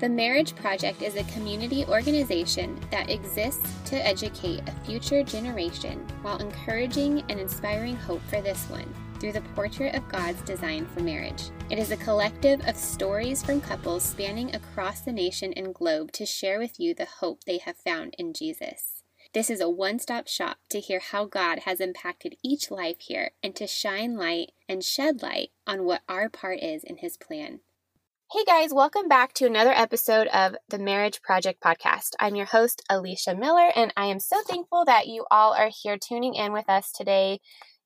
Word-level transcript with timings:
The 0.00 0.08
Marriage 0.08 0.56
Project 0.56 1.02
is 1.02 1.16
a 1.16 1.24
community 1.24 1.84
organization 1.84 2.80
that 2.90 3.10
exists 3.10 3.70
to 3.90 3.96
educate 3.96 4.66
a 4.66 4.84
future 4.86 5.22
generation 5.22 5.98
while 6.22 6.38
encouraging 6.38 7.22
and 7.28 7.38
inspiring 7.38 7.96
hope 7.96 8.22
for 8.30 8.40
this 8.40 8.64
one 8.70 8.90
through 9.18 9.32
the 9.32 9.42
portrait 9.54 9.94
of 9.94 10.08
God's 10.08 10.40
design 10.40 10.86
for 10.86 11.00
marriage. 11.00 11.50
It 11.68 11.78
is 11.78 11.90
a 11.90 11.98
collective 11.98 12.66
of 12.66 12.76
stories 12.76 13.42
from 13.42 13.60
couples 13.60 14.02
spanning 14.02 14.54
across 14.54 15.02
the 15.02 15.12
nation 15.12 15.52
and 15.52 15.74
globe 15.74 16.12
to 16.12 16.24
share 16.24 16.58
with 16.58 16.80
you 16.80 16.94
the 16.94 17.04
hope 17.04 17.44
they 17.44 17.58
have 17.58 17.76
found 17.76 18.14
in 18.16 18.32
Jesus. 18.32 19.02
This 19.34 19.50
is 19.50 19.60
a 19.60 19.68
one 19.68 19.98
stop 19.98 20.28
shop 20.28 20.56
to 20.70 20.80
hear 20.80 21.00
how 21.00 21.26
God 21.26 21.58
has 21.66 21.78
impacted 21.78 22.36
each 22.42 22.70
life 22.70 23.00
here 23.00 23.32
and 23.42 23.54
to 23.54 23.66
shine 23.66 24.16
light 24.16 24.52
and 24.66 24.82
shed 24.82 25.20
light 25.20 25.50
on 25.66 25.84
what 25.84 26.00
our 26.08 26.30
part 26.30 26.60
is 26.62 26.84
in 26.84 26.96
His 26.96 27.18
plan. 27.18 27.60
Hey 28.32 28.44
guys, 28.44 28.72
welcome 28.72 29.08
back 29.08 29.32
to 29.34 29.46
another 29.46 29.72
episode 29.72 30.28
of 30.28 30.54
the 30.68 30.78
Marriage 30.78 31.20
Project 31.20 31.60
podcast. 31.60 32.10
I'm 32.20 32.36
your 32.36 32.46
host, 32.46 32.80
Alicia 32.88 33.34
Miller, 33.34 33.72
and 33.74 33.92
I 33.96 34.06
am 34.06 34.20
so 34.20 34.40
thankful 34.46 34.84
that 34.84 35.08
you 35.08 35.26
all 35.32 35.52
are 35.52 35.68
here 35.82 35.98
tuning 35.98 36.34
in 36.34 36.52
with 36.52 36.68
us 36.68 36.92
today. 36.92 37.40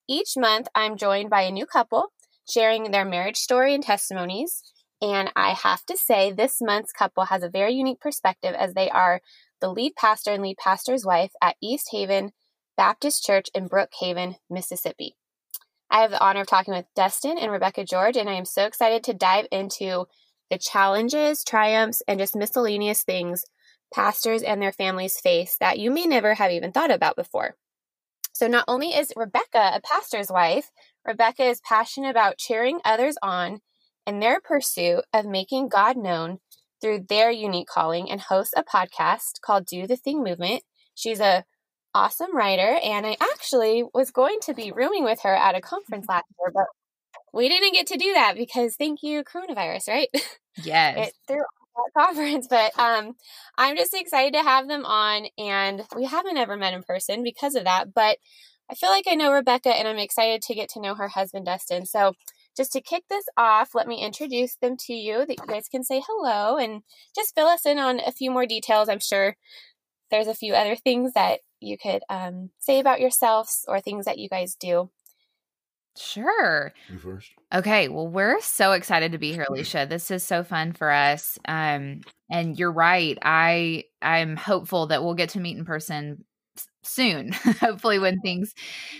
Each 0.06 0.36
month, 0.36 0.68
I'm 0.74 0.98
joined 0.98 1.30
by 1.30 1.40
a 1.42 1.50
new 1.50 1.64
couple 1.64 2.12
sharing 2.46 2.90
their 2.90 3.06
marriage 3.06 3.38
story 3.38 3.74
and 3.74 3.82
testimonies. 3.82 4.60
And 5.00 5.32
I 5.34 5.54
have 5.54 5.86
to 5.86 5.96
say, 5.96 6.30
this 6.30 6.58
month's 6.60 6.92
couple 6.92 7.24
has 7.24 7.42
a 7.42 7.48
very 7.48 7.72
unique 7.72 8.00
perspective 8.00 8.54
as 8.54 8.74
they 8.74 8.90
are 8.90 9.22
the 9.62 9.72
lead 9.72 9.94
pastor 9.96 10.32
and 10.32 10.42
lead 10.42 10.58
pastor's 10.58 11.06
wife 11.06 11.32
at 11.42 11.56
Easthaven 11.64 12.32
Baptist 12.76 13.24
Church 13.24 13.48
in 13.54 13.66
Brookhaven, 13.66 14.34
Mississippi. 14.50 15.16
I 15.90 16.02
have 16.02 16.10
the 16.10 16.22
honor 16.22 16.42
of 16.42 16.48
talking 16.48 16.74
with 16.74 16.84
Dustin 16.94 17.38
and 17.38 17.50
Rebecca 17.50 17.82
George, 17.84 18.18
and 18.18 18.28
I 18.28 18.34
am 18.34 18.44
so 18.44 18.66
excited 18.66 19.02
to 19.04 19.14
dive 19.14 19.46
into 19.50 20.04
the 20.54 20.58
challenges, 20.58 21.42
triumphs, 21.42 22.00
and 22.06 22.20
just 22.20 22.36
miscellaneous 22.36 23.02
things 23.02 23.44
pastors 23.92 24.42
and 24.42 24.62
their 24.62 24.72
families 24.72 25.18
face 25.20 25.56
that 25.58 25.78
you 25.78 25.90
may 25.90 26.04
never 26.04 26.34
have 26.34 26.50
even 26.50 26.72
thought 26.72 26.90
about 26.90 27.16
before. 27.16 27.56
So, 28.32 28.46
not 28.46 28.64
only 28.68 28.88
is 28.88 29.12
Rebecca 29.16 29.72
a 29.74 29.80
pastor's 29.80 30.28
wife, 30.30 30.70
Rebecca 31.04 31.44
is 31.44 31.60
passionate 31.60 32.10
about 32.10 32.38
cheering 32.38 32.80
others 32.84 33.16
on 33.20 33.60
in 34.06 34.20
their 34.20 34.40
pursuit 34.40 35.04
of 35.12 35.26
making 35.26 35.68
God 35.68 35.96
known 35.96 36.38
through 36.80 37.06
their 37.08 37.30
unique 37.30 37.68
calling 37.68 38.10
and 38.10 38.20
hosts 38.20 38.54
a 38.56 38.62
podcast 38.62 39.40
called 39.44 39.66
Do 39.66 39.86
the 39.86 39.96
Thing 39.96 40.22
Movement. 40.22 40.62
She's 40.94 41.20
a 41.20 41.44
awesome 41.94 42.36
writer, 42.36 42.78
and 42.82 43.06
I 43.06 43.16
actually 43.20 43.84
was 43.92 44.12
going 44.12 44.38
to 44.42 44.54
be 44.54 44.72
rooming 44.72 45.02
with 45.02 45.20
her 45.22 45.34
at 45.34 45.56
a 45.56 45.60
conference 45.60 46.06
last 46.08 46.26
year, 46.38 46.52
but 46.54 46.66
we 47.32 47.48
didn't 47.48 47.72
get 47.72 47.86
to 47.88 47.98
do 47.98 48.12
that 48.14 48.36
because 48.36 48.76
thank 48.76 49.02
you, 49.02 49.24
coronavirus, 49.24 49.88
right? 49.88 50.08
Yes. 50.62 51.08
it 51.08 51.14
threw 51.26 51.38
that 51.38 52.00
conference, 52.00 52.46
but 52.48 52.78
um, 52.78 53.16
I'm 53.58 53.76
just 53.76 53.92
excited 53.92 54.34
to 54.34 54.42
have 54.44 54.68
them 54.68 54.84
on, 54.84 55.26
and 55.36 55.82
we 55.96 56.04
haven't 56.04 56.36
ever 56.36 56.56
met 56.56 56.74
in 56.74 56.84
person 56.84 57.24
because 57.24 57.56
of 57.56 57.64
that. 57.64 57.92
But 57.92 58.18
I 58.70 58.74
feel 58.74 58.90
like 58.90 59.06
I 59.08 59.14
know 59.16 59.32
Rebecca, 59.32 59.70
and 59.70 59.88
I'm 59.88 59.98
excited 59.98 60.42
to 60.42 60.54
get 60.54 60.68
to 60.70 60.80
know 60.80 60.94
her 60.94 61.08
husband, 61.08 61.46
Dustin. 61.46 61.86
So, 61.86 62.14
just 62.56 62.72
to 62.72 62.80
kick 62.80 63.02
this 63.10 63.24
off, 63.36 63.74
let 63.74 63.88
me 63.88 64.00
introduce 64.00 64.54
them 64.54 64.76
to 64.86 64.94
you 64.94 65.26
that 65.26 65.38
you 65.40 65.46
guys 65.46 65.66
can 65.68 65.82
say 65.82 66.00
hello 66.06 66.56
and 66.56 66.82
just 67.16 67.34
fill 67.34 67.48
us 67.48 67.66
in 67.66 67.78
on 67.78 68.00
a 68.06 68.12
few 68.12 68.30
more 68.30 68.46
details. 68.46 68.88
I'm 68.88 69.00
sure 69.00 69.36
there's 70.10 70.28
a 70.28 70.34
few 70.34 70.54
other 70.54 70.76
things 70.76 71.12
that 71.14 71.40
you 71.60 71.76
could 71.76 72.02
um, 72.08 72.50
say 72.58 72.78
about 72.78 73.00
yourselves 73.00 73.64
or 73.66 73.80
things 73.80 74.04
that 74.04 74.18
you 74.18 74.28
guys 74.28 74.54
do. 74.54 74.90
Sure. 75.96 76.72
You 76.88 76.98
first. 76.98 77.30
Okay. 77.52 77.88
Well, 77.88 78.08
we're 78.08 78.40
so 78.40 78.72
excited 78.72 79.12
to 79.12 79.18
be 79.18 79.32
here, 79.32 79.46
Alicia. 79.48 79.86
This 79.88 80.10
is 80.10 80.24
so 80.24 80.42
fun 80.42 80.72
for 80.72 80.90
us. 80.90 81.38
Um, 81.46 82.00
and 82.30 82.58
you're 82.58 82.72
right. 82.72 83.16
I 83.22 83.84
I'm 84.02 84.36
hopeful 84.36 84.86
that 84.88 85.02
we'll 85.04 85.14
get 85.14 85.30
to 85.30 85.40
meet 85.40 85.56
in 85.56 85.64
person 85.64 86.24
soon, 86.86 87.32
hopefully, 87.60 87.98
when 87.98 88.20
things 88.20 88.54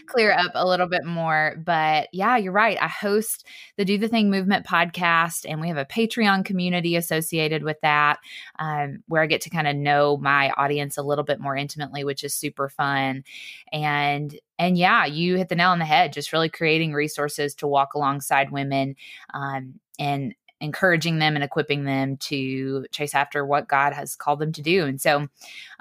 clear 0.06 0.32
up 0.32 0.52
a 0.54 0.66
little 0.66 0.88
bit 0.88 1.04
more. 1.04 1.56
But 1.64 2.08
yeah, 2.12 2.36
you're 2.36 2.52
right. 2.52 2.78
I 2.80 2.88
host 2.88 3.46
the 3.76 3.84
Do 3.84 3.98
the 3.98 4.08
Thing 4.08 4.30
Movement 4.30 4.66
podcast, 4.66 5.46
and 5.48 5.60
we 5.60 5.68
have 5.68 5.76
a 5.76 5.84
Patreon 5.84 6.44
community 6.44 6.96
associated 6.96 7.62
with 7.62 7.80
that 7.82 8.18
um, 8.58 9.02
where 9.08 9.22
I 9.22 9.26
get 9.26 9.42
to 9.42 9.50
kind 9.50 9.68
of 9.68 9.76
know 9.76 10.16
my 10.16 10.50
audience 10.50 10.96
a 10.96 11.02
little 11.02 11.24
bit 11.24 11.40
more 11.40 11.56
intimately, 11.56 12.04
which 12.04 12.24
is 12.24 12.34
super 12.34 12.68
fun. 12.68 13.24
And 13.72 14.38
and 14.58 14.78
yeah, 14.78 15.04
you 15.04 15.36
hit 15.36 15.48
the 15.48 15.56
nail 15.56 15.70
on 15.70 15.78
the 15.78 15.84
head, 15.84 16.12
just 16.12 16.32
really 16.32 16.48
creating 16.48 16.92
resources 16.92 17.54
to 17.56 17.66
walk 17.66 17.94
alongside 17.94 18.50
women 18.50 18.96
um, 19.32 19.80
and 19.98 20.34
encouraging 20.60 21.18
them 21.18 21.34
and 21.34 21.44
equipping 21.44 21.84
them 21.84 22.16
to 22.16 22.86
chase 22.90 23.14
after 23.14 23.44
what 23.44 23.68
God 23.68 23.92
has 23.92 24.16
called 24.16 24.38
them 24.38 24.52
to 24.52 24.62
do. 24.62 24.84
And 24.84 25.00
so 25.00 25.28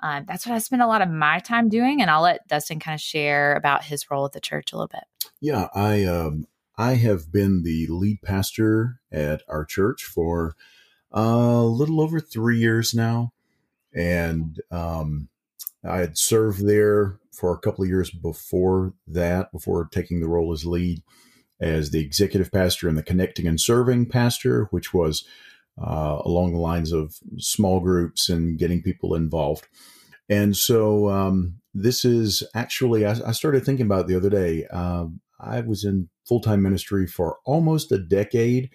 uh, 0.02 0.22
that's 0.28 0.46
what 0.46 0.56
I 0.56 0.60
spend 0.60 0.82
a 0.82 0.88
lot 0.88 1.02
of 1.02 1.10
my 1.10 1.40
time 1.40 1.70
doing. 1.70 2.02
And 2.02 2.10
I'll 2.10 2.24
let 2.24 2.48
Dustin 2.48 2.80
kind 2.80 2.96
of 2.96 3.02
share 3.02 3.56
about 3.56 3.84
his 3.84 4.10
role 4.10 4.26
at 4.26 4.34
the 4.34 4.42
church 4.42 4.74
a 4.74 4.76
little 4.76 4.88
bit. 4.88 5.04
Yeah, 5.40 5.68
I 5.74 6.04
um, 6.06 6.48
I 6.78 6.96
have 6.96 7.32
been 7.32 7.64
the 7.64 7.88
lead 7.88 8.22
pastor 8.22 9.00
at 9.12 9.42
our 9.48 9.64
church 9.66 10.04
for 10.04 10.56
a 11.12 11.64
little 11.64 12.02
over 12.02 12.20
three 12.20 12.58
years 12.58 12.94
now, 12.94 13.34
and 13.94 14.60
um, 14.72 15.30
I 15.84 15.98
had 15.98 16.18
served 16.18 16.66
there 16.66 17.20
for 17.32 17.54
a 17.54 17.60
couple 17.60 17.84
of 17.84 17.90
years 17.90 18.10
before 18.10 18.94
that, 19.08 19.52
before 19.52 19.88
taking 19.92 20.20
the 20.20 20.30
role 20.30 20.52
as 20.54 20.66
lead 20.66 21.04
as 21.64 21.92
the 21.92 22.02
executive 22.02 22.52
pastor 22.52 22.90
and 22.90 22.98
the 22.98 23.04
connecting 23.04 23.48
and 23.48 23.60
serving 23.60 24.08
pastor, 24.08 24.68
which 24.72 24.94
was 24.94 25.26
uh, 25.82 26.20
along 26.26 26.52
the 26.52 26.60
lines 26.60 26.92
of 26.92 27.16
small 27.38 27.80
groups 27.80 28.30
and 28.30 28.60
getting 28.60 28.82
people 28.84 29.16
involved. 29.16 29.68
And 30.30 30.56
so 30.56 31.10
um, 31.10 31.56
this 31.74 32.06
is 32.06 32.44
actually, 32.54 33.06
I, 33.06 33.16
I, 33.26 33.32
started 33.32 33.66
thinking 33.66 33.86
about 33.86 34.08
the 34.08 34.16
other 34.16 34.30
day. 34.30 34.66
Um, 34.68 35.22
I 35.40 35.62
was 35.62 35.84
in 35.84 36.10
full 36.28 36.42
time 36.42 36.62
ministry 36.62 37.08
for 37.08 37.38
almost 37.46 37.92
a 37.92 37.98
decade 37.98 38.70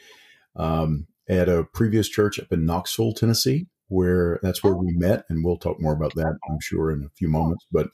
um, 0.56 1.06
at 1.28 1.48
a 1.48 1.64
previous 1.72 2.08
church 2.08 2.38
up 2.40 2.52
in 2.52 2.66
Knoxville, 2.66 3.12
Tennessee, 3.12 3.66
where 3.88 4.40
that's 4.42 4.64
where 4.64 4.74
we 4.74 4.92
met. 4.92 5.24
And 5.28 5.44
we'll 5.44 5.56
talk 5.56 5.80
more 5.80 5.92
about 5.92 6.14
that, 6.16 6.36
I'm 6.50 6.58
sure, 6.60 6.90
in 6.90 7.04
a 7.04 7.10
few 7.16 7.28
moments. 7.28 7.64
But 7.70 7.88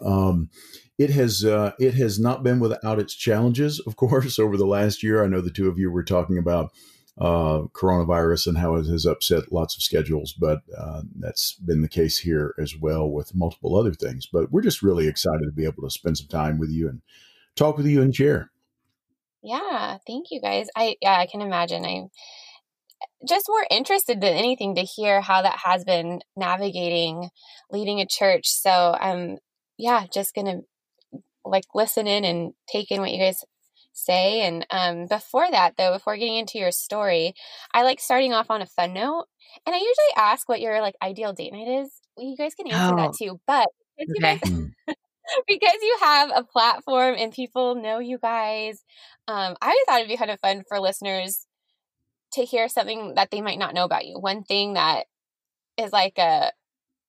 um, 0.00 0.48
it 0.98 1.10
has 1.10 1.44
uh, 1.44 1.72
it 1.78 1.94
has 1.94 2.18
not 2.18 2.42
been 2.42 2.60
without 2.60 2.98
its 2.98 3.14
challenges, 3.14 3.80
of 3.80 3.96
course, 3.96 4.38
over 4.38 4.56
the 4.56 4.66
last 4.66 5.02
year. 5.02 5.22
I 5.22 5.28
know 5.28 5.40
the 5.40 5.50
two 5.50 5.68
of 5.68 5.78
you 5.78 5.90
were 5.90 6.04
talking 6.04 6.38
about 6.38 6.70
uh, 7.18 7.62
coronavirus 7.72 8.46
and 8.46 8.58
how 8.58 8.76
it 8.76 8.86
has 8.86 9.04
upset 9.04 9.52
lots 9.52 9.76
of 9.76 9.82
schedules, 9.82 10.32
but 10.32 10.62
uh, 10.76 11.02
that's 11.18 11.54
been 11.54 11.82
the 11.82 11.88
case 11.88 12.18
here 12.18 12.54
as 12.58 12.74
well 12.76 13.10
with 13.10 13.34
multiple 13.34 13.76
other 13.76 13.92
things. 13.92 14.26
But 14.26 14.50
we're 14.50 14.62
just 14.62 14.82
really 14.82 15.08
excited 15.08 15.44
to 15.44 15.52
be 15.52 15.64
able 15.64 15.82
to 15.82 15.90
spend 15.90 16.18
some 16.18 16.28
time 16.28 16.58
with 16.58 16.70
you 16.70 16.88
and 16.88 17.02
talk 17.56 17.76
with 17.76 17.86
you 17.86 18.00
and 18.00 18.14
share. 18.14 18.50
Yeah, 19.42 19.98
thank 20.06 20.26
you 20.30 20.40
guys. 20.40 20.68
I 20.76 20.96
yeah, 21.02 21.18
I 21.18 21.26
can 21.26 21.42
imagine. 21.42 21.84
I'm 21.84 22.08
just 23.28 23.46
more 23.48 23.66
interested 23.70 24.20
than 24.20 24.34
anything 24.34 24.76
to 24.76 24.82
hear 24.82 25.20
how 25.20 25.42
that 25.42 25.58
has 25.64 25.84
been 25.84 26.20
navigating 26.36 27.28
leading 27.70 28.00
a 28.00 28.06
church. 28.06 28.46
So 28.46 28.96
I'm 29.00 29.38
yeah, 29.82 30.06
just 30.12 30.32
gonna 30.32 30.60
like 31.44 31.64
listen 31.74 32.06
in 32.06 32.24
and 32.24 32.52
take 32.68 32.92
in 32.92 33.00
what 33.00 33.10
you 33.10 33.18
guys 33.18 33.44
say. 33.92 34.42
And 34.42 34.64
um, 34.70 35.06
before 35.08 35.50
that, 35.50 35.74
though, 35.76 35.92
before 35.92 36.16
getting 36.16 36.36
into 36.36 36.58
your 36.58 36.70
story, 36.70 37.34
I 37.74 37.82
like 37.82 37.98
starting 37.98 38.32
off 38.32 38.48
on 38.48 38.62
a 38.62 38.66
fun 38.66 38.94
note. 38.94 39.26
And 39.66 39.74
I 39.74 39.78
usually 39.78 40.16
ask 40.16 40.48
what 40.48 40.60
your 40.60 40.80
like 40.80 40.94
ideal 41.02 41.32
date 41.32 41.52
night 41.52 41.66
is. 41.66 41.90
Well, 42.16 42.26
you 42.26 42.36
guys 42.36 42.54
can 42.54 42.68
answer 42.68 42.94
oh, 42.94 42.96
that 42.96 43.14
too. 43.18 43.40
But 43.44 43.68
because, 43.98 44.38
okay. 44.38 44.50
you 44.50 44.70
guys, 44.86 44.96
because 45.48 45.82
you 45.82 45.96
have 46.00 46.30
a 46.32 46.44
platform 46.44 47.16
and 47.18 47.32
people 47.32 47.74
know 47.74 47.98
you 47.98 48.18
guys, 48.18 48.84
um, 49.26 49.56
I 49.60 49.84
thought 49.88 49.98
it'd 49.98 50.08
be 50.08 50.16
kind 50.16 50.30
of 50.30 50.38
fun 50.38 50.62
for 50.68 50.78
listeners 50.78 51.44
to 52.34 52.44
hear 52.44 52.68
something 52.68 53.14
that 53.16 53.32
they 53.32 53.40
might 53.40 53.58
not 53.58 53.74
know 53.74 53.84
about 53.84 54.06
you. 54.06 54.16
One 54.16 54.44
thing 54.44 54.74
that 54.74 55.06
is 55.76 55.92
like 55.92 56.18
a, 56.18 56.52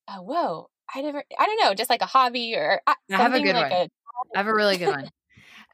a 0.10 0.16
whoa, 0.16 0.70
I 0.96 1.02
never, 1.02 1.24
I 1.40 1.46
don't 1.46 1.60
know, 1.62 1.74
just 1.74 1.90
like 1.90 2.02
a 2.02 2.08
hobby 2.08 2.56
or 2.56 2.82
I 2.88 2.96
have 3.10 3.34
a 3.34 3.42
good 3.42 3.56
like 3.56 3.72
one. 3.72 3.82
A, 3.82 3.90
I 4.36 4.38
have 4.38 4.48
a 4.48 4.54
really 4.54 4.78
good 4.78 4.90
one. 4.90 5.10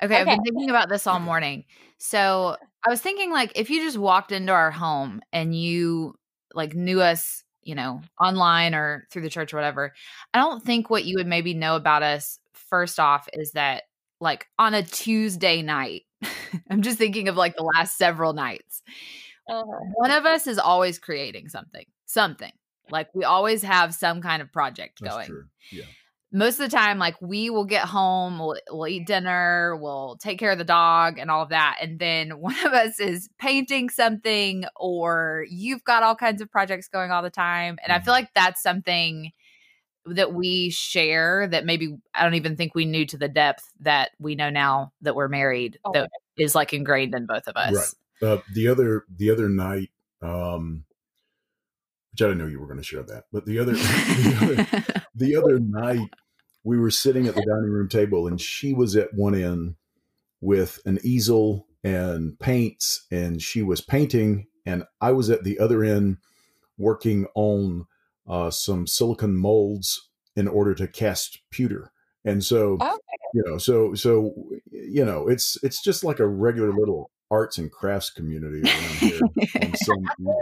Okay, 0.02 0.04
okay, 0.04 0.16
I've 0.18 0.28
been 0.28 0.44
thinking 0.44 0.70
about 0.70 0.90
this 0.90 1.08
all 1.08 1.20
morning. 1.20 1.66
So 1.98 2.56
I 2.86 2.90
was 2.90 3.02
thinking, 3.02 3.32
like, 3.32 3.52
if 3.56 3.70
you 3.70 3.84
just 3.84 3.98
walked 3.98 4.32
into 4.32 4.54
our 4.54 4.72
home 4.72 5.22
and 5.34 5.56
you 5.56 6.16
like 6.54 6.74
knew 6.74 7.02
us, 7.02 7.44
you 7.64 7.76
know, 7.76 8.02
online 8.20 8.74
or 8.74 9.08
through 9.12 9.24
the 9.24 9.30
church 9.30 9.54
or 9.54 9.58
whatever, 9.58 9.94
I 10.34 10.40
don't 10.40 10.64
think 10.64 10.90
what 10.90 11.06
you 11.06 11.16
would 11.18 11.28
maybe 11.28 11.54
know 11.54 11.76
about 11.76 12.04
us 12.04 12.40
first 12.54 13.00
off 13.00 13.28
is 13.34 13.52
that, 13.52 13.84
like, 14.22 14.48
on 14.58 14.74
a 14.74 14.84
Tuesday 14.84 15.62
night, 15.62 16.04
I'm 16.70 16.82
just 16.82 16.98
thinking 16.98 17.28
of 17.28 17.36
like 17.36 17.56
the 17.56 17.64
last 17.64 17.98
several 17.98 18.34
nights. 18.34 18.82
Uh-huh. 19.50 19.80
One 19.96 20.12
of 20.12 20.26
us 20.26 20.48
is 20.48 20.60
always 20.60 21.00
creating 21.00 21.50
something, 21.50 21.86
something. 22.06 22.52
Like 22.92 23.14
we 23.14 23.24
always 23.24 23.64
have 23.64 23.94
some 23.94 24.22
kind 24.22 24.42
of 24.42 24.52
project 24.52 25.00
That's 25.02 25.16
going. 25.16 25.28
True. 25.28 25.46
Yeah 25.72 25.86
most 26.32 26.60
of 26.60 26.70
the 26.70 26.76
time, 26.76 27.00
like 27.00 27.20
we 27.22 27.50
will 27.50 27.66
get 27.66 27.86
home, 27.86 28.38
we'll, 28.40 28.56
we'll 28.70 28.88
eat 28.88 29.08
dinner, 29.08 29.76
we'll 29.76 30.18
take 30.18 30.38
care 30.38 30.52
of 30.52 30.58
the 30.58 30.64
dog 30.64 31.18
and 31.18 31.32
all 31.32 31.42
of 31.42 31.50
that. 31.50 31.78
And 31.82 32.00
then 32.00 32.30
one 32.40 32.56
of 32.66 32.74
us 32.74 33.00
is 33.00 33.30
painting 33.40 33.90
something, 33.90 34.66
or 34.76 35.46
you've 35.50 35.84
got 35.84 36.04
all 36.04 36.16
kinds 36.16 36.42
of 36.42 36.52
projects 36.52 36.88
going 36.88 37.12
all 37.12 37.24
the 37.24 37.30
time. 37.30 37.78
And 37.84 37.92
I 37.92 38.00
feel 38.00 38.14
Mhm. 38.14 38.18
like 38.18 38.34
that's 38.36 38.62
something 38.62 39.32
that 40.06 40.34
we 40.34 40.70
share 40.70 41.48
that 41.48 41.66
maybe 41.66 41.96
I 42.14 42.24
don't 42.24 42.36
even 42.36 42.56
think 42.56 42.74
we 42.74 42.86
knew 42.86 43.06
to 43.08 43.18
the 43.18 43.28
depth 43.28 43.64
that 43.82 44.12
we 44.18 44.36
know 44.36 44.50
now 44.50 44.94
that 45.02 45.16
we're 45.16 45.28
married 45.28 45.78
Oh, 45.84 45.92
that 45.94 46.10
is 46.38 46.56
like 46.56 46.74
ingrained 46.74 47.14
in 47.14 47.26
both 47.26 47.48
of 47.48 47.56
us. 47.56 47.96
Uh, 48.22 48.38
the 48.54 48.68
other 48.68 49.06
the 49.14 49.30
other 49.30 49.50
night, 49.50 49.92
um, 50.22 50.86
which 52.12 52.22
I 52.22 52.26
didn't 52.26 52.40
know 52.40 52.48
you 52.48 52.60
were 52.60 52.68
going 52.68 52.80
to 52.80 52.84
share 52.84 53.04
that, 53.04 53.26
but 53.32 53.46
the 53.46 53.60
other 53.60 53.74
the 53.74 54.38
other, 54.42 55.04
the 55.16 55.36
other 55.36 55.60
night 55.60 56.10
we 56.64 56.78
were 56.78 56.92
sitting 56.92 57.28
at 57.28 57.36
the 57.36 57.46
dining 57.46 57.70
room 57.72 57.88
table 57.90 58.28
and 58.28 58.40
she 58.40 58.74
was 58.74 58.96
at 58.96 59.14
one 59.14 59.36
end 59.36 59.76
with 60.42 60.80
an 60.86 61.00
easel 61.04 61.68
and 61.84 62.38
paints 62.40 63.06
and 63.12 63.42
she 63.42 63.62
was 63.62 63.82
painting 63.82 64.48
and 64.66 64.84
I 65.02 65.12
was 65.12 65.30
at 65.30 65.44
the 65.44 65.58
other 65.60 65.84
end 65.84 66.18
working 66.78 67.26
on 67.36 67.86
uh, 68.28 68.52
some 68.52 68.86
silicon 68.88 69.36
molds 69.36 70.10
in 70.36 70.48
order 70.48 70.76
to 70.76 70.88
cast 70.88 71.40
pewter. 71.50 71.92
And 72.26 72.44
so, 72.44 72.74
Okay. 72.74 72.94
you 73.34 73.44
know, 73.46 73.58
so 73.58 73.94
so 73.94 74.34
you 74.72 75.04
know, 75.06 75.28
it's 75.28 75.58
it's 75.64 75.82
just 75.82 76.04
like 76.04 76.20
a 76.20 76.28
regular 76.28 76.72
little 76.74 77.12
arts 77.32 77.58
and 77.58 77.72
crafts 77.72 78.10
community 78.10 78.62
around 78.62 78.96
here. 78.98 79.20
on 79.64 79.76
some, 79.76 80.06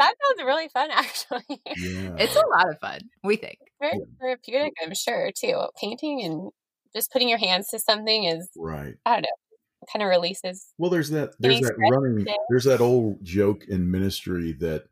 That 0.00 0.14
sounds 0.26 0.44
really 0.46 0.68
fun, 0.68 0.90
actually. 0.92 1.44
yeah. 1.48 2.16
it's 2.18 2.34
a 2.34 2.46
lot 2.46 2.68
of 2.70 2.78
fun, 2.80 3.00
we 3.22 3.36
think. 3.36 3.58
Very 3.80 3.98
Yeah. 3.98 4.04
therapeutic, 4.20 4.72
I'm 4.84 4.94
sure, 4.94 5.30
too. 5.36 5.62
Painting 5.80 6.22
and 6.22 6.50
just 6.94 7.12
putting 7.12 7.28
your 7.28 7.38
hands 7.38 7.68
to 7.68 7.78
something 7.78 8.24
is, 8.24 8.48
right. 8.56 8.94
I 9.06 9.12
don't 9.12 9.22
know, 9.22 9.86
kind 9.92 10.02
of 10.02 10.08
releases. 10.08 10.66
Well, 10.78 10.90
there's 10.90 11.10
that 11.10 11.34
there's 11.38 11.60
that 11.60 11.76
running 11.78 12.24
there? 12.24 12.34
there's 12.48 12.64
that 12.64 12.80
old 12.80 13.22
joke 13.22 13.64
in 13.68 13.90
ministry 13.90 14.52
that 14.60 14.84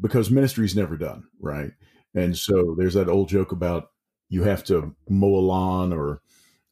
because 0.00 0.30
ministry's 0.30 0.76
never 0.76 0.96
done, 0.96 1.24
right? 1.40 1.70
And 2.14 2.36
so 2.36 2.74
there's 2.78 2.94
that 2.94 3.08
old 3.08 3.28
joke 3.28 3.52
about 3.52 3.90
you 4.28 4.42
have 4.44 4.64
to 4.64 4.94
mow 5.08 5.34
a 5.36 5.40
lawn 5.40 5.92
or 5.92 6.20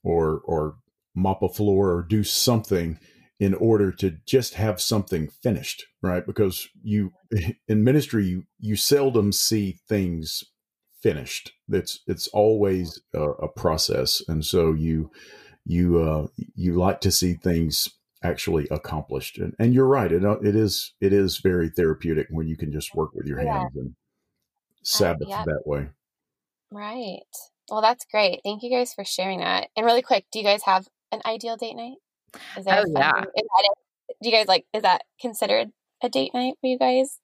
or 0.05 0.41
or 0.45 0.77
mop 1.15 1.43
a 1.43 1.49
floor 1.49 1.91
or 1.93 2.03
do 2.03 2.25
something 2.25 2.99
in 3.41 3.55
order 3.55 3.91
to 3.91 4.19
just 4.27 4.55
have 4.55 4.81
something 4.81 5.29
finished, 5.29 5.85
right? 6.03 6.25
Because 6.27 6.69
you 6.83 7.13
in 7.69 7.85
ministry 7.85 8.27
you, 8.27 8.45
you 8.59 8.77
seldom 8.77 9.33
see 9.33 9.79
things 9.89 10.45
finished. 11.03 11.53
It's 11.69 12.01
it's 12.07 12.29
always 12.29 13.01
a, 13.15 13.23
a 13.23 13.49
process, 13.49 14.23
and 14.29 14.45
so 14.45 14.73
you 14.73 15.11
you 15.65 15.99
uh, 16.01 16.27
you 16.55 16.75
like 16.75 17.01
to 17.03 17.11
see 17.11 17.35
things 17.35 17.89
actually 18.23 18.69
accomplished. 18.71 19.39
And 19.39 19.55
and 19.59 19.75
you're 19.75 19.87
right. 19.87 20.13
It 20.13 20.25
uh, 20.25 20.39
it 20.41 20.55
is 20.55 20.95
it 21.01 21.13
is 21.13 21.39
very 21.39 21.69
therapeutic 21.69 22.29
when 22.31 22.47
you 22.47 22.57
can 22.57 22.73
just 22.73 22.95
work 22.95 23.11
with 23.15 23.27
your 23.27 23.41
Yeah. 23.43 23.59
hands 23.61 23.73
and 23.75 23.95
Sabbath 24.83 25.29
yeah. 25.29 25.45
that 25.45 25.63
way. 25.65 25.89
Right. 26.71 27.21
Well, 27.71 27.83
that's 27.83 28.05
great. 28.11 28.41
Thank 28.45 28.63
you 28.63 28.71
guys 28.71 28.93
for 28.95 29.05
sharing 29.05 29.41
that. 29.41 29.69
And 29.77 29.87
really 29.87 30.03
quick, 30.03 30.27
do 30.33 30.39
you 30.39 30.45
guys 30.45 30.63
have 30.65 30.89
an 31.11 31.21
ideal 31.25 31.57
date 31.57 31.75
night? 31.75 31.97
Is 32.57 32.65
there 32.65 32.81
Oh, 32.81 32.85
yeah. 32.97 33.11
Is 33.21 33.25
that 33.25 33.27
it? 33.29 34.17
Do 34.23 34.29
you 34.29 34.35
guys 34.37 34.47
like, 34.47 34.65
is 34.73 34.83
that 34.83 35.03
considered 35.21 35.69
a 36.03 36.09
date 36.09 36.33
night 36.35 36.55
for 36.61 36.67
you 36.67 36.79
guys? 36.79 37.19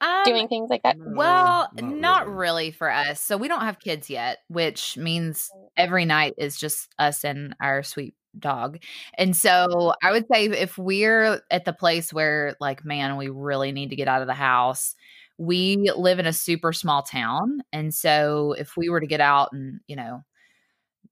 Um, 0.00 0.22
Doing 0.24 0.48
things 0.48 0.70
like 0.70 0.82
that? 0.82 0.96
Well, 0.98 1.68
No, 1.74 1.86
not, 1.88 2.26
really. 2.26 2.36
really. 2.36 2.70
for 2.72 2.90
us. 2.90 3.20
So 3.20 3.36
we 3.36 3.48
don't 3.48 3.62
have 3.62 3.80
kids 3.80 4.10
yet, 4.10 4.38
which 4.48 4.96
means 4.96 5.50
every 5.76 6.04
night 6.04 6.34
is 6.36 6.56
just 6.58 6.88
us 6.98 7.24
and 7.24 7.54
our 7.60 7.82
sweet 7.82 8.14
dog. 8.38 8.78
And 9.16 9.36
so 9.36 9.94
I 10.02 10.10
would 10.10 10.26
say 10.32 10.46
if 10.46 10.76
we're 10.76 11.40
at 11.50 11.64
the 11.64 11.72
place 11.72 12.12
where, 12.12 12.56
like, 12.60 12.84
man, 12.84 13.16
we 13.16 13.28
really 13.28 13.72
need 13.72 13.90
to 13.90 13.96
get 13.96 14.08
out 14.08 14.20
of 14.20 14.26
the 14.26 14.34
house, 14.34 14.94
we 15.38 15.90
live 15.96 16.18
in 16.18 16.26
a 16.26 16.32
super 16.32 16.72
small 16.72 17.02
town. 17.02 17.62
And 17.72 17.94
so 17.94 18.54
if 18.58 18.76
we 18.76 18.88
were 18.90 19.00
to 19.00 19.06
get 19.06 19.20
out 19.20 19.50
and, 19.52 19.80
you 19.86 19.96
know, 19.96 20.22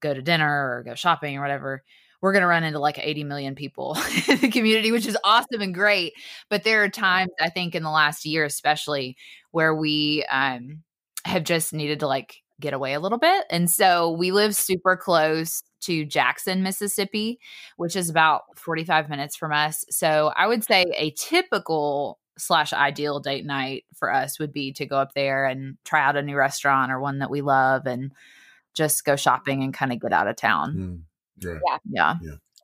go 0.01 0.13
to 0.13 0.21
dinner 0.21 0.47
or 0.77 0.83
go 0.85 0.95
shopping 0.95 1.37
or 1.37 1.41
whatever, 1.41 1.83
we're 2.23 2.31
going 2.31 2.41
to 2.41 2.47
run 2.47 2.63
into 2.63 2.79
like 2.79 2.97
80 2.97 3.25
million 3.25 3.53
people 3.53 3.97
in 4.29 4.39
the 4.39 4.49
community, 4.49 4.93
which 4.93 5.05
is 5.05 5.17
awesome 5.25 5.59
and 5.61 5.75
great. 5.75 6.13
But 6.49 6.63
there 6.63 6.81
are 6.81 6.89
times, 6.89 7.31
I 7.39 7.49
think, 7.49 7.75
in 7.75 7.83
the 7.83 7.89
last 7.91 8.25
year, 8.25 8.45
especially, 8.45 9.17
where 9.51 9.75
we 9.75 10.25
um, 10.31 10.83
have 11.25 11.43
just 11.43 11.73
needed 11.73 11.99
to 11.99 12.07
like 12.07 12.37
get 12.61 12.73
away 12.73 12.93
a 12.93 13.01
little 13.01 13.17
bit. 13.17 13.43
And 13.49 13.69
so 13.69 14.11
we 14.11 14.31
live 14.31 14.55
super 14.55 14.95
close 14.95 15.63
to 15.81 16.05
Jackson, 16.05 16.63
Mississippi, 16.63 17.39
which 17.75 17.97
is 17.97 18.09
about 18.09 18.43
45 18.55 19.09
minutes 19.09 19.35
from 19.35 19.51
us. 19.51 19.83
So 19.89 20.31
I 20.33 20.47
would 20.47 20.63
say 20.63 20.85
a 20.95 21.11
typical 21.17 22.19
slash 22.37 22.71
ideal 22.71 23.19
date 23.19 23.45
night 23.45 23.83
for 23.95 24.09
us 24.09 24.39
would 24.39 24.53
be 24.53 24.71
to 24.73 24.85
go 24.85 24.97
up 24.97 25.13
there 25.13 25.45
and 25.45 25.77
try 25.83 26.01
out 26.01 26.15
a 26.15 26.21
new 26.21 26.37
restaurant 26.37 26.89
or 26.89 27.01
one 27.01 27.19
that 27.19 27.29
we 27.29 27.41
love 27.41 27.85
and 27.85 28.13
just 28.73 29.03
go 29.03 29.17
shopping 29.17 29.61
and 29.61 29.73
kind 29.73 29.91
of 29.91 29.99
get 29.99 30.13
out 30.13 30.29
of 30.29 30.37
town. 30.37 30.73
Mm, 30.73 31.01
right. 31.41 31.79
Yeah. 31.89 32.15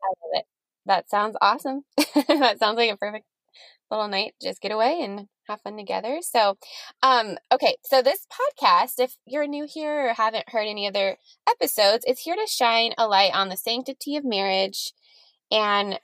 I 0.04 0.08
love 0.24 0.32
it. 0.34 0.46
That 0.86 1.10
sounds 1.10 1.36
awesome. 1.42 1.84
that 1.98 2.60
sounds 2.60 2.78
like 2.78 2.92
a 2.92 2.98
perfect 2.98 3.26
little 3.92 4.08
night. 4.08 4.34
Just 4.42 4.62
get 4.62 4.72
away 4.72 5.02
and 5.02 5.28
have 5.48 5.62
fun 5.62 5.78
together. 5.78 6.20
So, 6.22 6.58
um, 7.04 7.38
okay. 7.52 7.76
So 7.84 8.02
this 8.02 8.26
podcast, 8.28 9.00
if 9.00 9.16
you're 9.26 9.48
new 9.48 9.68
here 9.68 10.10
or 10.10 10.14
haven't 10.14 10.50
heard 10.50 10.68
any 10.68 10.88
other 10.88 11.18
episodes, 11.50 12.06
it's 12.08 12.22
here 12.22 12.36
to 12.36 12.48
shine 12.48 12.94
a 12.98 13.08
light 13.08 13.34
on 13.34 13.50
the 13.50 13.58
sanctity 13.58 14.16
of 14.16 14.24
marriage 14.24 14.94
and 15.52 16.00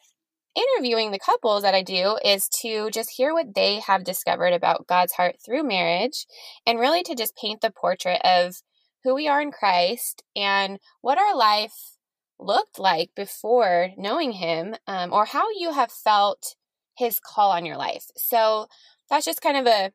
interviewing 0.56 1.12
the 1.12 1.20
couples 1.20 1.64
that 1.64 1.76
I 1.76 1.84
do 1.84 2.18
is 2.24 2.48
to 2.62 2.90
just 2.90 3.12
hear 3.12 3.34
what 3.34 3.54
they 3.54 3.80
have 3.80 4.04
discovered 4.04 4.54
about 4.54 4.88
God's 4.88 5.14
heart 5.14 5.36
through 5.46 5.64
marriage 5.64 6.26
and 6.66 6.80
really 6.80 7.04
to 7.04 7.16
just 7.16 7.36
paint 7.36 7.62
the 7.62 7.72
portrait 7.72 8.22
of 8.24 8.56
who 9.04 9.14
we 9.14 9.28
are 9.28 9.42
in 9.42 9.52
Christ 9.52 10.24
and 10.36 10.80
what 11.02 11.18
our 11.18 11.36
life 11.36 11.95
looked 12.40 12.80
like 12.80 13.12
before 13.16 13.92
knowing 13.98 14.34
Him 14.34 14.76
um, 14.88 15.14
or 15.14 15.26
how 15.26 15.46
you 15.58 15.74
have 15.74 15.92
felt 15.92 16.56
His 16.98 17.20
call 17.20 17.52
on 17.52 17.66
your 17.66 17.78
life. 17.78 18.06
So 18.18 18.68
that's 19.10 19.26
just 19.26 19.42
kind 19.42 19.58
of 19.58 19.68
a 19.68 19.92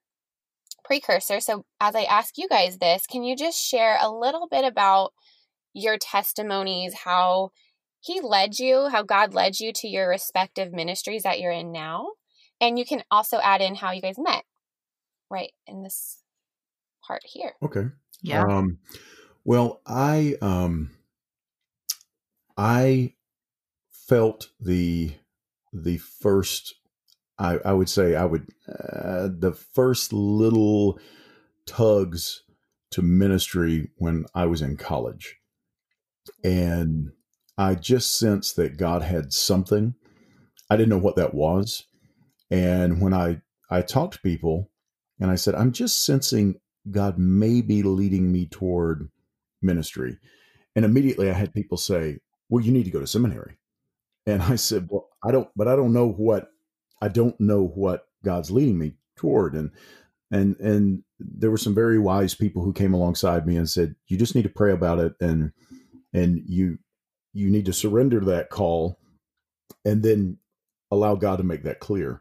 precursor. 0.85 1.41
So 1.41 1.65
as 1.81 1.95
I 1.95 2.03
ask 2.03 2.39
you 2.39 2.49
guys 2.49 2.79
this, 2.79 3.07
can 3.07 3.23
you 3.23 3.37
just 3.37 3.61
share 3.61 3.99
a 4.01 4.11
little 4.11 4.49
bit 4.49 4.65
about 4.65 5.13
your 5.73 5.99
testimonies, 5.99 6.95
how 7.05 7.51
he 8.01 8.21
led 8.21 8.59
you, 8.59 8.89
how 8.89 9.03
God 9.03 9.35
led 9.35 9.61
you 9.61 9.73
to 9.75 9.89
your 9.89 10.09
respective 10.09 10.73
ministries 10.73 11.23
that 11.23 11.41
you're 11.41 11.53
in 11.53 11.71
now. 11.71 12.13
And 12.61 12.79
you 12.79 12.85
can 12.85 13.03
also 13.11 13.39
add 13.43 13.61
in 13.61 13.75
how 13.75 13.93
you 13.93 14.01
guys 14.01 14.17
met 14.19 14.45
right 15.31 15.53
in 15.67 15.83
this 15.83 16.23
part 17.07 17.23
here. 17.25 17.53
Okay. 17.63 17.87
Yeah. 18.23 18.45
Um, 18.45 18.79
well, 19.45 19.81
I 19.87 20.37
um, 20.43 20.91
I 22.61 23.15
felt 23.91 24.51
the 24.61 25.15
the 25.73 25.97
first. 25.97 26.75
I, 27.39 27.59
I 27.65 27.73
would 27.73 27.89
say 27.89 28.17
I 28.17 28.27
would 28.27 28.49
uh, 28.69 29.31
the 29.33 29.53
first 29.53 30.13
little 30.13 30.99
tugs 31.65 32.43
to 32.91 33.01
ministry 33.01 33.89
when 33.97 34.27
I 34.35 34.45
was 34.45 34.61
in 34.61 34.77
college, 34.77 35.39
and 36.45 37.13
I 37.57 37.77
just 37.77 38.19
sensed 38.19 38.57
that 38.57 38.77
God 38.77 39.01
had 39.01 39.33
something. 39.33 39.95
I 40.69 40.77
didn't 40.77 40.91
know 40.91 40.99
what 40.99 41.17
that 41.17 41.33
was, 41.33 41.87
and 42.51 43.01
when 43.01 43.15
I 43.15 43.41
I 43.71 43.81
talked 43.81 44.15
to 44.15 44.21
people, 44.21 44.71
and 45.19 45.31
I 45.31 45.37
said, 45.37 45.55
I'm 45.55 45.73
just 45.73 46.05
sensing 46.05 46.57
God 46.91 47.17
may 47.19 47.63
be 47.63 47.83
leading 47.83 48.31
me 48.31 48.45
toward 48.45 49.09
ministry. 49.63 50.19
And 50.77 50.85
immediately 50.85 51.31
I 51.31 51.35
had 51.35 51.55
people 51.55 51.79
say, 51.79 52.19
Well, 52.51 52.65
you 52.65 52.73
need 52.73 52.85
to 52.85 52.91
go 52.91 53.01
to 53.01 53.07
seminary. 53.07 53.57
And 54.27 54.43
I 54.43 54.57
said, 54.57 54.89
Well, 54.91 55.09
I 55.25 55.31
don't, 55.31 55.49
but 55.57 55.69
I 55.69 55.77
don't 55.77 55.93
know 55.93 56.09
what, 56.09 56.51
I 57.01 57.09
don't 57.09 57.41
know 57.41 57.63
what 57.63 58.07
God's 58.25 58.51
leading 58.51 58.79
me 58.79 58.95
toward. 59.17 59.55
And, 59.55 59.71
and, 60.31 60.57
and 60.57 61.03
there 61.19 61.51
were 61.51 61.57
some 61.57 61.75
very 61.75 61.99
wise 61.99 62.35
people 62.35 62.63
who 62.63 62.73
came 62.73 62.93
alongside 62.93 63.47
me 63.47 63.57
and 63.57 63.69
said, 63.69 63.95
You 64.09 64.19
just 64.19 64.35
need 64.35 64.43
to 64.43 64.51
pray 64.51 64.73
about 64.73 64.99
it. 64.99 65.15
And, 65.21 65.53
and 66.13 66.43
you, 66.47 66.79
you 67.33 67.49
need 67.49 67.67
to 67.67 67.73
surrender 67.73 68.21
that 68.21 68.51
call 68.51 68.99
and 69.85 70.03
then 70.03 70.39
allow 70.91 71.15
God 71.15 71.37
to 71.37 71.45
make 71.45 71.63
that 71.63 71.79
clear. 71.79 72.21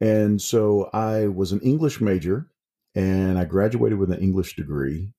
And 0.00 0.40
so 0.40 0.88
I 0.92 1.26
was 1.26 1.52
an 1.52 1.60
English 1.60 2.00
major 2.00 2.48
and 2.94 3.38
I 3.38 3.44
graduated 3.44 3.98
with 3.98 4.10
an 4.10 4.20
English 4.20 4.56
degree. 4.56 5.12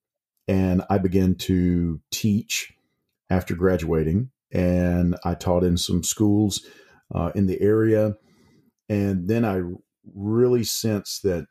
And 0.48 0.84
I 0.90 0.98
began 0.98 1.36
to 1.36 2.02
teach 2.12 2.74
after 3.30 3.56
graduating. 3.56 4.30
And 4.52 5.16
I 5.24 5.34
taught 5.34 5.64
in 5.64 5.78
some 5.78 6.04
schools 6.04 6.66
uh, 7.14 7.32
in 7.36 7.48
the 7.48 7.60
area. 7.62 8.16
And 8.90 9.28
then 9.28 9.46
I 9.46 9.62
really 10.14 10.64
sensed 10.64 11.24
that 11.24 11.46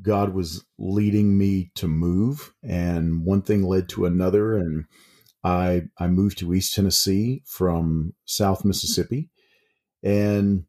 God 0.00 0.34
was 0.34 0.64
leading 0.78 1.38
me 1.38 1.70
to 1.76 1.86
move, 1.86 2.52
and 2.62 3.24
one 3.24 3.42
thing 3.42 3.62
led 3.62 3.88
to 3.90 4.06
another, 4.06 4.56
and 4.56 4.86
I 5.44 5.82
I 5.98 6.08
moved 6.08 6.38
to 6.38 6.52
East 6.52 6.74
Tennessee 6.74 7.42
from 7.46 8.14
South 8.24 8.64
Mississippi, 8.64 9.30
and 10.02 10.64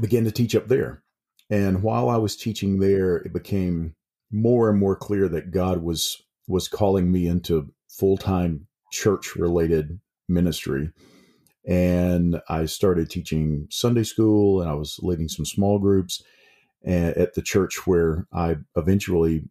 began 0.00 0.24
to 0.24 0.30
teach 0.30 0.54
up 0.54 0.68
there. 0.68 1.02
And 1.50 1.82
while 1.82 2.08
I 2.08 2.16
was 2.16 2.36
teaching 2.36 2.78
there, 2.78 3.16
it 3.16 3.32
became 3.32 3.94
more 4.30 4.70
and 4.70 4.78
more 4.78 4.96
clear 4.96 5.28
that 5.28 5.50
God 5.50 5.82
was 5.82 6.22
was 6.46 6.68
calling 6.68 7.10
me 7.10 7.26
into 7.26 7.72
full 7.88 8.16
time 8.16 8.68
church 8.94 9.36
related 9.36 10.00
ministry. 10.28 10.90
And 11.66 12.40
I 12.48 12.66
started 12.66 13.10
teaching 13.10 13.66
Sunday 13.70 14.04
school, 14.04 14.60
and 14.60 14.70
I 14.70 14.74
was 14.74 15.00
leading 15.02 15.28
some 15.28 15.44
small 15.44 15.78
groups 15.78 16.22
at 16.86 17.34
the 17.34 17.42
church 17.42 17.86
where 17.86 18.26
I 18.32 18.56
eventually 18.76 19.44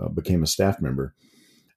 uh, 0.00 0.08
became 0.08 0.42
a 0.42 0.46
staff 0.46 0.80
member. 0.80 1.14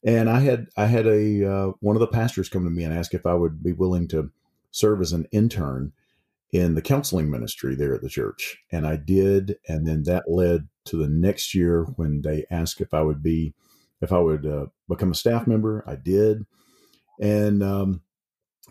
And 0.04 0.30
I 0.30 0.40
had 0.40 0.68
I 0.78 0.86
had 0.86 1.08
a 1.08 1.52
uh, 1.52 1.72
one 1.80 1.96
of 1.96 2.00
the 2.00 2.08
pastors 2.08 2.50
come 2.50 2.64
to 2.64 2.70
me 2.70 2.84
and 2.84 2.94
ask 2.94 3.14
if 3.14 3.26
I 3.26 3.34
would 3.34 3.62
be 3.64 3.74
willing 3.74 4.08
to 4.10 4.32
serve 4.72 5.02
as 5.02 5.12
an 5.12 5.28
intern 5.32 5.92
in 6.52 6.76
the 6.76 6.82
counseling 6.82 7.30
ministry 7.30 7.76
there 7.76 7.94
at 7.94 8.02
the 8.02 8.10
church. 8.10 8.58
And 8.72 8.88
I 8.88 8.96
did. 8.96 9.58
And 9.68 9.88
then 9.88 10.04
that 10.04 10.30
led 10.30 10.68
to 10.86 10.98
the 10.98 11.10
next 11.10 11.54
year 11.54 11.84
when 11.96 12.22
they 12.22 12.46
asked 12.50 12.82
if 12.82 12.94
I 12.94 13.02
would 13.02 13.22
be, 13.22 13.54
if 14.02 14.12
I 14.12 14.20
would 14.20 14.46
uh, 14.46 14.68
become 14.88 15.12
a 15.12 15.16
staff 15.16 15.48
member. 15.48 15.84
I 15.88 15.96
did. 15.96 16.46
And 17.20 17.62
um, 17.64 18.02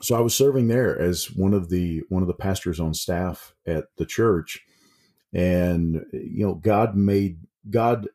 so 0.00 0.16
I 0.16 0.20
was 0.20 0.34
serving 0.34 0.68
there 0.68 0.98
as 0.98 1.30
one 1.30 1.54
of 1.54 1.68
the 1.68 2.02
one 2.08 2.22
of 2.22 2.28
the 2.28 2.34
pastors 2.34 2.80
on 2.80 2.94
staff 2.94 3.54
at 3.66 3.86
the 3.96 4.06
church. 4.06 4.60
And 5.32 6.04
you 6.12 6.46
know, 6.46 6.54
God 6.54 6.96
made 6.96 7.40
God 7.70 8.08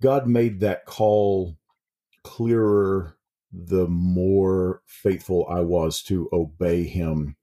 God 0.00 0.26
made 0.26 0.60
that 0.60 0.84
call 0.86 1.56
clearer 2.24 3.16
the 3.52 3.86
more 3.88 4.82
faithful 4.86 5.46
I 5.48 5.60
was 5.60 6.02
to 6.04 6.28
obey 6.32 6.84
him 6.84 7.36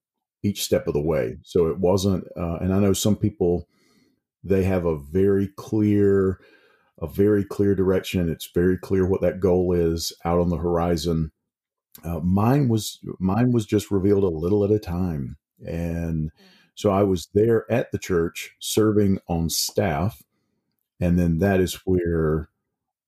each 0.44 0.64
step 0.64 0.88
of 0.88 0.94
the 0.94 1.02
way. 1.02 1.38
So 1.44 1.68
it 1.68 1.78
wasn't, 1.78 2.26
uh, 2.36 2.58
and 2.62 2.74
I 2.74 2.80
know 2.80 2.94
some 2.94 3.16
people 3.16 3.68
they 4.44 4.64
have 4.64 4.86
a 4.86 4.98
very 4.98 5.50
clear, 5.58 6.40
a 7.02 7.08
very 7.08 7.44
clear 7.44 7.76
direction. 7.76 8.30
It's 8.30 8.50
very 8.54 8.78
clear 8.78 9.06
what 9.06 9.22
that 9.22 9.42
goal 9.42 9.74
is 9.74 10.14
out 10.24 10.40
on 10.40 10.50
the 10.50 10.58
horizon. 10.58 11.32
Uh, 12.04 12.20
mine 12.20 12.70
was 12.70 13.00
mine 13.20 13.52
was 13.52 13.66
just 13.66 13.92
revealed 13.92 14.24
a 14.24 14.28
little 14.28 14.64
at 14.64 14.72
a 14.72 14.80
time, 14.80 15.38
and 15.66 16.32
so 16.76 16.92
I 16.92 17.04
was 17.04 17.28
there 17.34 17.70
at 17.72 17.92
the 17.92 17.98
church 17.98 18.56
serving 18.60 19.20
on 19.28 19.50
staff, 19.50 20.24
and 21.00 21.20
then 21.20 21.40
that 21.40 21.60
is 21.60 21.76
where 21.86 22.50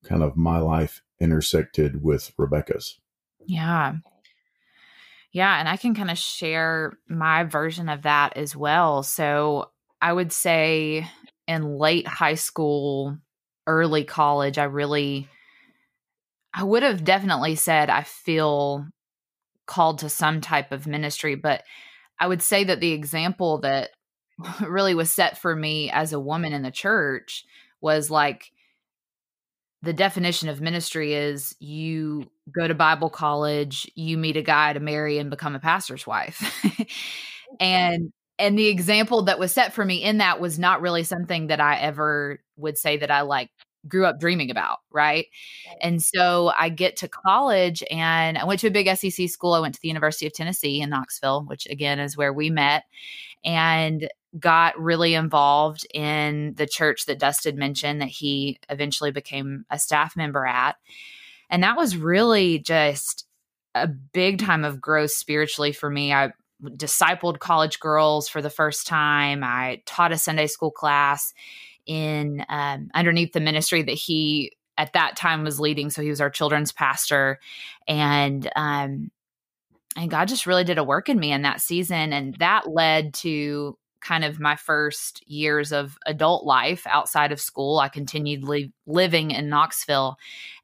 kind 0.04 0.22
of 0.22 0.36
my 0.36 0.58
life 0.58 1.02
intersected 1.20 2.02
with 2.02 2.32
Rebecca's. 2.36 2.98
Yeah. 3.46 3.94
Yeah, 5.32 5.58
and 5.58 5.68
I 5.68 5.78
can 5.78 5.94
kind 5.94 6.10
of 6.10 6.18
share 6.18 6.98
my 7.08 7.44
version 7.44 7.88
of 7.88 8.02
that 8.02 8.36
as 8.36 8.54
well. 8.54 9.02
So 9.02 9.70
I 10.02 10.12
would 10.12 10.32
say 10.32 11.08
in 11.48 11.78
late 11.78 12.06
high 12.06 12.34
school, 12.34 13.16
early 13.66 14.04
college, 14.04 14.58
I 14.58 14.64
really, 14.64 15.28
I 16.54 16.64
would 16.64 16.82
have 16.82 17.04
definitely 17.04 17.54
said 17.54 17.90
I 17.90 18.02
feel 18.02 18.86
called 19.66 19.98
to 20.00 20.08
some 20.08 20.40
type 20.40 20.72
of 20.72 20.86
ministry, 20.86 21.34
but 21.34 21.62
I 22.20 22.26
would 22.26 22.42
say 22.42 22.64
that 22.64 22.80
the 22.80 22.92
example 22.92 23.58
that 23.58 23.90
really 24.60 24.94
was 24.94 25.10
set 25.10 25.38
for 25.38 25.54
me 25.54 25.90
as 25.90 26.12
a 26.12 26.20
woman 26.20 26.52
in 26.52 26.62
the 26.62 26.70
church 26.70 27.44
was 27.80 28.10
like, 28.10 28.52
the 29.82 29.92
definition 29.92 30.48
of 30.48 30.60
ministry 30.60 31.14
is 31.14 31.56
you 31.58 32.30
go 32.54 32.68
to 32.68 32.74
Bible 32.74 33.10
college, 33.10 33.90
you 33.96 34.16
meet 34.16 34.36
a 34.36 34.42
guy 34.42 34.72
to 34.72 34.78
marry 34.80 35.18
and 35.18 35.28
become 35.28 35.56
a 35.56 35.60
pastor's 35.60 36.06
wife. 36.06 36.40
and 37.60 38.12
and 38.38 38.58
the 38.58 38.68
example 38.68 39.22
that 39.22 39.38
was 39.38 39.52
set 39.52 39.72
for 39.72 39.84
me 39.84 40.02
in 40.02 40.18
that 40.18 40.40
was 40.40 40.58
not 40.58 40.80
really 40.80 41.02
something 41.02 41.48
that 41.48 41.60
I 41.60 41.78
ever 41.78 42.40
would 42.56 42.78
say 42.78 42.96
that 42.96 43.10
I 43.10 43.22
like 43.22 43.50
grew 43.88 44.06
up 44.06 44.20
dreaming 44.20 44.50
about, 44.50 44.78
right? 44.90 45.26
And 45.80 46.02
so 46.02 46.52
I 46.56 46.68
get 46.68 46.96
to 46.98 47.08
college 47.08 47.82
and 47.90 48.38
I 48.38 48.44
went 48.44 48.60
to 48.60 48.68
a 48.68 48.70
big 48.70 48.94
SEC 48.96 49.28
school. 49.28 49.54
I 49.54 49.60
went 49.60 49.74
to 49.74 49.80
the 49.80 49.88
University 49.88 50.26
of 50.26 50.32
Tennessee 50.32 50.80
in 50.80 50.90
Knoxville, 50.90 51.44
which 51.46 51.66
again 51.66 51.98
is 51.98 52.16
where 52.16 52.32
we 52.32 52.50
met. 52.50 52.84
And 53.44 54.08
got 54.38 54.80
really 54.80 55.14
involved 55.14 55.86
in 55.92 56.54
the 56.56 56.66
church 56.66 57.06
that 57.06 57.18
Dustin 57.18 57.58
mentioned 57.58 58.00
that 58.00 58.08
he 58.08 58.58
eventually 58.70 59.10
became 59.10 59.64
a 59.70 59.78
staff 59.78 60.16
member 60.16 60.46
at. 60.46 60.76
And 61.50 61.62
that 61.62 61.76
was 61.76 61.96
really 61.96 62.58
just 62.58 63.26
a 63.74 63.86
big 63.86 64.38
time 64.38 64.64
of 64.64 64.80
growth 64.80 65.10
spiritually 65.10 65.72
for 65.72 65.90
me. 65.90 66.12
I 66.12 66.32
discipled 66.62 67.40
college 67.40 67.80
girls 67.80 68.28
for 68.28 68.40
the 68.40 68.50
first 68.50 68.86
time. 68.86 69.42
I 69.44 69.82
taught 69.84 70.12
a 70.12 70.18
Sunday 70.18 70.46
school 70.46 70.70
class 70.70 71.34
in 71.86 72.44
um, 72.48 72.90
underneath 72.94 73.32
the 73.32 73.40
ministry 73.40 73.82
that 73.82 73.92
he 73.92 74.52
at 74.78 74.92
that 74.94 75.16
time 75.16 75.44
was 75.44 75.60
leading. 75.60 75.90
So 75.90 76.02
he 76.02 76.08
was 76.08 76.20
our 76.20 76.30
children's 76.30 76.72
pastor, 76.72 77.38
and 77.86 78.50
um, 78.56 79.10
and 79.96 80.10
God 80.10 80.28
just 80.28 80.46
really 80.46 80.64
did 80.64 80.78
a 80.78 80.84
work 80.84 81.08
in 81.08 81.18
me 81.18 81.32
in 81.32 81.42
that 81.42 81.60
season, 81.60 82.12
and 82.12 82.34
that 82.36 82.68
led 82.68 83.14
to 83.14 83.76
kind 84.00 84.24
of 84.24 84.40
my 84.40 84.56
first 84.56 85.22
years 85.28 85.72
of 85.72 85.96
adult 86.06 86.44
life 86.44 86.86
outside 86.88 87.30
of 87.30 87.40
school. 87.40 87.78
I 87.78 87.88
continued 87.88 88.42
li- 88.42 88.72
living 88.86 89.30
in 89.30 89.48
Knoxville, 89.48 90.16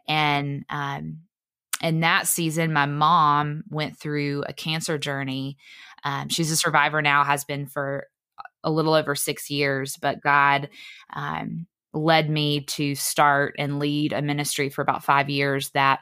and 0.09 0.65
um, 0.71 1.19
in 1.81 2.01
that 2.01 2.27
season, 2.27 2.73
my 2.73 2.87
mom 2.87 3.63
went 3.69 3.97
through 3.99 4.45
a 4.49 4.53
cancer 4.53 4.99
journey. 4.99 5.57
Um, 6.05 6.29
she's 6.29 6.51
a 6.51 6.57
survivor 6.57 7.03
now, 7.03 7.25
has 7.25 7.45
been 7.45 7.67
for 7.67 8.07
a 8.65 8.71
little 8.71 8.95
over 8.95 9.15
six 9.15 9.51
years, 9.51 9.97
but 10.01 10.23
God 10.23 10.69
um, 11.15 11.67
led 11.93 12.29
me 12.31 12.63
to 12.63 12.95
start 12.95 13.55
and 13.59 13.79
lead 13.79 14.13
a 14.13 14.23
ministry 14.23 14.69
for 14.69 14.83
about 14.83 15.05
five 15.05 15.31
years 15.31 15.71
that 15.71 16.01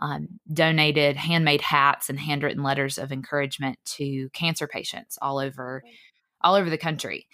um, 0.00 0.28
donated 0.52 1.16
handmade 1.16 1.60
hats 1.60 2.08
and 2.08 2.18
handwritten 2.18 2.62
letters 2.62 2.98
of 2.98 3.12
encouragement 3.12 3.78
to 3.84 4.28
cancer 4.30 4.66
patients 4.66 5.18
all 5.22 5.38
over 5.38 5.82
all 6.42 6.54
over 6.54 6.70
the 6.70 6.78
country. 6.78 7.26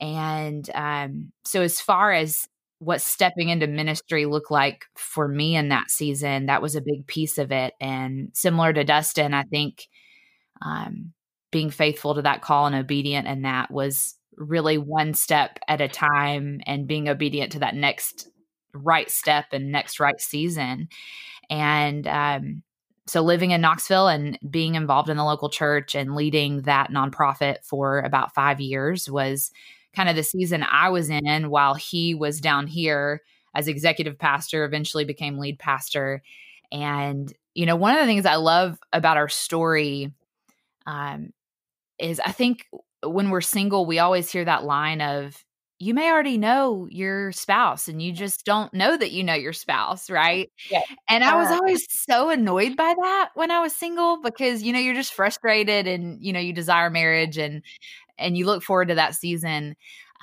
And 0.00 0.68
um, 0.74 1.32
so, 1.44 1.62
as 1.62 1.80
far 1.80 2.12
as 2.12 2.48
what 2.78 3.02
stepping 3.02 3.50
into 3.50 3.66
ministry 3.66 4.24
looked 4.24 4.50
like 4.50 4.86
for 4.96 5.28
me 5.28 5.54
in 5.54 5.68
that 5.68 5.90
season, 5.90 6.46
that 6.46 6.62
was 6.62 6.74
a 6.76 6.80
big 6.80 7.06
piece 7.06 7.36
of 7.36 7.52
it. 7.52 7.74
And 7.80 8.30
similar 8.32 8.72
to 8.72 8.84
Dustin, 8.84 9.34
I 9.34 9.42
think 9.44 9.86
um, 10.64 11.12
being 11.52 11.70
faithful 11.70 12.14
to 12.14 12.22
that 12.22 12.42
call 12.42 12.66
and 12.66 12.76
obedient 12.76 13.26
and 13.26 13.44
that 13.44 13.70
was 13.70 14.14
really 14.36 14.78
one 14.78 15.14
step 15.14 15.58
at 15.68 15.80
a 15.80 15.88
time 15.88 16.60
and 16.66 16.86
being 16.86 17.08
obedient 17.08 17.52
to 17.52 17.58
that 17.60 17.74
next 17.74 18.28
right 18.72 19.10
step 19.10 19.46
and 19.52 19.72
next 19.72 20.00
right 20.00 20.20
season. 20.20 20.88
And 21.48 22.06
um, 22.06 22.62
so 23.06 23.22
living 23.22 23.50
in 23.50 23.60
Knoxville 23.60 24.08
and 24.08 24.38
being 24.48 24.76
involved 24.76 25.08
in 25.08 25.16
the 25.16 25.24
local 25.24 25.50
church 25.50 25.94
and 25.94 26.14
leading 26.14 26.62
that 26.62 26.90
nonprofit 26.90 27.56
for 27.64 27.98
about 28.00 28.34
five 28.34 28.60
years 28.60 29.10
was 29.10 29.50
kind 29.94 30.08
of 30.08 30.14
the 30.14 30.22
season 30.22 30.64
I 30.70 30.90
was 30.90 31.10
in 31.10 31.50
while 31.50 31.74
he 31.74 32.14
was 32.14 32.40
down 32.40 32.68
here 32.68 33.22
as 33.54 33.66
executive 33.66 34.16
pastor, 34.16 34.64
eventually 34.64 35.04
became 35.04 35.38
lead 35.38 35.58
pastor. 35.58 36.22
And, 36.70 37.32
you 37.54 37.66
know, 37.66 37.74
one 37.74 37.94
of 37.94 38.00
the 38.00 38.06
things 38.06 38.26
I 38.26 38.36
love 38.36 38.78
about 38.92 39.16
our 39.16 39.28
story 39.28 40.12
um, 40.86 41.32
is 41.98 42.20
I 42.20 42.30
think 42.30 42.66
when 43.04 43.30
we're 43.30 43.40
single, 43.40 43.86
we 43.86 43.98
always 43.98 44.30
hear 44.30 44.44
that 44.44 44.64
line 44.64 45.00
of, 45.00 45.36
you 45.82 45.94
may 45.94 46.10
already 46.10 46.36
know 46.36 46.86
your 46.90 47.32
spouse 47.32 47.88
and 47.88 48.02
you 48.02 48.12
just 48.12 48.44
don't 48.44 48.72
know 48.74 48.98
that 48.98 49.12
you 49.12 49.24
know 49.24 49.34
your 49.34 49.54
spouse, 49.54 50.10
right? 50.10 50.52
Yeah. 50.70 50.82
And 51.08 51.24
I 51.24 51.36
was 51.36 51.50
always 51.50 51.86
so 51.88 52.28
annoyed 52.28 52.76
by 52.76 52.94
that 52.94 53.30
when 53.34 53.50
I 53.50 53.60
was 53.60 53.74
single 53.74 54.20
because 54.20 54.62
you 54.62 54.74
know 54.74 54.78
you're 54.78 54.94
just 54.94 55.14
frustrated 55.14 55.86
and 55.86 56.22
you 56.22 56.34
know 56.34 56.40
you 56.40 56.52
desire 56.52 56.90
marriage 56.90 57.38
and 57.38 57.62
and 58.18 58.36
you 58.36 58.44
look 58.44 58.62
forward 58.62 58.88
to 58.88 58.96
that 58.96 59.14
season. 59.14 59.74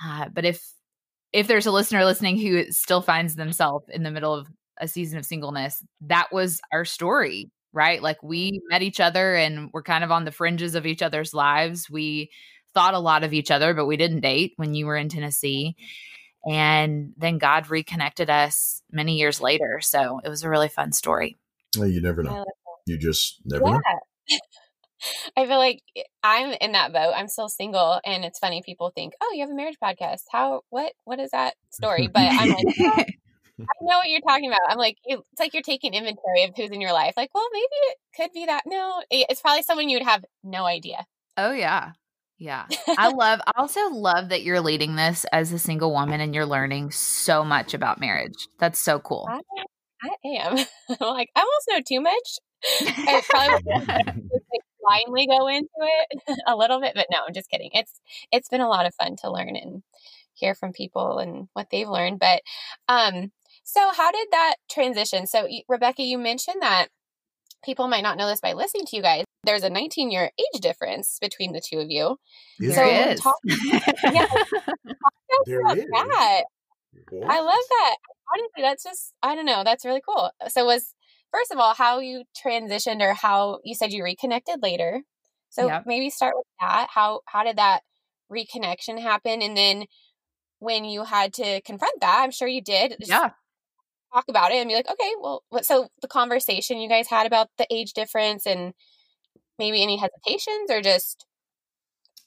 Uh, 0.04 0.28
but 0.32 0.44
if 0.44 0.62
if 1.32 1.48
there's 1.48 1.66
a 1.66 1.72
listener 1.72 2.04
listening 2.04 2.38
who 2.38 2.70
still 2.70 3.02
finds 3.02 3.34
themselves 3.34 3.86
in 3.88 4.04
the 4.04 4.12
middle 4.12 4.34
of 4.34 4.46
a 4.80 4.86
season 4.86 5.18
of 5.18 5.26
singleness, 5.26 5.82
that 6.02 6.28
was 6.30 6.60
our 6.72 6.84
story, 6.84 7.50
right? 7.72 8.00
Like 8.00 8.22
we 8.22 8.60
met 8.68 8.82
each 8.82 9.00
other 9.00 9.34
and 9.34 9.70
we're 9.72 9.82
kind 9.82 10.04
of 10.04 10.12
on 10.12 10.24
the 10.24 10.30
fringes 10.30 10.76
of 10.76 10.86
each 10.86 11.02
other's 11.02 11.34
lives. 11.34 11.90
We 11.90 12.30
thought 12.74 12.94
a 12.94 12.98
lot 12.98 13.24
of 13.24 13.32
each 13.32 13.50
other, 13.50 13.74
but 13.74 13.86
we 13.86 13.96
didn't 13.96 14.20
date 14.20 14.52
when 14.56 14.74
you 14.74 14.86
were 14.86 14.96
in 14.96 15.08
Tennessee. 15.08 15.76
And 16.48 17.12
then 17.16 17.38
God 17.38 17.68
reconnected 17.68 18.30
us 18.30 18.82
many 18.90 19.16
years 19.16 19.40
later. 19.40 19.80
So 19.80 20.20
it 20.24 20.28
was 20.28 20.42
a 20.42 20.48
really 20.48 20.68
fun 20.68 20.92
story. 20.92 21.36
Well, 21.76 21.88
you 21.88 22.00
never 22.00 22.22
know. 22.22 22.44
You 22.86 22.98
just 22.98 23.40
never 23.44 23.64
yeah. 23.66 23.72
know. 23.72 24.38
I 25.36 25.46
feel 25.46 25.58
like 25.58 25.82
I'm 26.22 26.56
in 26.60 26.72
that 26.72 26.92
boat. 26.92 27.12
I'm 27.14 27.28
still 27.28 27.48
single, 27.48 28.00
and 28.04 28.24
it's 28.24 28.38
funny. 28.38 28.62
People 28.64 28.90
think, 28.90 29.12
"Oh, 29.20 29.32
you 29.32 29.42
have 29.42 29.50
a 29.50 29.54
marriage 29.54 29.76
podcast. 29.82 30.22
How? 30.30 30.62
What? 30.70 30.92
What 31.04 31.20
is 31.20 31.30
that 31.30 31.54
story?" 31.70 32.08
But 32.12 32.22
I'm 32.22 32.48
like, 32.48 32.66
I 33.60 33.64
know 33.82 33.98
what 33.98 34.08
you're 34.08 34.20
talking 34.20 34.48
about. 34.48 34.60
I'm 34.68 34.78
like, 34.78 34.96
it's 35.04 35.22
like 35.38 35.52
you're 35.52 35.62
taking 35.62 35.94
inventory 35.94 36.44
of 36.44 36.52
who's 36.56 36.70
in 36.70 36.80
your 36.80 36.92
life. 36.92 37.14
Like, 37.16 37.30
well, 37.34 37.48
maybe 37.52 37.66
it 37.70 37.96
could 38.16 38.32
be 38.32 38.46
that. 38.46 38.62
No, 38.66 39.02
it's 39.10 39.40
probably 39.40 39.62
someone 39.62 39.88
you 39.88 39.98
would 39.98 40.06
have 40.06 40.24
no 40.42 40.64
idea. 40.64 41.06
Oh 41.36 41.52
yeah. 41.52 41.92
Yeah. 42.38 42.66
I 42.86 43.08
love 43.12 43.40
I 43.46 43.52
also 43.56 43.88
love 43.90 44.28
that 44.30 44.42
you're 44.42 44.60
leading 44.60 44.96
this 44.96 45.24
as 45.32 45.52
a 45.52 45.58
single 45.58 45.92
woman 45.92 46.20
and 46.20 46.34
you're 46.34 46.46
learning 46.46 46.92
so 46.92 47.44
much 47.44 47.74
about 47.74 48.00
marriage. 48.00 48.48
That's 48.58 48.78
so 48.78 48.98
cool. 49.00 49.28
I, 49.28 49.40
I 50.02 50.38
am. 50.38 50.58
Like, 51.00 51.28
I 51.36 51.40
almost 51.40 51.68
know 51.68 51.80
too 51.86 52.00
much. 52.00 52.38
I 53.06 53.22
probably 53.28 53.72
like 53.86 54.64
blindly 54.80 55.26
go 55.26 55.48
into 55.48 55.68
it 55.80 56.38
a 56.46 56.56
little 56.56 56.80
bit, 56.80 56.92
but 56.94 57.06
no, 57.10 57.18
I'm 57.26 57.34
just 57.34 57.50
kidding. 57.50 57.70
It's 57.74 58.00
it's 58.32 58.48
been 58.48 58.62
a 58.62 58.68
lot 58.68 58.86
of 58.86 58.94
fun 58.94 59.16
to 59.16 59.30
learn 59.30 59.54
and 59.54 59.82
hear 60.32 60.54
from 60.54 60.72
people 60.72 61.18
and 61.18 61.48
what 61.52 61.68
they've 61.70 61.88
learned. 61.88 62.20
But 62.20 62.42
um, 62.88 63.32
so 63.64 63.92
how 63.94 64.10
did 64.10 64.28
that 64.30 64.54
transition? 64.70 65.26
So 65.26 65.46
Rebecca, 65.68 66.02
you 66.02 66.16
mentioned 66.16 66.62
that 66.62 66.88
people 67.64 67.88
might 67.88 68.02
not 68.02 68.16
know 68.16 68.28
this 68.28 68.40
by 68.40 68.52
listening 68.52 68.86
to 68.86 68.96
you 68.96 69.02
guys. 69.02 69.24
There's 69.44 69.62
a 69.62 69.70
19 69.70 70.10
year 70.10 70.30
age 70.38 70.60
difference 70.60 71.18
between 71.20 71.52
the 71.52 71.60
two 71.60 71.78
of 71.78 71.90
you. 71.90 72.16
There 72.58 72.74
so 72.74 73.10
is. 73.10 73.20
Talk, 73.20 73.36
yeah, 73.44 74.26
talk 74.26 74.42
there 75.46 75.76
is. 75.76 75.86
That. 75.90 76.44
I 77.26 77.40
love 77.40 77.64
that. 77.70 77.96
Honestly, 78.34 78.62
that's 78.62 78.84
just 78.84 79.14
I 79.22 79.34
don't 79.34 79.46
know. 79.46 79.62
That's 79.64 79.84
really 79.84 80.02
cool. 80.06 80.30
So 80.48 80.66
was 80.66 80.94
first 81.32 81.50
of 81.50 81.58
all 81.58 81.74
how 81.74 82.00
you 82.00 82.24
transitioned 82.44 83.00
or 83.00 83.14
how 83.14 83.60
you 83.64 83.74
said 83.74 83.92
you 83.92 84.02
reconnected 84.02 84.62
later. 84.62 85.02
So 85.50 85.66
yep. 85.66 85.84
maybe 85.86 86.10
start 86.10 86.34
with 86.36 86.46
that. 86.60 86.88
How 86.90 87.20
how 87.26 87.44
did 87.44 87.56
that 87.56 87.82
reconnection 88.30 89.00
happen? 89.00 89.40
And 89.40 89.56
then 89.56 89.86
when 90.58 90.84
you 90.84 91.04
had 91.04 91.32
to 91.34 91.60
confront 91.62 92.00
that, 92.00 92.20
I'm 92.22 92.32
sure 92.32 92.48
you 92.48 92.60
did. 92.60 92.96
yeah 93.00 93.30
talk 94.12 94.24
about 94.28 94.52
it 94.52 94.56
and 94.56 94.68
be 94.68 94.74
like, 94.74 94.90
okay, 94.90 95.12
well, 95.20 95.42
what, 95.50 95.64
so 95.64 95.88
the 96.02 96.08
conversation 96.08 96.78
you 96.78 96.88
guys 96.88 97.08
had 97.08 97.26
about 97.26 97.48
the 97.58 97.66
age 97.70 97.92
difference 97.92 98.46
and 98.46 98.72
maybe 99.58 99.82
any 99.82 99.96
hesitations 99.96 100.70
or 100.70 100.80
just 100.80 101.26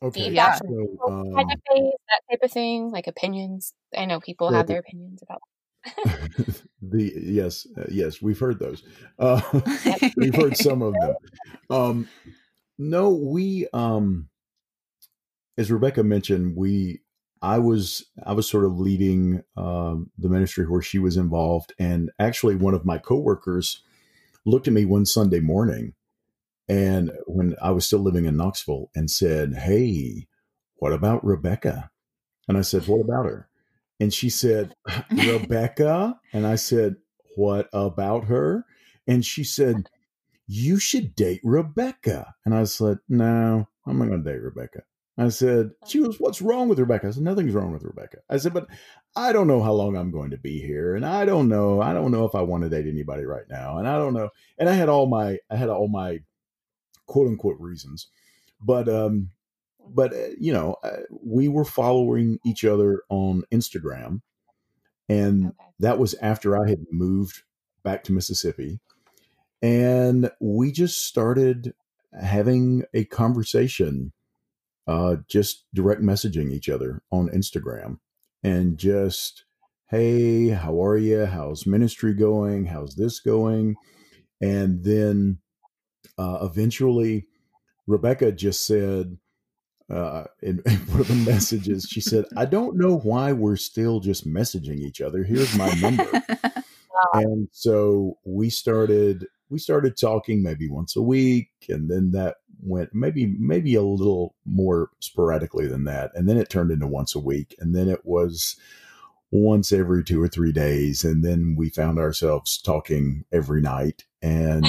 okay, 0.02 0.26
feedback, 0.26 0.62
yeah. 0.64 0.70
so, 0.70 0.98
um, 1.08 1.32
that 1.34 2.22
type 2.30 2.40
of 2.44 2.52
thing, 2.52 2.92
like 2.92 3.08
opinions. 3.08 3.74
I 3.96 4.06
know 4.06 4.20
people 4.20 4.50
so 4.50 4.56
have 4.56 4.68
their 4.68 4.80
opinions 4.80 5.22
about. 5.22 5.42
the 6.82 7.12
yes, 7.16 7.66
uh, 7.78 7.86
yes, 7.90 8.22
we've 8.22 8.40
heard 8.40 8.60
those. 8.60 8.84
Uh, 9.18 9.42
we've 10.18 10.36
heard 10.36 10.56
some 10.58 10.82
of 10.82 10.94
them. 10.94 11.16
Um, 11.70 12.08
no, 12.78 13.10
we 13.10 13.68
um, 13.74 14.30
as 15.58 15.72
Rebecca 15.72 16.04
mentioned, 16.04 16.56
we 16.56 17.02
I 17.42 17.58
was 17.58 18.06
I 18.24 18.34
was 18.34 18.48
sort 18.48 18.66
of 18.66 18.80
leading 18.80 19.44
um, 19.58 20.12
the 20.18 20.30
ministry 20.30 20.66
where 20.66 20.82
she 20.82 21.00
was 21.00 21.18
involved, 21.18 21.74
and 21.80 22.12
actually 22.20 22.56
one 22.56 22.74
of 22.74 22.86
my 22.86 22.98
coworkers 23.00 23.82
looked 24.46 24.68
at 24.68 24.74
me 24.74 24.86
one 24.86 25.06
Sunday 25.06 25.40
morning, 25.40 25.94
and 26.70 27.12
when 27.26 27.56
I 27.62 27.72
was 27.72 27.86
still 27.86 28.00
living 28.00 28.26
in 28.26 28.38
Knoxville, 28.38 28.92
and 28.96 29.10
said, 29.10 29.56
"Hey, 29.56 30.28
what 30.76 30.94
about 30.94 31.26
Rebecca?" 31.26 31.90
And 32.48 32.58
I 32.58 32.62
said, 32.62 32.88
"What 32.88 33.02
about 33.02 33.26
her?" 33.26 33.50
And 34.00 34.14
she 34.14 34.30
said, 34.30 34.76
"Rebecca," 35.12 36.20
and 36.34 36.46
I 36.46 36.56
said, 36.56 36.98
"What 37.36 37.70
about 37.74 38.26
her?" 38.26 38.66
And 39.08 39.26
she 39.26 39.44
said, 39.44 39.90
"You 40.46 40.78
should 40.78 41.16
date 41.16 41.42
Rebecca." 41.44 42.36
And 42.46 42.54
I 42.54 42.66
said, 42.66 43.00
"No, 43.10 43.68
I'm 43.88 43.98
not 43.98 44.10
going 44.10 44.24
to 44.24 44.32
date 44.32 44.44
Rebecca." 44.44 44.84
I 45.22 45.30
said, 45.30 45.72
she 45.88 46.00
was, 46.00 46.20
what's 46.20 46.42
wrong 46.42 46.70
with 46.70 46.80
Rebecca? 46.80 47.08
I 47.08 47.12
said, 47.12 47.24
nothing's 47.24 47.54
wrong 47.54 47.72
with 47.72 47.84
Rebecca. 47.84 48.20
I 48.30 48.38
said, 48.38 48.54
but 48.54 48.68
I 49.16 49.34
don't 49.34 49.48
know 49.48 49.62
how 49.62 49.74
long 49.74 49.96
I'm 49.96 50.12
going 50.12 50.32
to 50.32 50.38
be 50.38 50.60
here. 50.60 50.96
And 50.96 51.06
I 51.06 51.26
don't 51.26 51.50
know, 51.50 51.82
I 51.82 51.94
don't 51.94 52.12
know 52.12 52.26
if 52.26 52.36
I 52.36 52.42
want 52.42 52.64
to 52.64 52.70
date 52.70 52.88
anybody 52.88 53.26
right 53.26 53.46
now. 53.50 53.78
And 53.78 53.88
I 53.88 53.98
don't 53.98 54.14
know. 54.14 54.30
And 54.58 54.70
I 54.70 54.74
had 54.74 54.90
all 54.90 55.08
my, 55.08 55.40
I 55.50 55.56
had 55.56 55.70
all 55.70 55.88
my 55.88 56.20
quote 57.08 57.28
unquote 57.28 57.60
reasons, 57.60 58.08
but, 58.62 58.88
um, 58.88 59.32
but 59.88 60.14
uh, 60.14 60.28
you 60.40 60.54
know, 60.54 60.76
uh, 60.84 61.02
we 61.10 61.48
were 61.48 61.66
following 61.66 62.40
each 62.46 62.64
other 62.64 63.04
on 63.10 63.44
Instagram 63.52 64.22
and 65.10 65.48
okay. 65.48 65.56
that 65.80 66.00
was 66.00 66.14
after 66.22 66.58
I 66.58 66.70
had 66.70 66.86
moved 66.92 67.44
back 67.84 68.04
to 68.06 68.14
Mississippi 68.14 68.80
and 69.62 70.32
we 70.40 70.72
just 70.72 71.06
started 71.06 71.74
having 72.20 72.84
a 72.94 73.06
conversation 73.06 74.14
uh, 74.92 75.16
just 75.30 75.66
direct 75.74 76.02
messaging 76.02 76.52
each 76.52 76.68
other 76.68 77.02
on 77.12 77.30
Instagram 77.30 78.00
and 78.44 78.78
just, 78.78 79.46
hey, 79.90 80.50
how 80.50 80.84
are 80.84 80.98
you? 80.98 81.26
How's 81.26 81.66
ministry 81.66 82.14
going? 82.14 82.66
How's 82.66 82.96
this 82.96 83.22
going? 83.22 83.76
And 84.42 84.84
then 84.84 85.40
uh, 86.18 86.40
eventually, 86.42 87.28
Rebecca 87.88 88.34
just 88.34 88.66
said, 88.66 89.18
uh, 89.90 90.26
in, 90.42 90.62
in 90.66 90.78
one 90.80 91.00
of 91.00 91.08
the 91.08 91.16
messages, 91.16 91.88
she 91.90 92.02
said, 92.02 92.26
I 92.36 92.44
don't 92.44 92.76
know 92.76 92.98
why 92.98 93.32
we're 93.32 93.56
still 93.56 94.02
just 94.02 94.28
messaging 94.28 94.80
each 94.80 95.00
other. 95.00 95.24
Here's 95.24 95.56
my 95.58 95.72
number. 95.76 96.22
and 97.14 97.48
so 97.54 98.18
we 98.26 98.50
started 98.50 99.26
we 99.50 99.60
started 99.60 99.98
talking 99.98 100.42
maybe 100.42 100.70
once 100.70 100.96
a 100.96 101.02
week 101.02 101.50
and 101.68 101.90
then 101.90 102.12
that 102.12 102.38
went 102.62 102.94
maybe 102.94 103.26
maybe 103.40 103.76
a 103.76 103.82
little 103.82 104.36
more 104.46 104.90
sporadically 105.00 105.68
than 105.68 105.84
that 105.86 106.12
and 106.16 106.28
then 106.28 106.38
it 106.38 106.50
turned 106.50 106.72
into 106.72 106.88
once 106.88 107.16
a 107.16 107.20
week 107.20 107.56
and 107.60 107.76
then 107.76 107.90
it 107.90 108.06
was 108.06 108.56
once 109.32 109.72
every 109.72 110.04
two 110.04 110.22
or 110.22 110.28
three 110.28 110.52
days 110.52 111.04
and 111.04 111.24
then 111.24 111.56
we 111.58 111.70
found 111.70 111.98
ourselves 111.98 112.62
talking 112.62 113.24
every 113.32 113.62
night 113.62 114.06
and 114.22 114.66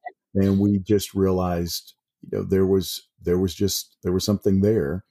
and 0.34 0.58
we 0.58 0.78
just 0.78 1.14
realized 1.14 1.94
you 2.22 2.38
know 2.38 2.44
there 2.44 2.66
was 2.66 3.08
there 3.22 3.38
was 3.38 3.54
just 3.54 3.96
there 4.02 4.12
was 4.12 4.24
something 4.24 4.60
there 4.60 5.04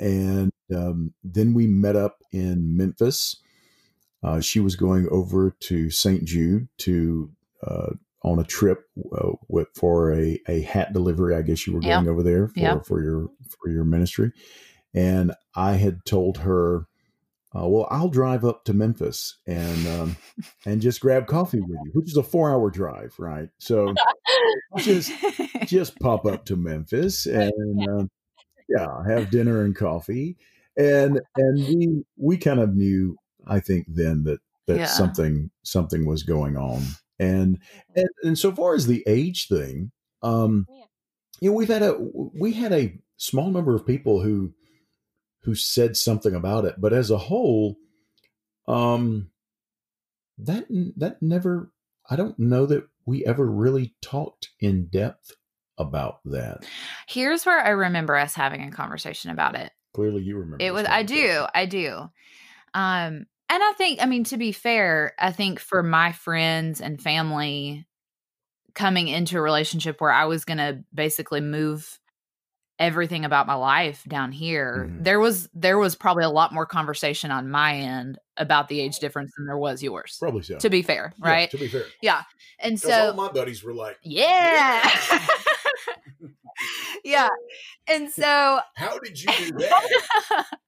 and 0.00 0.52
um, 0.74 1.14
then 1.24 1.54
we 1.54 1.66
met 1.66 1.96
up 1.96 2.22
in 2.32 2.76
memphis. 2.76 3.36
Uh, 4.22 4.40
she 4.40 4.60
was 4.60 4.76
going 4.76 5.08
over 5.10 5.54
to 5.60 5.90
st 5.90 6.24
jude 6.24 6.68
to 6.78 7.30
uh, 7.66 7.92
on 8.22 8.38
a 8.38 8.44
trip 8.44 8.84
uh, 9.12 9.32
with, 9.48 9.68
for 9.74 10.12
a, 10.12 10.40
a 10.48 10.62
hat 10.62 10.92
delivery. 10.92 11.34
I 11.34 11.42
guess 11.42 11.66
you 11.66 11.72
were 11.72 11.80
going 11.80 12.08
over 12.08 12.22
there 12.22 12.48
for, 12.48 12.84
for 12.84 13.02
your 13.02 13.28
for 13.48 13.70
your 13.70 13.84
ministry, 13.84 14.32
and 14.94 15.32
I 15.54 15.74
had 15.74 16.04
told 16.04 16.38
her, 16.38 16.86
uh, 17.54 17.66
"Well, 17.68 17.86
I'll 17.90 18.08
drive 18.08 18.44
up 18.44 18.64
to 18.64 18.72
Memphis 18.72 19.38
and 19.46 19.86
um, 19.86 20.16
and 20.66 20.82
just 20.82 21.00
grab 21.00 21.26
coffee 21.26 21.60
with 21.60 21.78
you, 21.84 21.90
which 21.92 22.10
is 22.10 22.16
a 22.16 22.22
four 22.22 22.50
hour 22.50 22.70
drive, 22.70 23.14
right? 23.18 23.48
So 23.58 23.94
just 24.78 25.12
just 25.66 25.98
pop 26.00 26.26
up 26.26 26.44
to 26.46 26.56
Memphis 26.56 27.26
and 27.26 27.88
uh, 27.88 28.04
yeah, 28.68 29.04
have 29.06 29.30
dinner 29.30 29.62
and 29.64 29.76
coffee, 29.76 30.36
and 30.76 31.20
and 31.36 31.56
we 31.56 32.04
we 32.16 32.36
kind 32.36 32.58
of 32.58 32.74
knew, 32.74 33.16
I 33.46 33.60
think, 33.60 33.86
then 33.88 34.24
that 34.24 34.40
that 34.66 34.78
yeah. 34.78 34.86
something 34.86 35.50
something 35.62 36.04
was 36.04 36.24
going 36.24 36.56
on 36.56 36.82
and 37.18 37.58
and, 37.94 38.08
and 38.22 38.38
so 38.38 38.52
far 38.52 38.74
as 38.74 38.86
the 38.86 39.04
age 39.06 39.48
thing, 39.48 39.90
um, 40.22 40.66
yeah. 40.68 40.84
you 41.40 41.50
know, 41.50 41.56
we've 41.56 41.68
had 41.68 41.82
a 41.82 41.96
we 42.38 42.52
had 42.52 42.72
a 42.72 42.98
small 43.16 43.50
number 43.50 43.74
of 43.74 43.86
people 43.86 44.20
who 44.22 44.52
who 45.42 45.54
said 45.54 45.96
something 45.96 46.34
about 46.34 46.64
it, 46.64 46.76
but 46.78 46.92
as 46.92 47.10
a 47.10 47.18
whole, 47.18 47.76
um, 48.66 49.30
that 50.38 50.66
that 50.96 51.22
never. 51.22 51.72
I 52.10 52.16
don't 52.16 52.38
know 52.38 52.64
that 52.64 52.88
we 53.04 53.24
ever 53.26 53.46
really 53.46 53.94
talked 54.00 54.48
in 54.60 54.86
depth 54.86 55.32
about 55.76 56.20
that. 56.24 56.64
Here's 57.06 57.44
where 57.44 57.60
I 57.60 57.70
remember 57.70 58.16
us 58.16 58.34
having 58.34 58.62
a 58.62 58.70
conversation 58.70 59.30
about 59.30 59.56
it. 59.56 59.72
Clearly, 59.94 60.22
you 60.22 60.38
remember. 60.38 60.64
It 60.64 60.72
was. 60.72 60.86
I 60.86 61.02
do. 61.02 61.44
I 61.54 61.66
do. 61.66 62.08
Um, 62.74 63.26
and 63.50 63.62
I 63.62 63.72
think, 63.72 64.02
I 64.02 64.06
mean, 64.06 64.24
to 64.24 64.36
be 64.36 64.52
fair, 64.52 65.14
I 65.18 65.32
think 65.32 65.58
for 65.58 65.82
my 65.82 66.12
friends 66.12 66.80
and 66.80 67.00
family 67.00 67.86
coming 68.74 69.08
into 69.08 69.38
a 69.38 69.42
relationship 69.42 70.00
where 70.00 70.12
I 70.12 70.26
was 70.26 70.44
going 70.44 70.58
to 70.58 70.84
basically 70.94 71.40
move 71.40 71.98
everything 72.78 73.24
about 73.24 73.46
my 73.46 73.54
life 73.54 74.04
down 74.06 74.30
here 74.30 74.86
mm-hmm. 74.88 75.02
there 75.02 75.18
was 75.18 75.48
there 75.52 75.78
was 75.78 75.96
probably 75.96 76.22
a 76.22 76.30
lot 76.30 76.52
more 76.52 76.64
conversation 76.64 77.30
on 77.30 77.50
my 77.50 77.74
end 77.74 78.18
about 78.36 78.68
the 78.68 78.80
age 78.80 79.00
difference 79.00 79.32
than 79.36 79.46
there 79.46 79.58
was 79.58 79.82
yours 79.82 80.16
probably 80.20 80.42
so 80.42 80.56
to 80.58 80.70
be 80.70 80.80
fair 80.80 81.12
right 81.18 81.40
yeah, 81.40 81.46
to 81.46 81.58
be 81.58 81.66
fair 81.66 81.84
yeah 82.02 82.22
and 82.60 82.80
so 82.80 83.08
all 83.08 83.14
my 83.14 83.28
buddies 83.32 83.64
were 83.64 83.74
like 83.74 83.98
yeah 84.04 84.88
yeah. 85.10 85.26
yeah. 87.04 87.28
and 87.86 88.10
so 88.10 88.60
how 88.76 88.98
did 88.98 89.20
you 89.20 89.26
do 89.26 89.52
that 89.58 89.88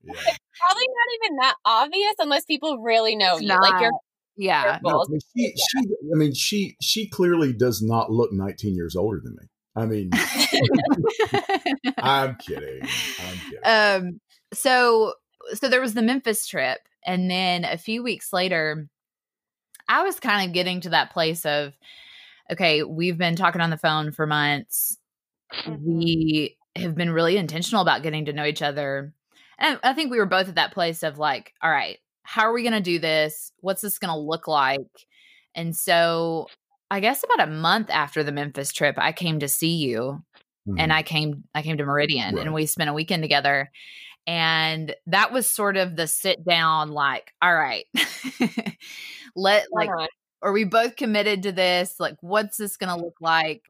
yeah 0.02 0.14
probably 0.60 0.86
not 0.86 1.24
even 1.24 1.36
that 1.36 1.54
obvious 1.64 2.14
unless 2.18 2.44
people 2.44 2.78
really 2.78 3.16
know 3.16 3.38
you. 3.38 3.48
Not, 3.48 3.62
like 3.62 3.80
you're 3.80 3.90
yeah. 4.36 4.78
No, 4.82 5.00
I 5.00 5.04
mean, 5.10 5.20
she, 5.36 5.54
she, 5.54 5.78
I 5.78 6.16
mean, 6.16 6.34
she, 6.34 6.76
she 6.80 7.08
clearly 7.10 7.52
does 7.52 7.82
not 7.82 8.10
look 8.10 8.32
19 8.32 8.74
years 8.74 8.96
older 8.96 9.20
than 9.22 9.36
me. 9.38 9.46
I 9.76 9.84
mean, 9.84 10.10
I'm 11.98 12.36
kidding. 12.36 12.80
I'm 12.82 13.38
kidding. 13.50 13.60
Um, 13.64 14.20
so, 14.54 15.12
so 15.52 15.68
there 15.68 15.82
was 15.82 15.92
the 15.92 16.00
Memphis 16.00 16.46
trip, 16.46 16.78
and 17.04 17.30
then 17.30 17.64
a 17.64 17.76
few 17.76 18.02
weeks 18.02 18.32
later, 18.32 18.88
I 19.88 20.04
was 20.04 20.18
kind 20.18 20.48
of 20.48 20.54
getting 20.54 20.80
to 20.82 20.90
that 20.90 21.12
place 21.12 21.44
of, 21.44 21.74
okay, 22.50 22.82
we've 22.82 23.18
been 23.18 23.36
talking 23.36 23.60
on 23.60 23.70
the 23.70 23.76
phone 23.76 24.10
for 24.10 24.26
months. 24.26 24.96
Mm-hmm. 25.54 25.98
We 25.98 26.56
have 26.76 26.94
been 26.94 27.10
really 27.10 27.36
intentional 27.36 27.82
about 27.82 28.02
getting 28.02 28.24
to 28.26 28.32
know 28.32 28.44
each 28.44 28.62
other. 28.62 29.12
And 29.58 29.78
I 29.82 29.92
think 29.92 30.10
we 30.10 30.18
were 30.18 30.26
both 30.26 30.48
at 30.48 30.54
that 30.54 30.72
place 30.72 31.02
of 31.02 31.18
like, 31.18 31.52
all 31.62 31.70
right, 31.70 31.98
how 32.22 32.42
are 32.42 32.52
we 32.52 32.62
going 32.62 32.72
to 32.72 32.80
do 32.80 32.98
this? 32.98 33.52
What's 33.60 33.82
this 33.82 33.98
going 33.98 34.12
to 34.14 34.18
look 34.18 34.46
like? 34.48 34.80
And 35.54 35.74
so 35.76 36.46
I 36.90 37.00
guess 37.00 37.24
about 37.24 37.46
a 37.48 37.50
month 37.50 37.90
after 37.90 38.22
the 38.22 38.32
Memphis 38.32 38.72
trip, 38.72 38.94
I 38.98 39.12
came 39.12 39.40
to 39.40 39.48
see 39.48 39.76
you 39.76 40.22
and 40.78 40.92
Mhm. 40.92 40.94
I 40.94 41.02
came 41.02 41.44
I 41.54 41.62
came 41.62 41.78
to 41.78 41.84
Meridian 41.84 42.36
Right. 42.36 42.44
and 42.46 42.54
we 42.54 42.66
spent 42.66 42.90
a 42.90 42.94
weekend 42.94 43.22
together. 43.22 43.70
And 44.26 44.94
that 45.06 45.32
was 45.32 45.48
sort 45.50 45.76
of 45.76 45.96
the 45.96 46.06
sit 46.06 46.44
down 46.44 46.90
like, 46.90 47.32
all 47.42 47.54
right. 47.54 47.86
Let 49.36 49.66
like 49.72 49.88
on. 49.90 50.08
are 50.42 50.52
we 50.52 50.64
both 50.64 50.96
committed 50.96 51.42
to 51.44 51.52
this? 51.52 51.98
Like 51.98 52.16
what's 52.20 52.56
this 52.56 52.76
going 52.76 52.96
to 52.96 53.02
look 53.04 53.16
like? 53.20 53.62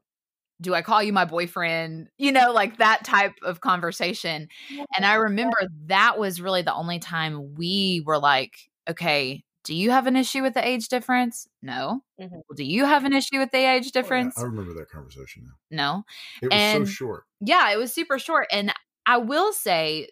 Do 0.61 0.75
I 0.75 0.81
call 0.83 1.01
you 1.01 1.11
my 1.11 1.25
boyfriend? 1.25 2.07
You 2.17 2.31
know, 2.31 2.51
like 2.53 2.77
that 2.77 3.03
type 3.03 3.33
of 3.43 3.61
conversation. 3.61 4.47
And 4.95 5.05
I 5.05 5.15
remember 5.15 5.57
that 5.87 6.19
was 6.19 6.39
really 6.39 6.61
the 6.61 6.73
only 6.73 6.99
time 6.99 7.55
we 7.55 8.03
were 8.05 8.19
like, 8.19 8.53
okay, 8.87 9.43
do 9.63 9.75
you 9.75 9.91
have 9.91 10.07
an 10.07 10.15
issue 10.15 10.41
with 10.41 10.53
the 10.53 10.65
age 10.67 10.87
difference? 10.87 11.47
No. 11.61 12.03
Mhm. 12.19 12.31
Well, 12.31 12.55
do 12.55 12.63
you 12.63 12.85
have 12.85 13.05
an 13.05 13.13
issue 13.13 13.39
with 13.39 13.51
the 13.51 13.57
age 13.59 13.85
Oh, 13.85 13.91
yeah, 13.93 14.01
difference? 14.01 14.37
I 14.39 14.43
remember 14.43 14.73
that 14.75 14.89
conversation 14.89 15.43
now. 15.45 15.53
No. 15.69 16.03
It 16.41 16.47
was 16.47 16.53
And- 16.53 16.87
so 16.87 16.91
short. 16.91 17.23
Yeah, 17.39 17.71
it 17.71 17.77
was 17.77 17.93
super 17.93 18.17
short. 18.19 18.47
And 18.51 18.73
I 19.05 19.17
will 19.17 19.53
say, 19.53 20.09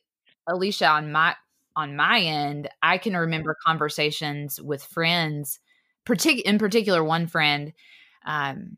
Alicia, 0.48 0.88
on 0.88 1.12
my 1.12 1.36
on 1.76 1.96
my 1.96 2.20
end, 2.20 2.68
I 2.82 2.98
can 2.98 3.16
remember 3.16 3.56
conversations 3.66 4.60
with 4.62 4.84
friends, 4.84 5.60
partic- 6.06 6.42
in 6.42 6.58
particular 6.58 7.04
one 7.04 7.26
friend, 7.28 7.72
um, 8.26 8.78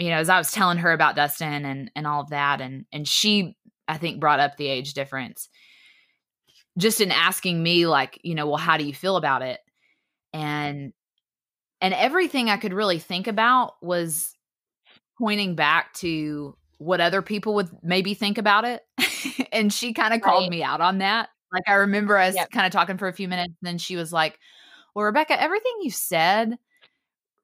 you 0.00 0.10
know, 0.10 0.16
as 0.16 0.28
I 0.28 0.38
was 0.38 0.50
telling 0.50 0.78
her 0.78 0.92
about 0.92 1.16
Dustin 1.16 1.64
and 1.64 1.90
and 1.94 2.06
all 2.06 2.22
of 2.22 2.30
that, 2.30 2.60
and 2.60 2.86
and 2.92 3.06
she 3.06 3.56
I 3.86 3.98
think 3.98 4.20
brought 4.20 4.40
up 4.40 4.56
the 4.56 4.66
age 4.68 4.94
difference. 4.94 5.48
Just 6.78 7.00
in 7.00 7.10
asking 7.12 7.62
me, 7.62 7.86
like, 7.86 8.18
you 8.22 8.34
know, 8.34 8.46
well, 8.46 8.56
how 8.56 8.76
do 8.76 8.84
you 8.84 8.94
feel 8.94 9.16
about 9.16 9.42
it? 9.42 9.60
And 10.32 10.92
and 11.80 11.94
everything 11.94 12.48
I 12.48 12.56
could 12.56 12.72
really 12.72 12.98
think 12.98 13.26
about 13.26 13.74
was 13.82 14.34
pointing 15.18 15.54
back 15.54 15.92
to 15.94 16.56
what 16.78 17.00
other 17.00 17.20
people 17.20 17.54
would 17.54 17.68
maybe 17.82 18.14
think 18.14 18.38
about 18.38 18.64
it. 18.64 18.82
and 19.52 19.72
she 19.72 19.92
kind 19.92 20.14
of 20.14 20.22
called 20.22 20.48
me 20.50 20.62
out 20.62 20.80
on 20.80 20.98
that. 20.98 21.28
Like 21.52 21.64
I 21.68 21.74
remember 21.74 22.16
us 22.16 22.34
Yep. 22.36 22.50
kind 22.52 22.66
of 22.66 22.72
talking 22.72 22.96
for 22.96 23.08
a 23.08 23.12
few 23.12 23.28
minutes, 23.28 23.54
and 23.60 23.66
then 23.68 23.78
she 23.78 23.96
was 23.96 24.12
like, 24.12 24.38
Well, 24.94 25.04
Rebecca, 25.04 25.40
everything 25.40 25.72
you 25.82 25.90
said 25.90 26.56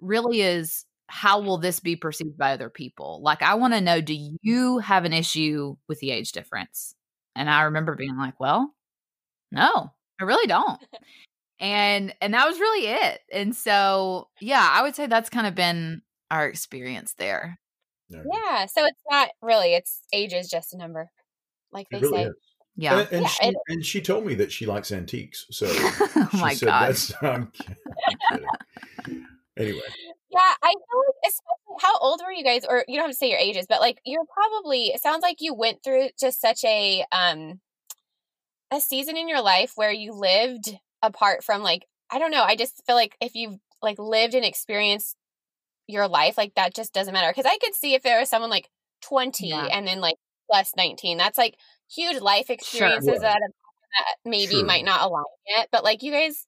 really 0.01 0.41
is 0.41 0.87
how 1.09 1.41
will 1.41 1.59
this 1.59 1.81
be 1.81 1.97
perceived 1.97 2.37
by 2.37 2.53
other 2.53 2.71
people? 2.71 3.21
Like 3.23 3.43
I 3.43 3.55
want 3.55 3.75
to 3.75 3.81
know, 3.81 4.01
do 4.01 4.15
mm-hmm. 4.15 4.37
you 4.43 4.79
have 4.79 5.05
an 5.05 5.13
issue 5.13 5.77
with 5.89 6.01
the 6.01 6.11
age 6.11 6.33
difference? 6.33 6.95
And 7.35 7.51
I 7.51 7.63
remember 7.63 7.95
being 7.95 8.17
like, 8.17 8.39
Well, 8.41 8.75
no, 9.53 9.93
I 10.21 10.25
really 10.25 10.47
don't. 10.47 10.81
and 11.61 12.15
and 12.21 12.35
that 12.35 12.47
was 12.47 12.59
really 12.59 12.87
it. 12.89 13.21
And 13.33 13.55
so 13.55 14.29
yeah, 14.41 14.69
I 14.71 14.83
would 14.83 14.97
say 14.97 15.07
that's 15.07 15.31
kind 15.31 15.47
of 15.47 15.55
been 15.55 16.03
our 16.31 16.47
experience 16.47 17.15
there. 17.19 17.59
Yeah, 18.09 18.23
Yeah. 18.33 18.67
So 18.67 18.85
it's 18.85 19.03
not 19.11 19.29
really, 19.43 19.75
it's 19.75 20.01
age 20.13 20.33
is 20.33 20.49
just 20.49 20.75
a 20.75 20.79
number, 20.79 21.11
like 21.73 21.89
they 21.91 22.01
really 22.01 22.25
say. 22.25 22.29
is. 22.29 22.35
Yeah. 22.77 22.99
And, 22.99 23.13
and 23.13 23.23
Yeah, 23.23 23.29
she 23.29 23.53
and 23.69 23.87
she 23.87 24.01
told 24.01 24.27
me 24.27 24.35
that 24.35 24.53
she 24.53 24.67
likes 24.67 24.93
antiques. 24.93 25.47
So 25.51 25.67
oh 25.71 26.29
she 26.33 26.37
my 26.39 26.55
said 26.55 26.67
god. 26.67 26.89
that's 26.89 27.13
I'm 27.23 27.47
kidding. 27.53 27.77
I'm 28.31 28.39
kidding. 29.05 29.27
Anyway, 29.57 29.81
Yeah, 30.31 30.41
I 30.63 30.69
feel 30.73 30.99
like 31.07 31.15
especially 31.29 31.77
how 31.81 31.99
old 31.99 32.21
were 32.25 32.33
you 32.33 32.43
guys? 32.45 32.65
Or 32.69 32.85
you 32.89 32.97
don't 32.97 33.05
have 33.07 33.11
to 33.13 33.17
say 33.17 33.31
your 33.31 33.39
ages, 33.39 33.67
but 33.69 33.81
like 33.81 34.01
you're 34.05 34.25
probably 34.25 34.87
it 34.87 35.01
sounds 35.01 35.23
like 35.23 35.37
you 35.41 35.55
went 35.55 35.83
through 35.85 36.09
just 36.19 36.41
such 36.41 36.65
a 36.65 37.05
um 37.13 37.61
a 38.73 38.81
season 38.81 39.17
in 39.17 39.29
your 39.29 39.41
life 39.43 39.73
where 39.77 39.93
you 39.93 40.13
lived 40.13 40.77
apart 41.03 41.45
from 41.45 41.63
like 41.63 41.87
I 42.11 42.19
don't 42.19 42.31
know, 42.31 42.43
I 42.45 42.55
just 42.57 42.83
feel 42.87 42.95
like 42.97 43.17
if 43.21 43.35
you've 43.35 43.59
like 43.83 43.99
lived 43.99 44.35
and 44.35 44.45
experienced 44.45 45.17
your 45.89 46.09
life, 46.09 46.39
like 46.39 46.55
that 46.57 46.75
just 46.75 46.93
doesn't 46.95 47.15
matter. 47.15 47.33
Cause 47.33 47.47
I 47.47 47.59
could 47.63 47.75
see 47.75 47.95
if 47.95 48.03
there 48.03 48.21
was 48.21 48.29
someone 48.31 48.51
like 48.51 48.69
20 49.03 49.51
Yeah. 49.51 49.69
and 49.73 49.87
then 49.87 50.01
like 50.01 50.17
plus 50.51 50.73
19, 50.77 51.19
that's 51.19 51.39
like 51.39 51.57
huge 51.95 52.21
life 52.21 52.51
experiences 52.51 53.23
Right. 53.23 53.23
that, 53.23 53.41
that 53.41 54.17
maybe 54.25 54.57
Sure. 54.57 54.67
might 54.67 54.85
not 54.85 55.03
align 55.03 55.25
yet. 55.49 55.69
But 55.73 55.85
like 55.85 56.03
you 56.03 56.13
guys 56.13 56.46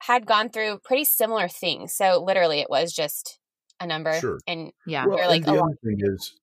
had 0.00 0.26
gone 0.26 0.48
through 0.48 0.78
pretty 0.84 1.04
similar 1.04 1.48
things. 1.48 1.94
So 1.94 2.22
literally 2.22 2.60
it 2.60 2.70
was 2.70 2.92
just 2.92 3.38
a 3.80 3.86
number. 3.86 4.14
Sure. 4.20 4.38
And 4.46 4.72
yeah. 4.86 5.06
well, 5.06 5.18
You're 5.18 5.28
like 5.28 5.46
and 5.46 5.56
the 5.56 5.60
a 5.60 5.64
other 5.64 5.78
thing 5.84 5.98
is, 6.00 6.34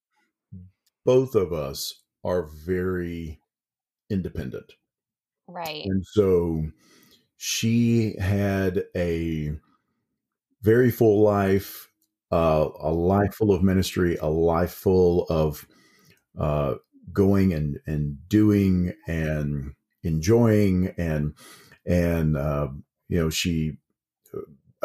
both 1.06 1.36
of 1.36 1.54
us 1.54 2.02
are 2.24 2.44
very 2.44 3.40
independent. 4.10 4.74
right. 5.48 5.86
And 5.86 6.04
so 6.06 6.66
she 7.38 8.16
had 8.20 8.86
a 8.96 9.52
very 10.62 10.90
full 10.90 11.22
life, 11.22 11.92
uh, 12.32 12.68
a 12.80 12.92
life 12.92 13.36
full 13.36 13.52
of 13.52 13.62
ministry, 13.62 14.18
a 14.18 14.28
life 14.28 14.72
full 14.72 15.26
of 15.30 15.68
uh, 16.40 16.76
going 17.14 17.54
and, 17.54 17.80
and 17.86 18.18
doing 18.28 18.94
and 19.08 19.74
enjoying 20.04 20.94
and 20.98 21.34
and 21.86 22.36
uh, 22.36 22.68
you 23.08 23.20
know 23.20 23.30
she 23.30 23.78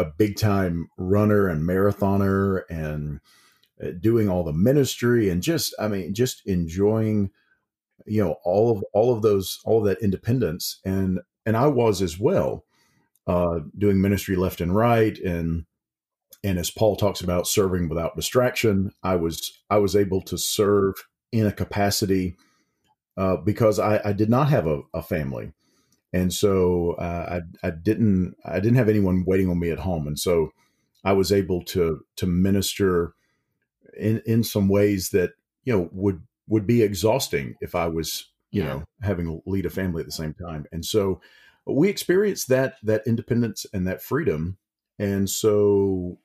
a 0.00 0.04
big 0.04 0.36
time 0.36 0.88
runner 0.96 1.46
and 1.46 1.62
marathoner 1.62 2.62
and 2.70 3.20
uh, 3.82 3.90
doing 4.00 4.28
all 4.28 4.42
the 4.42 4.52
ministry 4.52 5.28
and 5.28 5.42
just 5.42 5.74
I 5.78 5.88
mean 5.88 6.14
just 6.14 6.46
enjoying 6.46 7.30
you 8.06 8.24
know 8.24 8.36
all 8.44 8.70
of 8.70 8.82
all 8.94 9.14
of 9.14 9.22
those 9.22 9.60
all 9.64 9.78
of 9.80 9.84
that 9.84 10.02
independence. 10.02 10.80
And 10.84 11.20
and 11.44 11.56
I 11.56 11.66
was 11.66 12.02
as 12.02 12.18
well 12.18 12.64
uh 13.26 13.60
doing 13.76 14.00
ministry 14.00 14.36
left 14.36 14.60
and 14.60 14.74
right. 14.74 15.18
And 15.18 15.66
and 16.42 16.58
as 16.58 16.70
Paul 16.70 16.96
talks 16.96 17.20
about 17.20 17.46
serving 17.46 17.88
without 17.88 18.16
distraction 18.16 18.92
I 19.02 19.16
was 19.16 19.62
I 19.68 19.78
was 19.78 19.94
able 19.94 20.22
to 20.22 20.38
serve 20.38 20.94
in 21.30 21.46
a 21.46 21.52
capacity 21.52 22.36
uh 23.18 23.36
because 23.36 23.78
I 23.78 24.00
I 24.02 24.12
did 24.14 24.30
not 24.30 24.48
have 24.48 24.66
a, 24.66 24.80
a 24.94 25.02
family 25.02 25.52
and 26.12 26.32
so 26.32 26.92
uh, 26.98 27.40
I 27.62 27.66
I 27.66 27.70
didn't 27.70 28.34
I 28.44 28.60
didn't 28.60 28.76
have 28.76 28.88
anyone 28.88 29.24
waiting 29.26 29.48
on 29.50 29.58
me 29.58 29.70
at 29.70 29.80
home 29.80 30.06
and 30.06 30.18
so 30.18 30.50
I 31.04 31.12
was 31.12 31.32
able 31.32 31.64
to 31.66 32.04
to 32.16 32.26
minister 32.26 33.14
in 33.96 34.22
in 34.26 34.42
some 34.44 34.68
ways 34.68 35.10
that 35.10 35.32
you 35.64 35.72
know 35.76 35.88
would 35.92 36.22
would 36.48 36.66
be 36.66 36.82
exhausting 36.82 37.54
if 37.60 37.74
I 37.74 37.86
was 37.88 38.30
you 38.52 38.62
Yeah. 38.62 38.68
know 38.68 38.84
having 39.02 39.26
to 39.26 39.42
lead 39.46 39.66
a 39.66 39.70
family 39.70 40.00
at 40.00 40.06
the 40.06 40.12
same 40.12 40.34
time. 40.34 40.66
And 40.72 40.84
so 40.84 41.20
we 41.66 41.88
experienced 41.88 42.48
that 42.48 42.74
that 42.82 43.06
independence 43.06 43.66
and 43.72 43.86
that 43.86 44.02
freedom, 44.02 44.58
and 44.98 45.28
so 45.30 46.18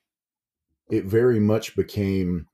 it 0.89 1.05
very 1.05 1.39
much 1.39 1.75
became. 1.75 2.47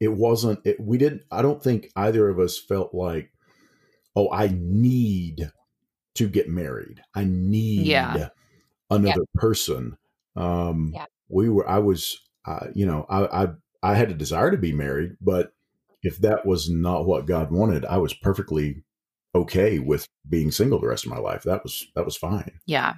It 0.00 0.12
wasn't. 0.14 0.60
It, 0.64 0.80
we 0.80 0.98
didn't. 0.98 1.22
I 1.30 1.42
don't 1.42 1.62
think 1.62 1.90
either 1.96 2.28
of 2.28 2.38
us 2.38 2.58
felt 2.58 2.94
like, 2.94 3.32
oh, 4.16 4.30
I 4.32 4.50
need 4.52 5.50
to 6.14 6.28
get 6.28 6.48
married. 6.48 7.02
I 7.14 7.24
need 7.24 7.86
Yeah. 7.86 8.28
another 8.90 9.24
person. 9.34 9.96
Um, 10.36 10.92
Yeah. 10.94 11.06
We 11.28 11.48
were. 11.48 11.68
I 11.68 11.78
was. 11.78 12.20
Uh, 12.46 12.66
you 12.74 12.86
know. 12.86 13.06
I, 13.08 13.44
I 13.44 13.48
I 13.82 13.94
had 13.94 14.10
a 14.10 14.14
desire 14.14 14.50
to 14.50 14.56
be 14.56 14.72
married, 14.72 15.16
but 15.20 15.52
if 16.02 16.18
that 16.18 16.44
was 16.46 16.68
not 16.70 17.06
what 17.06 17.26
God 17.26 17.50
wanted, 17.50 17.84
I 17.84 17.98
was 17.98 18.12
perfectly 18.14 18.82
okay 19.34 19.78
with 19.78 20.06
being 20.28 20.50
single 20.52 20.78
the 20.80 20.86
rest 20.86 21.04
of 21.06 21.10
my 21.10 21.18
life. 21.18 21.42
That 21.44 21.62
was 21.62 21.86
that 21.94 22.04
was 22.04 22.16
fine. 22.16 22.60
Yeah. 22.66 22.94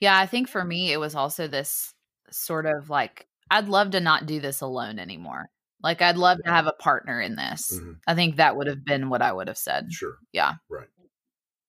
Yeah. 0.00 0.18
I 0.18 0.26
think 0.26 0.48
for 0.48 0.64
me, 0.64 0.92
it 0.92 0.98
was 0.98 1.14
also 1.14 1.46
this 1.46 1.92
sort 2.30 2.66
of 2.66 2.90
like, 2.90 3.26
I'd 3.50 3.68
love 3.68 3.90
to 3.92 4.00
not 4.00 4.26
do 4.26 4.40
this 4.40 4.60
alone 4.62 4.98
anymore. 4.98 5.48
Like, 5.82 6.02
I'd 6.02 6.16
love 6.16 6.38
to 6.44 6.50
have 6.50 6.66
a 6.66 6.72
partner 6.72 7.20
in 7.20 7.36
this. 7.36 7.78
Mhm. 7.78 7.98
I 8.06 8.14
think 8.14 8.36
that 8.36 8.56
would 8.56 8.66
have 8.66 8.84
been 8.84 9.10
what 9.10 9.22
I 9.22 9.32
would 9.32 9.46
have 9.48 9.58
said. 9.58 9.92
Sure. 9.92 10.16
Yeah. 10.32 10.54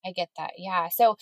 I 0.05 0.11
get 0.11 0.29
that. 0.37 0.51
Yeah. 0.57 0.89
So 0.89 1.17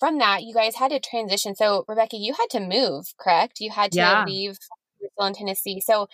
from 0.00 0.18
that, 0.18 0.42
you 0.42 0.54
guys 0.54 0.74
had 0.74 0.90
to 0.90 1.00
transition. 1.00 1.54
So 1.54 1.84
Rebecca, 1.88 2.16
you 2.16 2.34
had 2.34 2.50
to 2.50 2.60
move, 2.60 3.06
correct? 3.18 3.60
You 3.60 3.70
had 3.70 3.92
to 3.92 3.98
Yeah. 3.98 4.24
leave. 4.24 4.58
Still 4.98 5.26
in 5.26 5.34
Tennessee. 5.34 5.80
So 5.80 6.08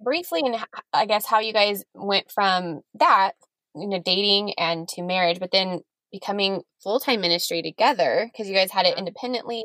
briefly, 0.00 0.42
and 0.44 0.56
I 0.92 1.06
guess 1.06 1.26
how 1.26 1.40
you 1.40 1.52
guys 1.52 1.84
went 1.94 2.30
from 2.30 2.82
that, 2.94 3.32
you 3.74 3.88
know, 3.88 4.00
dating 4.00 4.54
and 4.54 4.88
to 4.90 5.02
marriage, 5.02 5.40
but 5.40 5.50
then 5.50 5.80
becoming 6.12 6.62
full 6.82 7.00
time 7.00 7.20
ministry 7.20 7.62
together 7.62 8.30
because 8.32 8.48
you 8.48 8.54
guys 8.54 8.70
had 8.70 8.86
it 8.86 8.96
independently. 8.98 9.64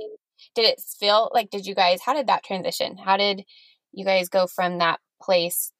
Did 0.56 0.66
it 0.66 0.82
feel 1.00 1.30
like? 1.34 1.50
Did 1.50 1.66
you 1.66 1.76
guys? 1.76 2.02
How 2.02 2.14
did 2.14 2.28
that 2.28 2.44
transition? 2.44 2.98
How 2.98 3.18
did 3.18 3.44
you 3.92 4.06
guys 4.06 4.30
go 4.30 4.48
from 4.48 4.78
that 4.80 5.00
place 5.22 5.72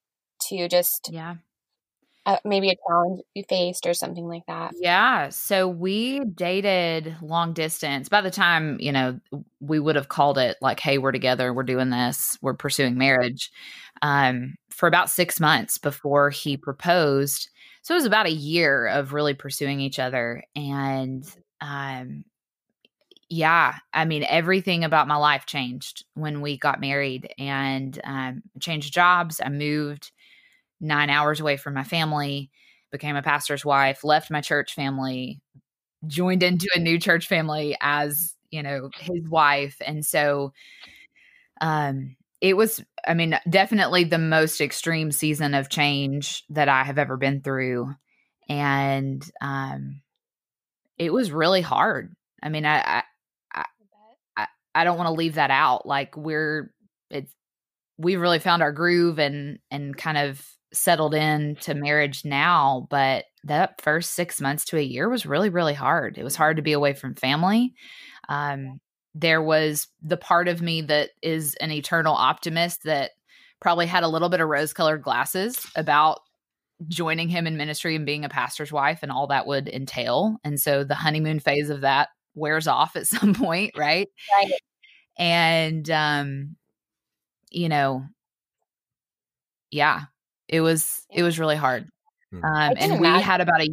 to 0.48 0.68
just 0.68 1.08
Yeah. 1.12 1.36
Uh, 2.26 2.36
maybe 2.44 2.70
a 2.70 2.76
challenge 2.86 3.20
you 3.34 3.44
faced 3.48 3.86
or 3.86 3.94
something 3.94 4.26
like 4.26 4.42
that? 4.46 4.72
Yeah. 4.78 5.30
So 5.30 5.68
we 5.68 6.20
dated 6.20 7.16
long 7.22 7.52
distance. 7.52 8.08
By 8.08 8.20
the 8.20 8.30
time, 8.30 8.76
you 8.80 8.92
know, 8.92 9.18
we 9.60 9.78
would 9.78 9.96
have 9.96 10.08
called 10.08 10.38
it 10.38 10.56
like, 10.60 10.80
hey, 10.80 10.98
we're 10.98 11.12
together, 11.12 11.52
we're 11.52 11.62
doing 11.62 11.90
this, 11.90 12.38
we're 12.42 12.54
pursuing 12.54 12.98
marriage 12.98 13.50
um, 14.02 14.56
for 14.70 14.86
about 14.86 15.10
six 15.10 15.40
months 15.40 15.78
before 15.78 16.30
he 16.30 16.56
proposed. 16.56 17.48
So 17.82 17.94
it 17.94 17.98
was 17.98 18.06
about 18.06 18.26
a 18.26 18.32
year 18.32 18.86
of 18.86 19.12
really 19.12 19.34
pursuing 19.34 19.80
each 19.80 19.98
other. 19.98 20.44
And 20.54 21.24
um, 21.60 22.24
yeah, 23.30 23.76
I 23.94 24.04
mean, 24.04 24.24
everything 24.28 24.84
about 24.84 25.08
my 25.08 25.16
life 25.16 25.46
changed 25.46 26.04
when 26.14 26.40
we 26.40 26.58
got 26.58 26.80
married 26.80 27.32
and 27.38 27.98
um, 28.04 28.42
changed 28.58 28.92
jobs. 28.92 29.40
I 29.42 29.48
moved 29.48 30.10
nine 30.80 31.10
hours 31.10 31.40
away 31.40 31.56
from 31.56 31.74
my 31.74 31.84
family, 31.84 32.50
became 32.92 33.16
a 33.16 33.22
pastor's 33.22 33.64
wife, 33.64 34.04
left 34.04 34.30
my 34.30 34.40
church 34.40 34.74
family, 34.74 35.40
joined 36.06 36.42
into 36.42 36.68
a 36.74 36.80
new 36.80 36.98
church 36.98 37.28
family 37.28 37.76
as, 37.80 38.34
you 38.50 38.62
know, 38.62 38.90
his 39.00 39.28
wife. 39.28 39.76
And 39.84 40.04
so 40.04 40.52
um 41.60 42.16
it 42.40 42.56
was 42.56 42.82
I 43.06 43.14
mean, 43.14 43.38
definitely 43.48 44.04
the 44.04 44.18
most 44.18 44.60
extreme 44.60 45.12
season 45.12 45.54
of 45.54 45.68
change 45.68 46.44
that 46.50 46.68
I 46.68 46.84
have 46.84 46.98
ever 46.98 47.16
been 47.16 47.40
through. 47.42 47.94
And 48.48 49.22
um 49.40 50.00
it 50.98 51.12
was 51.12 51.32
really 51.32 51.62
hard. 51.62 52.14
I 52.42 52.48
mean, 52.48 52.66
I 52.66 52.80
I 52.80 53.02
I, 53.54 53.64
I, 54.36 54.46
I 54.74 54.84
don't 54.84 54.98
want 54.98 55.08
to 55.08 55.14
leave 55.14 55.34
that 55.34 55.50
out. 55.50 55.86
Like 55.86 56.16
we're 56.16 56.72
it's 57.10 57.34
we've 57.98 58.20
really 58.20 58.38
found 58.38 58.62
our 58.62 58.72
groove 58.72 59.18
and 59.18 59.58
and 59.70 59.96
kind 59.96 60.18
of 60.18 60.44
settled 60.72 61.14
in 61.14 61.56
to 61.62 61.74
marriage 61.74 62.24
now, 62.24 62.86
but 62.90 63.24
that 63.44 63.80
first 63.80 64.12
six 64.12 64.40
months 64.40 64.64
to 64.66 64.78
a 64.78 64.82
year 64.82 65.08
was 65.08 65.26
really, 65.26 65.48
really 65.48 65.74
hard. 65.74 66.18
It 66.18 66.24
was 66.24 66.36
hard 66.36 66.56
to 66.56 66.62
be 66.62 66.72
away 66.72 66.92
from 66.92 67.14
family. 67.14 67.74
Um, 68.28 68.80
there 69.14 69.42
was 69.42 69.88
the 70.02 70.16
part 70.16 70.48
of 70.48 70.62
me 70.62 70.82
that 70.82 71.10
is 71.22 71.54
an 71.56 71.72
eternal 71.72 72.14
optimist 72.14 72.84
that 72.84 73.12
probably 73.60 73.86
had 73.86 74.04
a 74.04 74.08
little 74.08 74.28
bit 74.28 74.40
of 74.40 74.48
rose 74.48 74.72
colored 74.72 75.02
glasses 75.02 75.66
about 75.74 76.20
joining 76.88 77.28
him 77.28 77.46
in 77.46 77.56
ministry 77.56 77.94
and 77.94 78.06
being 78.06 78.24
a 78.24 78.28
pastor's 78.28 78.72
wife 78.72 79.00
and 79.02 79.12
all 79.12 79.26
that 79.26 79.46
would 79.46 79.68
entail. 79.68 80.38
And 80.44 80.58
so 80.58 80.84
the 80.84 80.94
honeymoon 80.94 81.40
phase 81.40 81.68
of 81.70 81.82
that 81.82 82.08
wears 82.34 82.66
off 82.66 82.96
at 82.96 83.06
some 83.06 83.34
point, 83.34 83.72
right? 83.76 84.08
Right. 84.40 84.52
And 85.18 85.90
um, 85.90 86.56
you 87.50 87.68
know, 87.68 88.04
yeah, 89.70 90.02
it 90.50 90.60
was 90.60 91.06
it 91.10 91.22
was 91.22 91.38
really 91.38 91.56
hard. 91.56 91.88
Hmm. 92.30 92.44
Um, 92.44 92.74
and 92.76 92.92
we 92.92 93.06
imagine. 93.06 93.22
had 93.22 93.40
about 93.40 93.62
a 93.62 93.68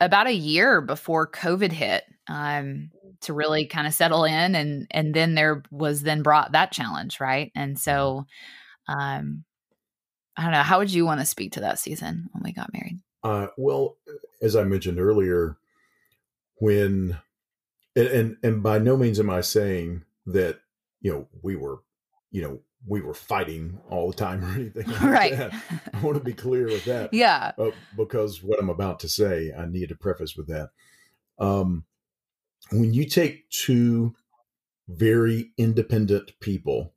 about 0.00 0.26
a 0.26 0.34
year 0.34 0.80
before 0.80 1.30
COVID 1.30 1.72
hit 1.72 2.04
um, 2.28 2.90
to 3.22 3.32
really 3.32 3.66
kind 3.66 3.86
of 3.86 3.94
settle 3.94 4.24
in, 4.24 4.54
and 4.54 4.86
and 4.90 5.14
then 5.14 5.34
there 5.34 5.62
was 5.70 6.02
then 6.02 6.22
brought 6.22 6.52
that 6.52 6.72
challenge, 6.72 7.20
right? 7.20 7.52
And 7.54 7.78
so, 7.78 8.26
um, 8.88 9.44
I 10.36 10.42
don't 10.42 10.52
know. 10.52 10.62
How 10.62 10.78
would 10.78 10.92
you 10.92 11.06
want 11.06 11.20
to 11.20 11.26
speak 11.26 11.52
to 11.52 11.60
that 11.60 11.78
season 11.78 12.28
when 12.32 12.42
we 12.42 12.52
got 12.52 12.72
married? 12.72 12.98
Uh, 13.22 13.48
well, 13.56 13.96
as 14.42 14.56
I 14.56 14.64
mentioned 14.64 14.98
earlier, 14.98 15.56
when 16.56 17.18
and, 17.94 18.08
and 18.08 18.36
and 18.42 18.62
by 18.62 18.78
no 18.78 18.96
means 18.96 19.20
am 19.20 19.30
I 19.30 19.40
saying 19.40 20.02
that 20.26 20.58
you 21.00 21.12
know 21.12 21.28
we 21.42 21.54
were 21.54 21.78
you 22.32 22.42
know 22.42 22.60
we 22.86 23.00
were 23.00 23.14
fighting 23.14 23.78
all 23.90 24.10
the 24.10 24.16
time 24.16 24.44
or 24.44 24.48
anything 24.54 24.86
like 24.86 25.00
right. 25.02 25.36
that. 25.36 25.52
I 25.92 26.00
want 26.00 26.16
to 26.16 26.24
be 26.24 26.32
clear 26.32 26.66
with 26.66 26.84
that. 26.84 27.12
yeah. 27.12 27.52
uh, 27.58 27.70
because 27.96 28.42
what 28.42 28.58
I'm 28.58 28.70
about 28.70 29.00
to 29.00 29.08
say, 29.08 29.52
I 29.56 29.66
need 29.66 29.88
to 29.88 29.96
preface 29.96 30.36
with 30.36 30.48
that. 30.48 30.70
Um, 31.38 31.84
when 32.70 32.92
you 32.92 33.04
take 33.04 33.48
two 33.50 34.14
very 34.88 35.52
independent 35.56 36.32
people 36.40 36.94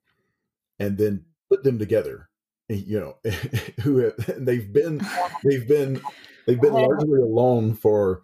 and 0.80 0.98
then 0.98 1.26
put 1.50 1.64
them 1.64 1.78
together, 1.78 2.30
you 2.70 3.00
know, 3.00 3.32
who 3.82 3.98
have, 3.98 4.14
they've 4.46 4.72
been, 4.72 5.02
they've 5.44 5.68
been, 5.68 6.02
they've 6.48 6.62
been 6.62 6.74
largely 6.74 7.20
alone 7.20 7.74
for 7.74 8.22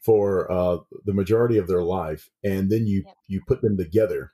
for 0.00 0.50
uh, 0.50 0.78
the 1.04 1.12
majority 1.12 1.58
of 1.58 1.66
their 1.68 1.82
life, 1.82 2.30
and 2.42 2.70
then 2.70 2.86
you 2.86 3.04
you 3.28 3.42
put 3.46 3.60
them 3.60 3.76
together, 3.76 4.32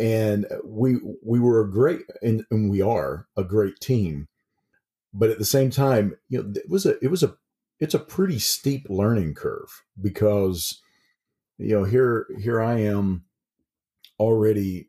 and 0.00 0.46
we 0.64 0.98
we 1.22 1.38
were 1.38 1.60
a 1.60 1.70
great, 1.70 2.00
and, 2.22 2.44
and 2.50 2.70
we 2.70 2.80
are 2.80 3.26
a 3.36 3.44
great 3.44 3.78
team, 3.80 4.28
but 5.12 5.30
at 5.30 5.38
the 5.38 5.44
same 5.44 5.70
time, 5.70 6.16
you 6.28 6.42
know, 6.42 6.52
it 6.56 6.68
was 6.68 6.86
a 6.86 7.02
it 7.04 7.10
was 7.10 7.22
a 7.22 7.36
it's 7.78 7.94
a 7.94 7.98
pretty 7.98 8.38
steep 8.38 8.86
learning 8.88 9.34
curve 9.34 9.84
because 10.00 10.80
you 11.58 11.78
know 11.78 11.84
here 11.84 12.26
here 12.38 12.60
I 12.62 12.80
am 12.80 13.24
already 14.18 14.88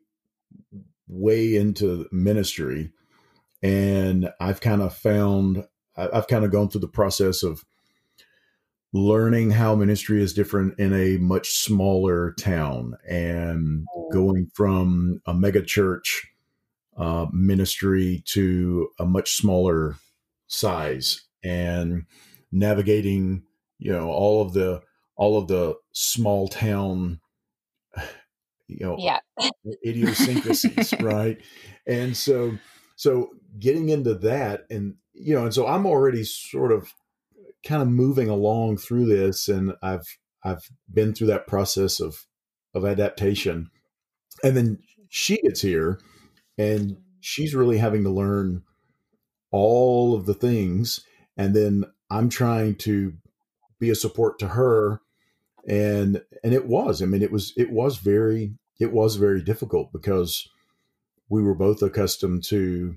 way 1.08 1.56
into 1.56 2.08
ministry 2.10 2.90
and 3.62 4.30
I've 4.40 4.60
kind 4.60 4.82
of 4.82 4.94
found 4.94 5.64
I've 5.96 6.26
kind 6.26 6.44
of 6.44 6.50
gone 6.50 6.70
through 6.70 6.80
the 6.80 6.88
process 6.88 7.42
of 7.42 7.64
learning 8.92 9.50
how 9.50 9.74
ministry 9.74 10.22
is 10.22 10.34
different 10.34 10.78
in 10.78 10.92
a 10.92 11.16
much 11.18 11.52
smaller 11.52 12.32
town 12.38 12.94
and 13.08 13.86
going 14.12 14.46
from 14.52 15.20
a 15.26 15.32
mega 15.32 15.62
church 15.62 16.26
uh, 16.96 17.26
ministry 17.32 18.22
to 18.26 18.88
a 18.98 19.06
much 19.06 19.34
smaller 19.34 19.96
size 20.46 21.22
and 21.42 22.04
navigating 22.50 23.42
you 23.78 23.90
know 23.90 24.10
all 24.10 24.42
of 24.42 24.52
the 24.52 24.82
all 25.16 25.38
of 25.38 25.48
the 25.48 25.74
small 25.92 26.46
town 26.48 27.18
you 28.68 28.84
know 28.84 28.96
Yeah. 28.98 29.20
idiosyncrasies 29.86 30.92
right 31.00 31.40
and 31.86 32.14
so 32.16 32.58
so 32.96 33.30
getting 33.58 33.88
into 33.88 34.14
that 34.14 34.66
and 34.70 34.96
you 35.14 35.34
know 35.34 35.44
and 35.44 35.54
so 35.54 35.66
i'm 35.66 35.86
already 35.86 36.24
sort 36.24 36.72
of 36.72 36.92
kind 37.66 37.82
of 37.82 37.88
moving 37.88 38.28
along 38.28 38.76
through 38.76 39.06
this 39.06 39.48
and 39.48 39.72
i've 39.82 40.18
i've 40.44 40.68
been 40.92 41.14
through 41.14 41.28
that 41.28 41.46
process 41.46 42.00
of 42.00 42.26
of 42.74 42.84
adaptation. 42.84 43.70
And 44.42 44.56
then 44.56 44.78
she 45.08 45.40
gets 45.42 45.60
here 45.60 46.00
and 46.56 46.96
she's 47.20 47.54
really 47.54 47.78
having 47.78 48.02
to 48.04 48.10
learn 48.10 48.62
all 49.50 50.14
of 50.14 50.24
the 50.26 50.34
things 50.34 51.04
and 51.36 51.54
then 51.54 51.84
i'm 52.10 52.30
trying 52.30 52.74
to 52.74 53.12
be 53.78 53.90
a 53.90 53.94
support 53.94 54.38
to 54.38 54.48
her 54.48 55.00
and 55.68 56.22
and 56.42 56.54
it 56.54 56.66
was 56.66 57.02
i 57.02 57.04
mean 57.04 57.22
it 57.22 57.30
was 57.30 57.52
it 57.58 57.70
was 57.70 57.98
very 57.98 58.54
it 58.80 58.92
was 58.92 59.16
very 59.16 59.42
difficult 59.42 59.92
because 59.92 60.48
we 61.28 61.42
were 61.42 61.54
both 61.54 61.82
accustomed 61.82 62.42
to 62.42 62.96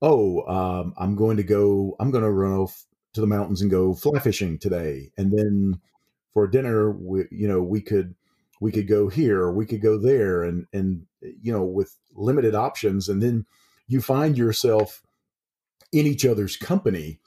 oh 0.00 0.40
um, 0.46 0.94
i'm 0.96 1.14
going 1.14 1.36
to 1.36 1.42
go 1.42 1.94
i'm 2.00 2.10
going 2.10 2.24
to 2.24 2.30
run 2.30 2.52
off 2.52 2.86
to 3.14 3.20
the 3.20 3.26
mountains 3.26 3.60
and 3.62 3.70
go 3.70 3.94
fly 3.94 4.18
fishing 4.18 4.58
today. 4.58 5.12
And 5.16 5.32
then 5.32 5.80
for 6.32 6.46
dinner 6.46 6.90
we 6.90 7.24
you 7.30 7.46
know 7.48 7.62
we 7.62 7.80
could 7.80 8.14
we 8.60 8.72
could 8.72 8.88
go 8.88 9.08
here 9.08 9.40
or 9.40 9.52
we 9.52 9.66
could 9.66 9.82
go 9.82 9.98
there 9.98 10.42
and 10.42 10.66
and 10.72 11.06
you 11.20 11.52
know 11.52 11.64
with 11.64 11.96
limited 12.14 12.54
options. 12.54 13.08
And 13.08 13.22
then 13.22 13.46
you 13.86 14.00
find 14.00 14.36
yourself 14.38 15.02
in 15.92 16.06
each 16.06 16.24
other's 16.24 16.56
company 16.56 17.20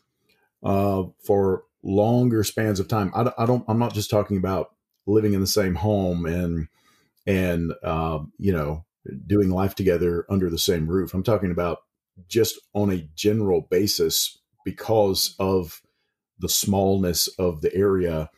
uh, 0.63 1.03
for 1.23 1.63
longer 1.83 2.43
spans 2.43 2.79
of 2.79 2.87
time. 2.87 3.11
I, 3.13 3.23
don't- 3.23 3.35
I 3.37 3.45
don't 3.45 3.63
i'm 3.67 3.77
not 3.77 3.93
just 3.93 4.09
talking 4.09 4.37
about 4.37 4.73
living 5.05 5.33
in 5.33 5.41
the 5.41 5.47
same 5.47 5.75
home 5.75 6.25
and 6.25 6.67
and 7.27 7.73
uh, 7.83 8.19
you 8.39 8.51
know 8.51 8.85
doing 9.27 9.49
life 9.51 9.75
together 9.75 10.25
under 10.29 10.49
the 10.49 10.57
same 10.57 10.87
roof. 10.87 11.13
I'm 11.13 11.23
talking 11.23 11.51
about 11.51 11.79
just 12.27 12.59
on 12.73 12.89
a 12.91 13.07
general 13.15 13.61
basis 13.61 14.39
because 14.65 15.35
of 15.39 15.81
the 16.39 16.49
smallness 16.49 17.29
of 17.39 17.61
the 17.61 17.73
area 17.73 18.29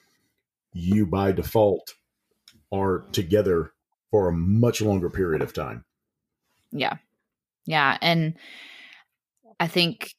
you 0.73 1.07
by 1.07 1.31
default 1.31 1.95
are 2.71 3.07
together 3.11 3.71
for 4.11 4.27
a 4.27 4.33
much 4.33 4.81
longer 4.81 5.09
period 5.09 5.41
of 5.41 5.53
time 5.53 5.83
Yeah. 6.71 6.97
Yeah. 7.65 7.97
And 8.01 8.35
I 9.59 9.67
think, 9.67 10.13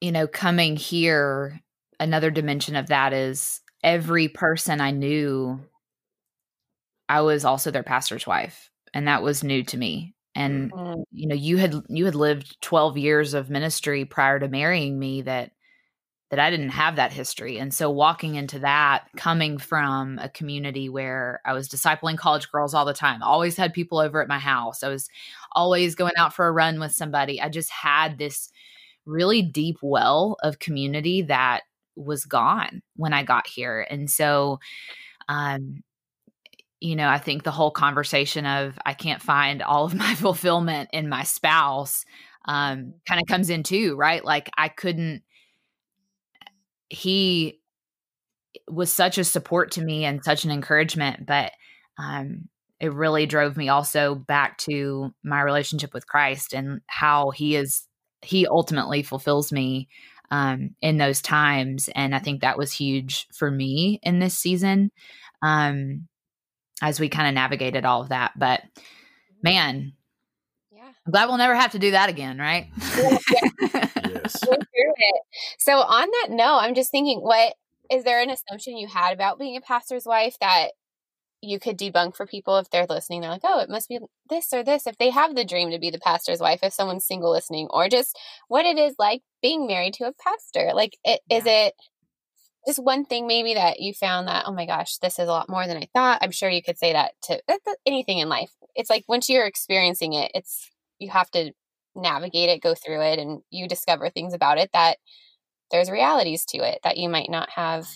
you 0.00 0.12
know, 0.12 0.26
coming 0.26 0.76
here, 0.76 1.60
another 1.98 2.30
dimension 2.30 2.76
of 2.76 2.88
that 2.88 3.12
is 3.12 3.60
every 3.82 4.28
person 4.28 4.80
I 4.80 4.90
knew, 4.90 5.60
I 7.08 7.22
was 7.22 7.44
also 7.44 7.70
their 7.70 7.82
pastor's 7.82 8.26
wife. 8.26 8.70
And 8.94 9.08
that 9.08 9.22
was 9.22 9.42
new 9.42 9.64
to 9.64 9.76
me. 9.76 10.14
And, 10.38 10.72
Mm. 10.72 11.04
you 11.12 11.28
know, 11.28 11.34
you 11.36 11.58
had 11.58 11.74
you 11.88 12.06
had 12.06 12.14
lived 12.16 12.60
12 12.62 12.98
years 12.98 13.34
of 13.34 13.50
ministry 13.50 14.04
prior 14.04 14.38
to 14.40 14.48
marrying 14.48 14.98
me 14.98 15.22
that 15.22 15.52
that 16.30 16.38
I 16.40 16.50
didn't 16.50 16.70
have 16.70 16.96
that 16.96 17.12
history. 17.12 17.58
And 17.58 17.72
so 17.72 17.90
walking 17.90 18.34
into 18.34 18.58
that, 18.60 19.06
coming 19.16 19.56
from 19.58 20.18
a 20.18 20.28
community 20.28 20.88
where 20.90 21.40
I 21.46 21.54
was 21.54 21.68
discipling 21.68 22.18
college 22.18 22.50
girls 22.50 22.74
all 22.74 22.84
the 22.84 22.92
time, 22.94 23.22
always 23.22 23.56
had 23.56 23.72
people 23.72 23.98
over 23.98 24.20
at 24.22 24.28
my 24.28 24.38
house. 24.38 24.82
I 24.82 24.88
was 24.88 25.08
always 25.52 25.94
going 25.94 26.12
out 26.18 26.34
for 26.34 26.46
a 26.46 26.52
run 26.52 26.80
with 26.80 26.92
somebody. 26.92 27.40
I 27.40 27.48
just 27.48 27.70
had 27.70 28.18
this 28.18 28.50
really 29.06 29.42
deep 29.42 29.78
well 29.82 30.36
of 30.42 30.58
community 30.60 31.22
that 31.22 31.62
was 31.96 32.24
gone 32.26 32.82
when 32.96 33.12
I 33.14 33.22
got 33.24 33.46
here. 33.48 33.86
And 33.90 34.10
so 34.10 34.60
um 35.28 35.82
you 36.80 36.96
know, 36.96 37.08
I 37.08 37.18
think 37.18 37.42
the 37.42 37.50
whole 37.50 37.70
conversation 37.70 38.46
of 38.46 38.78
I 38.86 38.94
can't 38.94 39.22
find 39.22 39.62
all 39.62 39.84
of 39.84 39.94
my 39.94 40.14
fulfillment 40.16 40.90
in 40.92 41.08
my 41.08 41.24
spouse 41.24 42.04
um 42.44 42.94
kind 43.06 43.20
of 43.20 43.26
comes 43.28 43.50
in 43.50 43.62
too, 43.62 43.96
right? 43.96 44.24
Like 44.24 44.50
I 44.56 44.68
couldn't 44.68 45.22
he 46.88 47.60
was 48.68 48.92
such 48.92 49.18
a 49.18 49.24
support 49.24 49.72
to 49.72 49.82
me 49.82 50.04
and 50.04 50.24
such 50.24 50.44
an 50.44 50.50
encouragement, 50.50 51.26
but 51.26 51.52
um 51.98 52.48
it 52.80 52.92
really 52.92 53.26
drove 53.26 53.56
me 53.56 53.68
also 53.68 54.14
back 54.14 54.56
to 54.58 55.12
my 55.24 55.40
relationship 55.42 55.92
with 55.92 56.06
Christ 56.06 56.54
and 56.54 56.80
how 56.86 57.30
he 57.30 57.56
is 57.56 57.86
he 58.22 58.46
ultimately 58.46 59.02
fulfills 59.02 59.52
me 59.52 59.88
um, 60.30 60.70
in 60.82 60.98
those 60.98 61.22
times. 61.22 61.88
And 61.94 62.14
I 62.14 62.18
think 62.18 62.40
that 62.40 62.58
was 62.58 62.72
huge 62.72 63.26
for 63.32 63.50
me 63.50 64.00
in 64.02 64.18
this 64.18 64.36
season 64.36 64.90
um, 65.42 66.08
as 66.82 67.00
we 67.00 67.08
kind 67.08 67.28
of 67.28 67.34
navigated 67.34 67.84
all 67.84 68.02
of 68.02 68.10
that. 68.10 68.32
But 68.36 68.62
man, 69.42 69.92
Yeah. 70.70 70.82
I'm 71.06 71.12
glad 71.12 71.26
we'll 71.26 71.38
never 71.38 71.54
have 71.54 71.72
to 71.72 71.78
do 71.78 71.92
that 71.92 72.08
again, 72.08 72.38
right? 72.38 72.68
Yes. 72.96 73.14
Go 74.44 74.52
through 74.52 74.94
it. 74.96 75.22
So 75.58 75.78
on 75.78 76.08
that 76.10 76.28
note, 76.30 76.58
I'm 76.58 76.74
just 76.74 76.90
thinking, 76.90 77.20
what 77.20 77.54
is 77.90 78.04
there 78.04 78.20
an 78.20 78.30
assumption 78.30 78.76
you 78.76 78.86
had 78.88 79.12
about 79.12 79.38
being 79.38 79.56
a 79.56 79.60
pastor's 79.60 80.04
wife 80.06 80.36
that 80.40 80.68
you 81.40 81.60
could 81.60 81.78
debunk 81.78 82.16
for 82.16 82.26
people 82.26 82.58
if 82.58 82.68
they're 82.70 82.86
listening? 82.88 83.20
They're 83.20 83.30
like, 83.30 83.42
oh, 83.44 83.60
it 83.60 83.70
must 83.70 83.88
be 83.88 83.98
this 84.28 84.52
or 84.52 84.62
this. 84.62 84.86
If 84.86 84.98
they 84.98 85.10
have 85.10 85.34
the 85.34 85.44
dream 85.44 85.70
to 85.70 85.78
be 85.78 85.90
the 85.90 85.98
pastor's 85.98 86.40
wife, 86.40 86.60
if 86.62 86.72
someone's 86.72 87.06
single 87.06 87.30
listening, 87.32 87.68
or 87.70 87.88
just 87.88 88.18
what 88.48 88.66
it 88.66 88.78
is 88.78 88.94
like 88.98 89.22
being 89.40 89.66
married 89.66 89.94
to 89.94 90.04
a 90.04 90.12
pastor. 90.12 90.72
Like, 90.74 90.98
it, 91.04 91.20
is 91.30 91.44
it 91.46 91.74
just 92.66 92.82
one 92.82 93.04
thing 93.04 93.26
maybe 93.26 93.54
that 93.54 93.80
you 93.80 93.94
found 93.94 94.28
that, 94.28 94.44
oh 94.46 94.52
my 94.52 94.66
gosh, 94.66 94.98
this 94.98 95.18
is 95.18 95.28
a 95.28 95.32
lot 95.32 95.48
more 95.48 95.66
than 95.66 95.76
I 95.76 95.88
thought? 95.94 96.18
I'm 96.22 96.30
sure 96.30 96.50
you 96.50 96.62
could 96.62 96.78
say 96.78 96.92
that 96.92 97.12
to 97.24 97.40
uh, 97.48 97.56
anything 97.86 98.18
in 98.18 98.28
life. 98.28 98.50
It's 98.74 98.90
like 98.90 99.04
once 99.08 99.28
you're 99.28 99.46
experiencing 99.46 100.12
it, 100.12 100.30
it's 100.34 100.70
you 100.98 101.10
have 101.10 101.30
to 101.32 101.52
navigate 101.94 102.48
it, 102.48 102.62
go 102.62 102.74
through 102.74 103.02
it, 103.02 103.18
and 103.18 103.40
you 103.50 103.68
discover 103.68 104.10
things 104.10 104.34
about 104.34 104.58
it 104.58 104.70
that 104.72 104.98
there's 105.70 105.90
realities 105.90 106.44
to 106.46 106.58
it 106.58 106.80
that 106.84 106.96
you 106.96 107.08
might 107.08 107.30
not 107.30 107.50
have 107.50 107.86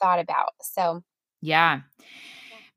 thought 0.00 0.20
about. 0.20 0.50
So, 0.62 1.02
Yeah. 1.40 1.80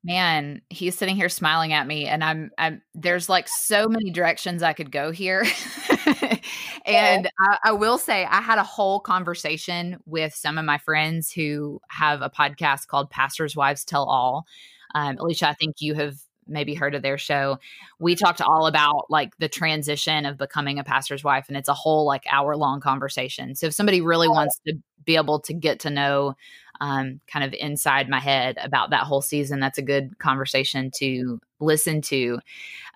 Man, 0.02 0.62
he's 0.70 0.96
sitting 0.96 1.16
here 1.16 1.28
smiling 1.28 1.74
at 1.74 1.86
me 1.86 2.06
and 2.06 2.24
I'm 2.24 2.50
I'm 2.56 2.80
there's 2.94 3.28
like 3.28 3.48
so 3.48 3.86
many 3.86 4.10
directions 4.10 4.62
I 4.62 4.72
could 4.72 4.90
go 4.90 5.10
here. 5.10 5.44
and 6.86 7.30
I, 7.38 7.58
I 7.64 7.72
will 7.72 7.98
say 7.98 8.24
I 8.24 8.40
had 8.40 8.58
a 8.58 8.64
whole 8.64 9.00
conversation 9.00 9.98
with 10.06 10.34
some 10.34 10.58
of 10.58 10.64
my 10.64 10.78
friends 10.78 11.30
who 11.32 11.80
have 11.88 12.22
a 12.22 12.30
podcast 12.30 12.86
called 12.86 13.10
Pastors 13.10 13.56
Wives 13.56 13.84
Tell 13.84 14.04
All. 14.04 14.46
Um, 14.94 15.18
Alicia, 15.18 15.48
I 15.48 15.54
think 15.54 15.76
you 15.80 15.94
have 15.94 16.16
maybe 16.46 16.74
heard 16.74 16.94
of 16.94 17.02
their 17.02 17.18
show. 17.18 17.58
We 17.98 18.16
talked 18.16 18.40
all 18.40 18.66
about 18.66 19.06
like 19.08 19.36
the 19.38 19.48
transition 19.48 20.26
of 20.26 20.36
becoming 20.38 20.78
a 20.78 20.84
pastor's 20.84 21.22
wife, 21.22 21.46
and 21.48 21.56
it's 21.56 21.68
a 21.68 21.74
whole 21.74 22.04
like 22.06 22.24
hour 22.30 22.56
long 22.56 22.80
conversation. 22.80 23.54
So 23.54 23.66
if 23.66 23.74
somebody 23.74 24.00
really 24.00 24.28
wants 24.28 24.60
to 24.66 24.74
be 25.04 25.16
able 25.16 25.40
to 25.40 25.54
get 25.54 25.80
to 25.80 25.90
know 25.90 26.34
um, 26.80 27.20
kind 27.26 27.44
of 27.44 27.52
inside 27.54 28.08
my 28.08 28.20
head 28.20 28.58
about 28.62 28.90
that 28.90 29.04
whole 29.04 29.22
season, 29.22 29.60
that's 29.60 29.78
a 29.78 29.82
good 29.82 30.18
conversation 30.18 30.90
to 30.96 31.40
listen 31.60 32.00
to. 32.02 32.40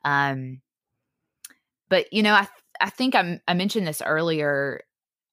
Um, 0.05 0.61
but 1.89 2.13
you 2.13 2.23
know, 2.23 2.35
I 2.35 2.49
I 2.81 2.91
think 2.91 3.15
I, 3.15 3.41
I 3.47 3.55
mentioned 3.55 3.87
this 3.87 4.03
earlier. 4.05 4.83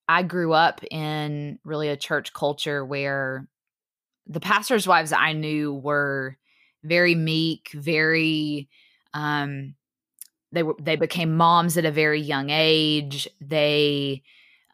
I 0.07 0.23
grew 0.23 0.53
up 0.53 0.81
in 0.91 1.59
really 1.63 1.87
a 1.87 1.97
church 1.97 2.33
culture 2.33 2.83
where 2.85 3.47
the 4.27 4.39
pastors' 4.39 4.87
wives 4.87 5.13
I 5.13 5.33
knew 5.33 5.73
were 5.73 6.37
very 6.83 7.15
meek, 7.15 7.69
very 7.73 8.69
um 9.13 9.75
they 10.51 10.63
were 10.63 10.75
they 10.79 10.95
became 10.95 11.37
moms 11.37 11.77
at 11.77 11.85
a 11.85 11.91
very 11.91 12.19
young 12.21 12.49
age. 12.49 13.27
They 13.39 14.23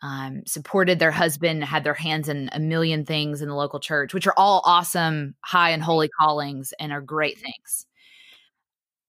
um, 0.01 0.43
supported 0.45 0.99
their 0.99 1.11
husband, 1.11 1.63
had 1.63 1.83
their 1.83 1.93
hands 1.93 2.29
in 2.29 2.49
a 2.53 2.59
million 2.59 3.05
things 3.05 3.41
in 3.41 3.49
the 3.49 3.55
local 3.55 3.79
church, 3.79 4.13
which 4.13 4.27
are 4.27 4.33
all 4.37 4.61
awesome, 4.65 5.35
high 5.41 5.71
and 5.71 5.83
holy 5.83 6.09
callings 6.19 6.73
and 6.79 6.91
are 6.91 7.01
great 7.01 7.37
things. 7.39 7.85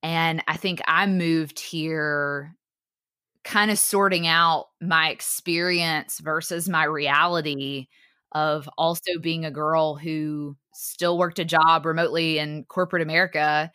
And 0.02 0.42
I 0.46 0.56
think 0.56 0.80
I 0.86 1.06
moved 1.06 1.58
here 1.58 2.54
kind 3.44 3.70
of 3.70 3.78
sorting 3.78 4.26
out 4.26 4.66
my 4.80 5.10
experience 5.10 6.18
versus 6.18 6.68
my 6.68 6.84
reality 6.84 7.86
of 8.32 8.68
also 8.76 9.18
being 9.20 9.44
a 9.44 9.50
girl 9.50 9.94
who 9.94 10.56
still 10.74 11.16
worked 11.18 11.38
a 11.38 11.44
job 11.44 11.86
remotely 11.86 12.38
in 12.38 12.64
corporate 12.64 13.02
America 13.02 13.72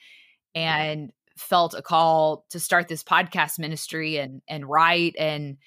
and 0.54 1.12
felt 1.38 1.74
a 1.74 1.82
call 1.82 2.46
to 2.50 2.60
start 2.60 2.88
this 2.88 3.04
podcast 3.04 3.58
ministry 3.58 4.18
and 4.18 4.42
and 4.48 4.70
write 4.70 5.16
and 5.18 5.58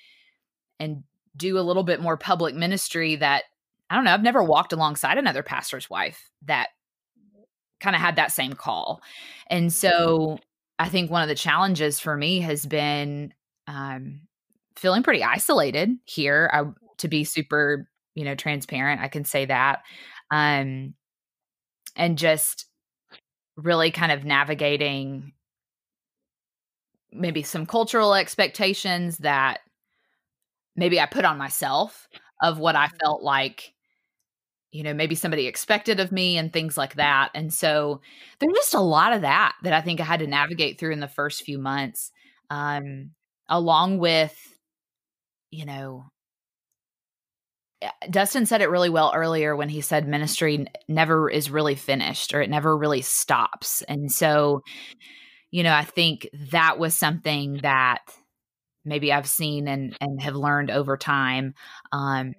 and 0.78 1.02
do 1.36 1.58
a 1.58 1.60
little 1.60 1.82
bit 1.82 2.00
more 2.00 2.16
public 2.16 2.54
ministry 2.54 3.16
that 3.16 3.44
I 3.88 3.94
don't 3.94 4.04
know, 4.04 4.14
I've 4.14 4.22
never 4.22 4.42
walked 4.42 4.72
alongside 4.72 5.18
another 5.18 5.42
pastor's 5.42 5.88
wife 5.88 6.30
that 6.46 6.68
kind 7.80 7.94
of 7.94 8.02
had 8.02 8.16
that 8.16 8.32
same 8.32 8.54
call. 8.54 9.00
And 9.48 9.72
so 9.72 10.38
I 10.78 10.88
think 10.88 11.10
one 11.10 11.22
of 11.22 11.28
the 11.28 11.34
challenges 11.34 12.00
for 12.00 12.16
me 12.16 12.40
has 12.40 12.66
been 12.66 13.32
um, 13.68 14.22
feeling 14.76 15.02
pretty 15.02 15.22
isolated 15.22 15.96
here. 16.04 16.50
I, 16.52 16.64
to 16.98 17.08
be 17.08 17.24
super, 17.24 17.88
you 18.14 18.24
know, 18.24 18.34
transparent, 18.34 19.00
I 19.00 19.08
can 19.08 19.24
say 19.24 19.44
that. 19.44 19.82
Um, 20.30 20.94
and 21.94 22.18
just 22.18 22.66
really 23.56 23.90
kind 23.90 24.12
of 24.12 24.24
navigating 24.24 25.32
maybe 27.12 27.42
some 27.42 27.66
cultural 27.66 28.14
expectations 28.14 29.18
that 29.18 29.60
maybe 30.76 31.00
I 31.00 31.06
put 31.06 31.24
on 31.24 31.38
myself 31.38 32.08
of 32.42 32.58
what 32.58 32.76
I 32.76 32.88
felt 32.88 33.22
like 33.22 33.74
you 34.76 34.82
know 34.82 34.92
maybe 34.92 35.14
somebody 35.14 35.46
expected 35.46 36.00
of 36.00 36.12
me 36.12 36.36
and 36.36 36.52
things 36.52 36.76
like 36.76 36.94
that 36.94 37.30
and 37.34 37.52
so 37.52 38.00
there's 38.38 38.52
just 38.54 38.74
a 38.74 38.80
lot 38.80 39.12
of 39.12 39.22
that 39.22 39.54
that 39.62 39.72
i 39.72 39.80
think 39.80 40.00
i 40.00 40.04
had 40.04 40.20
to 40.20 40.26
navigate 40.26 40.78
through 40.78 40.92
in 40.92 41.00
the 41.00 41.08
first 41.08 41.42
few 41.42 41.58
months 41.58 42.10
um 42.50 43.10
along 43.48 43.98
with 43.98 44.36
you 45.50 45.64
know 45.64 46.04
dustin 48.10 48.44
said 48.44 48.60
it 48.60 48.70
really 48.70 48.90
well 48.90 49.12
earlier 49.14 49.56
when 49.56 49.68
he 49.68 49.80
said 49.80 50.06
ministry 50.06 50.66
never 50.88 51.30
is 51.30 51.50
really 51.50 51.74
finished 51.74 52.34
or 52.34 52.42
it 52.42 52.50
never 52.50 52.76
really 52.76 53.02
stops 53.02 53.82
and 53.82 54.12
so 54.12 54.62
you 55.50 55.62
know 55.62 55.72
i 55.72 55.84
think 55.84 56.28
that 56.50 56.78
was 56.78 56.94
something 56.94 57.60
that 57.62 58.00
maybe 58.86 59.12
i've 59.12 59.28
seen 59.28 59.68
and 59.68 59.96
and 60.00 60.20
have 60.22 60.36
learned 60.36 60.70
over 60.70 60.96
time 60.96 61.54
um 61.92 62.34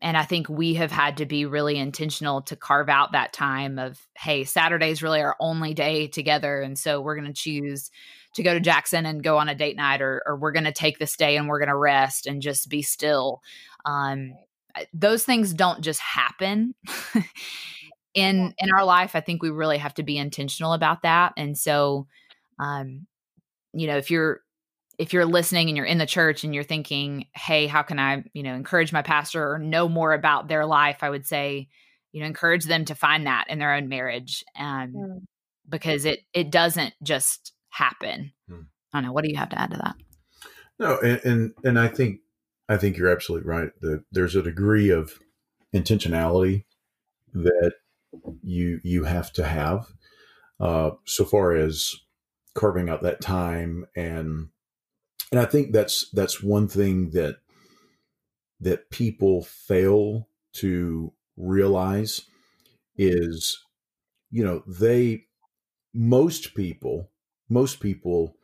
and 0.00 0.16
I 0.16 0.22
think 0.22 0.48
we 0.48 0.74
have 0.74 0.92
had 0.92 1.16
to 1.16 1.26
be 1.26 1.44
really 1.44 1.76
intentional 1.76 2.42
to 2.42 2.56
carve 2.56 2.88
out 2.88 3.12
that 3.12 3.32
time 3.32 3.78
of, 3.78 3.98
hey, 4.16 4.44
Saturday 4.44 4.90
is 4.90 5.02
really 5.02 5.20
our 5.20 5.34
only 5.40 5.74
day 5.74 6.06
together. 6.06 6.60
And 6.60 6.78
so 6.78 7.00
we're 7.00 7.16
going 7.16 7.26
to 7.26 7.32
choose 7.32 7.90
to 8.34 8.42
go 8.44 8.54
to 8.54 8.60
Jackson 8.60 9.06
and 9.06 9.24
go 9.24 9.38
on 9.38 9.48
a 9.48 9.56
date 9.56 9.76
night, 9.76 10.00
or, 10.00 10.22
or 10.24 10.36
we're 10.36 10.52
going 10.52 10.64
to 10.64 10.72
take 10.72 10.98
this 10.98 11.16
day 11.16 11.36
and 11.36 11.48
we're 11.48 11.58
going 11.58 11.68
to 11.68 11.76
rest 11.76 12.26
and 12.26 12.40
just 12.40 12.68
be 12.68 12.80
still. 12.80 13.42
Um, 13.84 14.34
those 14.92 15.24
things 15.24 15.52
don't 15.52 15.80
just 15.80 16.00
happen 16.00 16.76
in 18.14 18.54
in 18.58 18.70
our 18.72 18.84
life. 18.84 19.16
I 19.16 19.20
think 19.20 19.42
we 19.42 19.50
really 19.50 19.78
have 19.78 19.94
to 19.94 20.04
be 20.04 20.16
intentional 20.16 20.74
about 20.74 21.02
that. 21.02 21.32
And 21.36 21.58
so, 21.58 22.06
um, 22.60 23.08
you 23.72 23.88
know, 23.88 23.96
if 23.96 24.12
you're 24.12 24.42
if 24.98 25.12
you're 25.12 25.24
listening 25.24 25.68
and 25.68 25.76
you're 25.76 25.86
in 25.86 25.98
the 25.98 26.06
church 26.06 26.42
and 26.44 26.52
you're 26.54 26.64
thinking, 26.64 27.26
hey, 27.34 27.68
how 27.68 27.82
can 27.82 27.98
I, 27.98 28.24
you 28.32 28.42
know, 28.42 28.54
encourage 28.54 28.92
my 28.92 29.02
pastor 29.02 29.52
or 29.52 29.58
know 29.58 29.88
more 29.88 30.12
about 30.12 30.48
their 30.48 30.66
life? 30.66 30.98
I 31.02 31.10
would 31.10 31.24
say, 31.24 31.68
you 32.12 32.20
know, 32.20 32.26
encourage 32.26 32.64
them 32.64 32.84
to 32.86 32.94
find 32.94 33.26
that 33.26 33.44
in 33.48 33.58
their 33.58 33.74
own 33.74 33.88
marriage. 33.88 34.44
Um, 34.58 34.92
mm. 34.92 35.20
because 35.68 36.04
it 36.04 36.20
it 36.34 36.50
doesn't 36.50 36.94
just 37.02 37.52
happen. 37.70 38.32
Mm. 38.50 38.66
I 38.92 38.98
don't 38.98 39.06
know. 39.06 39.12
What 39.12 39.24
do 39.24 39.30
you 39.30 39.36
have 39.36 39.50
to 39.50 39.60
add 39.60 39.70
to 39.70 39.76
that? 39.76 39.94
No, 40.78 40.98
and 40.98 41.20
and, 41.24 41.54
and 41.64 41.78
I 41.78 41.88
think 41.88 42.20
I 42.68 42.76
think 42.76 42.96
you're 42.96 43.10
absolutely 43.10 43.48
right. 43.48 43.70
The, 43.80 44.02
there's 44.10 44.34
a 44.36 44.42
degree 44.42 44.90
of 44.90 45.18
intentionality 45.74 46.64
that 47.34 47.72
you 48.42 48.80
you 48.82 49.04
have 49.04 49.32
to 49.34 49.44
have 49.44 49.86
uh, 50.60 50.90
so 51.04 51.24
far 51.24 51.54
as 51.54 51.94
carving 52.54 52.88
out 52.88 53.02
that 53.02 53.20
time 53.20 53.86
and 53.94 54.48
and 55.30 55.40
I 55.40 55.44
think 55.44 55.72
that's 55.72 56.10
that's 56.10 56.42
one 56.42 56.68
thing 56.68 57.10
that 57.10 57.38
that 58.60 58.90
people 58.90 59.42
fail 59.42 60.28
to 60.54 61.12
realize 61.36 62.22
is 62.96 63.64
you 64.30 64.44
know 64.44 64.62
they 64.66 65.26
most 65.94 66.54
people 66.54 67.10
most 67.48 67.80
people 67.80 68.36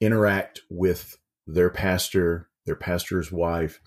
interact 0.00 0.62
with 0.70 1.18
their 1.46 1.70
pastor 1.70 2.50
their 2.66 2.76
pastor's 2.76 3.32
wife 3.32 3.80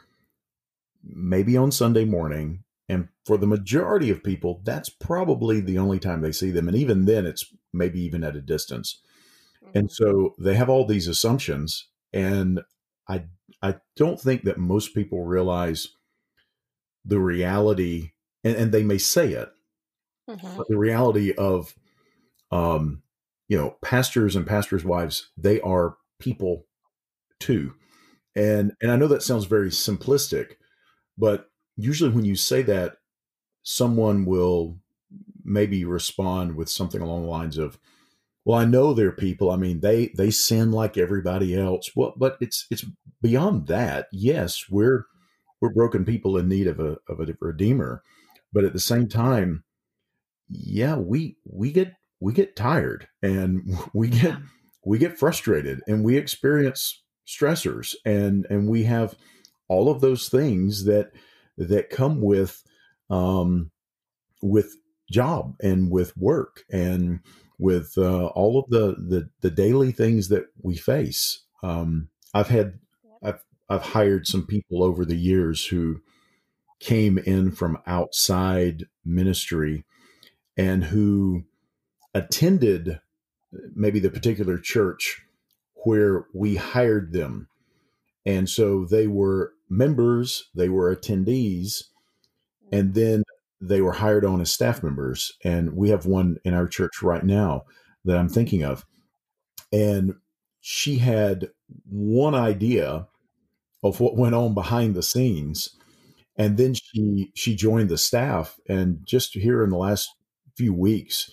maybe 1.03 1.57
on 1.57 1.71
Sunday 1.71 2.05
morning 2.05 2.63
And 2.91 3.09
for 3.23 3.37
the 3.37 3.45
majority 3.45 4.09
of 4.09 4.23
people, 4.23 4.61
that's 4.63 4.89
probably 4.89 5.61
the 5.61 5.77
only 5.77 5.99
time 5.99 6.21
they 6.21 6.31
see 6.31 6.49
them. 6.49 6.67
And 6.67 6.75
even 6.75 7.05
then, 7.05 7.27
it's 7.27 7.53
maybe 7.71 8.01
even 8.01 8.23
at 8.23 8.35
a 8.35 8.41
distance. 8.41 8.99
And 9.75 9.91
Mhm. 9.91 9.91
so 9.91 10.35
they 10.39 10.55
have 10.55 10.69
all 10.69 10.87
these 10.87 11.07
assumptions. 11.09 11.88
And 12.13 12.61
I, 13.07 13.25
I 13.61 13.75
don't 13.95 14.19
think 14.19 14.43
that 14.43 14.57
most 14.57 14.93
people 14.93 15.25
realize 15.25 15.89
the 17.05 17.19
reality, 17.19 18.11
and, 18.43 18.55
and 18.55 18.71
they 18.71 18.83
may 18.83 18.97
say 18.97 19.33
it, 19.33 19.49
Mhm. 20.27 20.57
but 20.57 20.67
the 20.67 20.77
reality 20.77 21.33
of, 21.33 21.73
um, 22.51 23.03
you 23.47 23.57
know, 23.57 23.77
pastors 23.81 24.35
and 24.35 24.45
pastors' 24.45 24.85
wives, 24.85 25.31
they 25.37 25.59
are 25.61 25.97
people 26.19 26.67
too. 27.39 27.73
And, 28.35 28.73
and 28.81 28.91
I 28.91 28.95
know 28.95 29.07
that 29.07 29.23
sounds 29.23 29.45
very 29.45 29.69
simplistic, 29.69 30.55
but 31.17 31.49
usually 31.77 32.11
when 32.11 32.25
you 32.25 32.35
say 32.35 32.61
that, 32.63 32.97
someone 33.63 34.25
will 34.25 34.79
maybe 35.43 35.85
respond 35.85 36.55
with 36.55 36.69
something 36.69 37.01
along 37.01 37.23
the 37.23 37.29
lines 37.29 37.57
of, 37.57 37.79
"Well, 38.45 38.57
I 38.57 38.65
know 38.65 38.93
they're 38.93 39.11
people. 39.11 39.51
I 39.51 39.55
mean, 39.55 39.79
they 39.81 40.11
they 40.17 40.31
sin 40.31 40.71
like 40.71 40.97
everybody 40.97 41.57
else." 41.57 41.91
Well, 41.95 42.13
but 42.17 42.37
it's 42.41 42.65
it's 42.71 42.85
beyond 43.21 43.67
that. 43.67 44.07
Yes, 44.11 44.65
we're 44.69 45.05
we're 45.61 45.73
broken 45.73 46.05
people 46.05 46.37
in 46.37 46.47
need 46.47 46.67
of 46.67 46.79
a 46.79 46.97
of 47.07 47.19
a 47.19 47.35
redeemer, 47.39 48.03
but 48.53 48.63
at 48.63 48.73
the 48.73 48.79
same 48.79 49.07
time, 49.07 49.63
yeah, 50.49 50.95
we 50.95 51.37
we 51.45 51.71
get 51.71 51.93
we 52.19 52.33
get 52.33 52.55
tired 52.55 53.07
and 53.21 53.77
we 53.93 54.09
get 54.09 54.35
we 54.85 54.97
get 54.97 55.17
frustrated 55.17 55.81
and 55.87 56.03
we 56.03 56.17
experience 56.17 57.03
stressors 57.27 57.95
and 58.05 58.45
and 58.49 58.67
we 58.67 58.83
have 58.83 59.15
all 59.67 59.89
of 59.89 60.01
those 60.01 60.29
things 60.29 60.85
that 60.85 61.11
that 61.57 61.89
come 61.89 62.21
with 62.21 62.63
um 63.09 63.69
with 64.41 64.75
job 65.11 65.55
and 65.61 65.91
with 65.91 66.15
work 66.17 66.63
and 66.71 67.19
with 67.59 67.93
uh, 67.97 68.27
all 68.27 68.57
of 68.59 68.69
the, 68.69 68.95
the 68.97 69.29
the 69.41 69.51
daily 69.51 69.91
things 69.91 70.29
that 70.29 70.45
we 70.61 70.75
face. 70.75 71.43
Um 71.61 72.09
i've 72.33 72.47
had 72.47 72.79
i've 73.23 73.43
i've 73.69 73.81
hired 73.81 74.27
some 74.27 74.45
people 74.45 74.83
over 74.83 75.03
the 75.03 75.17
years 75.17 75.65
who 75.65 75.99
came 76.79 77.17
in 77.17 77.51
from 77.51 77.77
outside 77.85 78.85
ministry 79.03 79.83
and 80.57 80.85
who 80.85 81.43
attended 82.13 82.99
maybe 83.75 83.99
the 83.99 84.09
particular 84.09 84.57
church 84.57 85.21
where 85.83 86.25
we 86.33 86.55
hired 86.55 87.13
them. 87.13 87.47
And 88.25 88.49
so 88.49 88.85
they 88.85 89.07
were 89.07 89.53
members, 89.69 90.49
they 90.53 90.69
were 90.69 90.93
attendees, 90.95 91.83
and 92.71 92.93
then 92.93 93.23
they 93.61 93.81
were 93.81 93.93
hired 93.93 94.25
on 94.25 94.41
as 94.41 94.51
staff 94.51 94.83
members. 94.83 95.33
And 95.43 95.75
we 95.75 95.89
have 95.89 96.05
one 96.05 96.37
in 96.43 96.53
our 96.53 96.67
church 96.67 97.01
right 97.01 97.23
now 97.23 97.63
that 98.05 98.17
I'm 98.17 98.29
thinking 98.29 98.63
of. 98.63 98.85
And 99.71 100.15
she 100.61 100.97
had 100.97 101.49
one 101.85 102.35
idea 102.35 103.07
of 103.83 103.99
what 103.99 104.17
went 104.17 104.35
on 104.35 104.53
behind 104.53 104.95
the 104.95 105.03
scenes. 105.03 105.75
And 106.37 106.57
then 106.57 106.73
she 106.73 107.31
she 107.35 107.55
joined 107.55 107.89
the 107.89 107.97
staff. 107.97 108.57
And 108.67 108.99
just 109.05 109.33
here 109.33 109.63
in 109.63 109.69
the 109.69 109.77
last 109.77 110.09
few 110.55 110.73
weeks, 110.73 111.29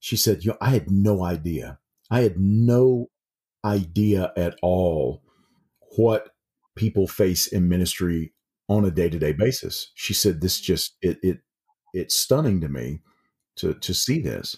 she 0.00 0.16
said, 0.16 0.44
you 0.44 0.52
know, 0.52 0.58
I 0.60 0.70
had 0.70 0.90
no 0.90 1.24
idea. 1.24 1.78
I 2.10 2.20
had 2.22 2.38
no 2.38 3.08
idea 3.64 4.32
at 4.36 4.56
all 4.62 5.22
what 5.96 6.30
people 6.76 7.06
face 7.06 7.46
in 7.46 7.68
ministry 7.68 8.32
on 8.68 8.84
a 8.84 8.90
day-to-day 8.90 9.32
basis. 9.32 9.90
She 9.94 10.14
said 10.14 10.40
this 10.40 10.60
just 10.60 10.96
it 11.02 11.18
it 11.22 11.40
it's 11.92 12.16
stunning 12.16 12.60
to 12.60 12.68
me 12.68 13.00
to 13.56 13.74
to 13.74 13.94
see 13.94 14.20
this. 14.20 14.56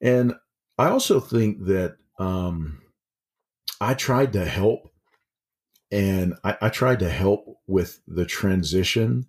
And 0.00 0.34
I 0.78 0.88
also 0.88 1.20
think 1.20 1.64
that 1.66 1.96
um 2.18 2.80
I 3.80 3.94
tried 3.94 4.32
to 4.34 4.44
help 4.44 4.92
and 5.90 6.34
I, 6.42 6.56
I 6.62 6.68
tried 6.70 7.00
to 7.00 7.10
help 7.10 7.44
with 7.66 8.00
the 8.08 8.24
transition. 8.24 9.26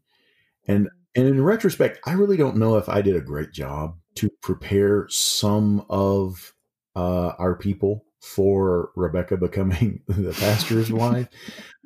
And 0.67 0.89
and 1.15 1.28
in 1.28 1.43
retrospect, 1.43 1.99
I 2.05 2.13
really 2.13 2.38
don't 2.38 2.57
know 2.57 2.78
if 2.78 2.89
I 2.89 3.01
did 3.01 3.15
a 3.15 3.21
great 3.21 3.51
job 3.51 3.97
to 4.15 4.30
prepare 4.41 5.07
some 5.09 5.86
of 5.89 6.53
uh, 6.95 7.34
our 7.38 7.55
people 7.55 8.05
for 8.21 8.89
Rebecca 8.95 9.38
becoming 9.38 10.01
the 10.07 10.34
pastor's 10.34 10.91
wife. 10.91 11.28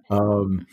Um, 0.09 0.65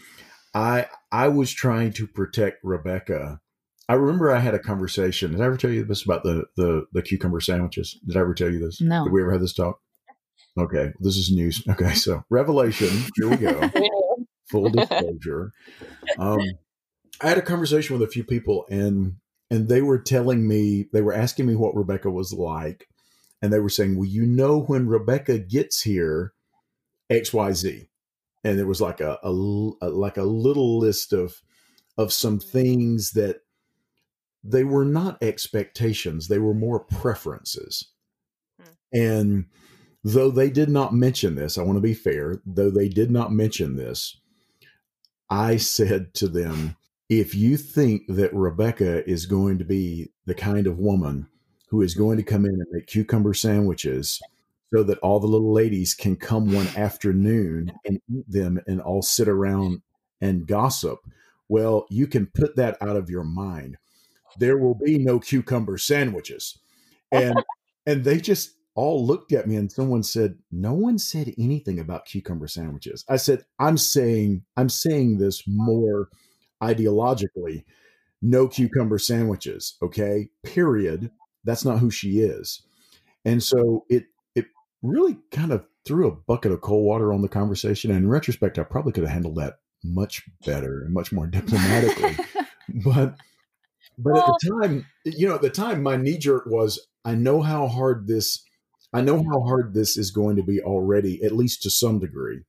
I 0.55 0.87
I 1.11 1.29
was 1.29 1.53
trying 1.53 1.93
to 1.95 2.07
protect 2.07 2.59
Rebecca. 2.63 3.41
I 3.89 3.95
remember 3.95 4.31
I 4.33 4.39
had 4.41 4.55
a 4.55 4.59
conversation. 4.59 5.33
Did 5.33 5.41
I 5.41 5.45
ever 5.47 5.57
tell 5.57 5.71
you 5.71 5.85
this 5.85 6.05
about 6.05 6.23
the 6.23 6.45
the, 6.57 6.87
the 6.93 7.03
cucumber 7.03 7.41
sandwiches? 7.41 7.99
Did 8.07 8.17
I 8.17 8.21
ever 8.21 8.35
tell 8.35 8.51
you 8.51 8.59
this? 8.59 8.81
No. 8.81 9.05
Did 9.05 9.13
we 9.13 9.23
ever 9.23 9.33
have 9.33 9.41
this 9.41 9.55
talk? 9.55 9.81
Okay, 10.59 10.93
this 11.01 11.17
is 11.17 11.31
news. 11.33 11.63
Okay, 11.69 11.95
so 11.95 12.25
Revelation. 12.31 12.89
Here 13.17 13.29
we 13.29 13.37
go 13.37 13.71
full 14.51 14.71
disclosure. 14.71 15.53
Um, 16.19 16.41
I 17.21 17.29
had 17.29 17.39
a 17.39 17.43
conversation 17.43 17.99
with 17.99 18.09
a 18.09 18.11
few 18.13 18.25
people, 18.25 18.65
and 18.71 19.17
and 19.51 19.69
they 19.69 19.83
were 19.83 19.99
telling 19.99 20.47
me 20.49 20.87
they 20.93 21.03
were 21.03 21.13
asking 21.15 21.47
me 21.47 21.55
what 21.57 21.75
Rebecca 21.77 22.11
was 22.11 22.33
like, 22.33 22.89
and 23.43 23.53
they 23.53 23.59
were 23.61 23.69
saying, 23.69 23.97
"Well, 23.97 24.09
you 24.09 24.25
know, 24.27 24.61
when 24.61 24.87
Rebecca 24.89 25.39
gets 25.39 25.83
here, 25.83 26.33
X, 27.11 27.33
Y, 27.33 27.53
Z," 27.53 27.89
and 28.45 28.59
there 28.59 28.67
was 28.67 28.81
like 28.81 29.01
a, 29.01 29.19
a 29.23 29.31
a- 29.31 29.89
like 29.91 30.17
a 30.17 30.23
little 30.25 30.79
list 30.79 31.13
of 31.13 31.43
of 31.99 32.13
some 32.13 32.39
things 32.41 33.13
that 33.13 33.39
they 34.45 34.65
were 34.65 34.85
not 34.85 35.23
expectations; 35.23 36.29
they 36.29 36.39
were 36.39 36.55
more 36.55 36.81
preferences, 36.81 37.89
Hmm. 38.61 38.73
and. 38.93 39.45
Though 40.07 40.31
they 40.31 40.51
did 40.51 40.69
not 40.69 40.93
mention 40.93 41.35
this, 41.35 41.57
I 41.57 41.63
want 41.63 41.79
to 41.79 41.81
be 41.81 41.95
fair, 41.95 42.43
though 42.45 42.69
they 42.71 42.91
did 42.91 43.11
not 43.11 43.33
mention 43.33 43.77
this, 43.77 44.21
I 45.31 45.57
said 45.57 46.13
to 46.17 46.29
them, 46.29 46.77
if 47.09 47.35
you 47.35 47.57
think 47.57 48.03
that 48.09 48.35
Rebecca 48.35 49.09
is 49.09 49.25
going 49.25 49.57
to 49.59 49.65
be 49.65 50.13
the 50.27 50.35
kind 50.35 50.67
of 50.67 50.79
woman 50.79 51.27
who 51.71 51.81
is 51.81 51.95
going 51.95 52.19
to 52.19 52.23
come 52.23 52.45
in 52.45 52.53
and 52.53 52.67
make 52.71 52.87
cucumber 52.87 53.33
sandwiches 53.33 54.21
so 54.75 54.83
that 54.83 54.99
all 54.99 55.21
the 55.21 55.27
little 55.27 55.55
ladies 55.55 55.95
can 55.95 56.17
come 56.17 56.53
one 56.53 56.69
afternoon 56.77 57.73
and 57.87 57.99
eat 58.11 58.31
them 58.31 58.61
and 58.67 58.83
all 58.83 59.01
sit 59.01 59.27
around 59.27 59.81
and 60.21 60.47
gossip, 60.47 60.99
well, 61.49 61.87
you 61.89 62.07
can 62.07 62.27
put 62.27 62.57
that 62.57 62.77
out 62.83 62.97
of 62.97 63.09
your 63.09 63.25
mind. 63.25 63.79
There 64.39 64.59
will 64.59 64.75
be 64.75 64.99
no 64.99 65.19
cucumber 65.19 65.79
sandwiches. 65.79 66.59
And 67.13 67.35
and 67.87 68.05
they 68.05 68.19
just 68.19 68.55
all 68.75 69.07
looked 69.07 69.33
at 69.33 69.47
me 69.47 69.57
and 69.57 69.71
someone 69.71 70.03
said, 70.03 70.37
No 70.51 70.73
one 70.73 70.99
said 70.99 71.33
anything 71.39 71.79
about 71.79 72.07
cucumber 72.07 72.49
sandwiches. 72.49 73.05
I 73.09 73.17
said, 73.17 73.45
I'm 73.59 73.79
saying, 73.79 74.45
I'm 74.57 74.69
saying 74.69 75.19
this 75.19 75.45
more 75.47 76.09
ideologically. 76.63 77.65
No 78.21 78.49
cucumber 78.49 78.99
sandwiches. 78.99 79.77
Okay. 79.83 80.29
Period. 80.43 81.11
That's 81.45 81.65
not 81.65 81.79
who 81.79 81.91
she 81.91 82.21
is. 82.21 82.63
And 83.25 83.43
so 83.43 83.85
it 83.89 84.07
it 84.35 84.47
really 84.83 85.19
kind 85.31 85.53
of 85.53 85.67
threw 85.87 86.09
a 86.09 86.17
bucket 86.17 86.53
of 86.53 86.61
cold 86.63 86.85
water 86.85 87.13
on 87.13 87.23
the 87.23 87.29
conversation. 87.29 87.91
And 87.91 88.05
in 88.05 88.09
retrospect, 88.09 88.59
I 88.59 88.65
probably 88.65 88.93
could 88.93 89.05
have 89.05 89.13
handled 89.13 89.37
that 89.37 89.59
much 89.85 90.23
better 90.45 90.83
and 90.83 90.95
much 90.95 91.13
more 91.13 91.27
diplomatically. 91.29 92.17
but 92.85 93.17
but 93.99 94.17
at 94.17 94.27
the 94.27 94.51
time, 94.61 94.87
you 95.05 95.29
know, 95.29 95.35
at 95.35 95.43
the 95.43 95.51
time, 95.51 95.83
my 95.83 95.97
knee 95.97 96.19
jerk 96.19 96.47
was, 96.47 96.85
I 97.05 97.15
know 97.15 97.43
how 97.43 97.69
hard 97.69 98.07
this, 98.07 98.43
I 98.93 99.01
know 99.01 99.23
how 99.31 99.43
hard 99.43 99.75
this 99.75 99.97
is 99.97 100.11
going 100.11 100.37
to 100.37 100.43
be 100.43 100.61
already, 100.61 101.23
at 101.23 101.33
least 101.33 101.63
to 101.63 101.71
some 101.71 101.99
degree. 101.99 102.43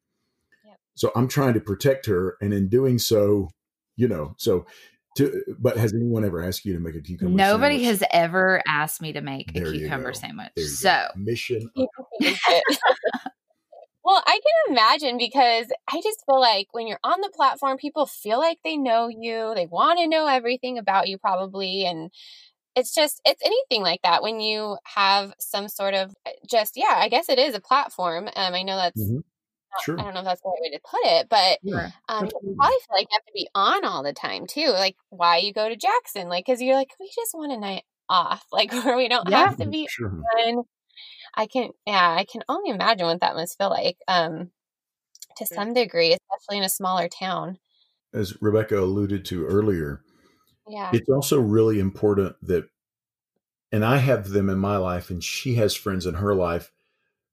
Yep. 0.66 0.78
So 0.96 1.12
I'm 1.16 1.28
trying 1.28 1.54
to 1.56 1.60
protect 1.60 2.06
her, 2.08 2.38
and 2.42 2.54
in 2.54 2.70
doing 2.70 3.00
so, 3.00 3.50
you 3.96 4.08
know, 4.08 4.36
so 4.38 4.66
to. 5.18 5.44
But 5.60 5.78
has 5.78 5.94
anyone 5.94 6.26
ever 6.26 6.44
asked 6.44 6.66
you 6.66 6.74
to 6.74 6.80
make 6.80 6.96
a 6.96 7.02
cucumber? 7.02 7.36
Nobody 7.36 7.84
sandwich? 7.84 8.00
has 8.02 8.04
ever 8.12 8.62
asked 8.68 9.02
me 9.02 9.14
to 9.14 9.22
make 9.22 9.54
There 9.54 9.68
a 9.68 9.72
cucumber 9.72 10.14
sandwich. 10.14 10.52
So 10.58 10.90
go. 10.90 11.08
mission. 11.16 11.70
well, 14.06 14.24
I 14.28 14.40
can 14.68 14.74
imagine 14.76 15.18
because 15.18 15.68
I 15.92 16.02
just 16.04 16.24
feel 16.28 16.40
like 16.42 16.70
when 16.74 16.88
you're 16.88 17.00
on 17.04 17.22
the 17.22 17.32
platform, 17.36 17.78
people 17.78 18.08
feel 18.08 18.40
like 18.40 18.60
they 18.64 18.78
know 18.78 19.10
you. 19.10 19.54
They 19.56 19.68
want 19.68 20.00
to 20.00 20.08
know 20.08 20.28
everything 20.28 20.78
about 20.80 21.10
you, 21.10 21.18
probably. 21.20 21.86
And 21.86 22.12
it's 22.76 22.94
just, 22.96 23.22
it's 23.26 23.44
anything 23.46 23.84
like 23.84 24.02
that 24.04 24.24
when 24.24 24.42
you 24.42 24.78
have 24.86 25.34
some 25.40 25.70
sort 25.70 25.94
of 25.96 26.14
just, 26.50 26.74
yeah, 26.78 26.96
I 26.98 27.10
guess 27.10 27.30
it 27.30 27.40
is 27.40 27.56
a 27.56 27.62
platform. 27.62 28.28
Um, 28.36 28.54
I 28.56 28.64
know 28.64 28.78
that's, 28.78 29.12
Mhm. 29.12 29.24
Sure. 29.78 29.98
I 29.98 30.04
don't 30.04 30.14
know 30.14 30.22
if 30.22 30.26
that's 30.26 30.42
the 30.42 30.50
right 30.50 30.62
way 30.62 30.72
to 30.72 30.82
put 30.90 31.00
it, 31.06 31.30
but 31.30 31.60
Yeah. 31.62 31.92
um, 32.10 32.26
you 32.26 32.32
probably 32.58 32.76
feel 32.88 32.98
like 32.98 33.08
you 33.12 33.16
have 33.18 33.26
to 33.26 33.32
be 33.34 33.50
on 33.56 33.86
all 33.86 34.04
the 34.04 34.14
time 34.14 34.48
too. 34.48 34.68
Like 34.70 34.96
why 35.10 35.38
you 35.38 35.54
go 35.54 35.70
to 35.70 35.76
Jackson, 35.78 36.28
like 36.30 36.46
because 36.46 36.62
you're 36.62 36.76
like 36.76 36.90
we 37.00 37.10
just 37.16 37.34
want 37.34 37.52
a 37.54 37.58
night 37.58 37.84
off, 38.10 38.46
like 38.52 38.72
where 38.74 38.98
we 38.98 39.08
don't 39.08 39.30
Yeah. 39.30 39.38
have 39.38 39.58
to 39.58 39.68
be 39.70 39.90
Sure. 39.90 40.12
on. 40.38 40.64
I 41.36 41.48
can, 41.48 41.70
yeah, 41.86 42.16
I 42.18 42.26
can 42.26 42.44
only 42.50 42.70
imagine 42.70 43.08
what 43.08 43.22
that 43.22 43.36
must 43.36 43.58
feel 43.58 43.70
like, 43.70 43.98
um, 44.08 44.52
to 45.38 45.46
some 45.46 45.74
degree, 45.74 46.14
especially 46.16 46.58
in 46.60 46.64
a 46.64 46.70
smaller 46.70 47.10
town. 47.10 47.58
As 48.14 48.42
Rebecca 48.42 48.80
alluded 48.80 49.26
to 49.26 49.46
earlier, 49.46 50.02
Yeah. 50.68 50.90
It's 50.94 51.10
also 51.10 51.40
really 51.40 51.80
important 51.80 52.36
that, 52.42 52.68
and 53.72 53.86
I 53.86 53.98
have 53.98 54.30
them 54.30 54.50
in 54.50 54.58
my 54.58 54.78
life, 54.78 55.10
and 55.12 55.24
she 55.24 55.56
has 55.56 55.76
friends 55.76 56.06
in 56.08 56.16
her 56.16 56.34
life 56.34 56.72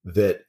that 0.04 0.44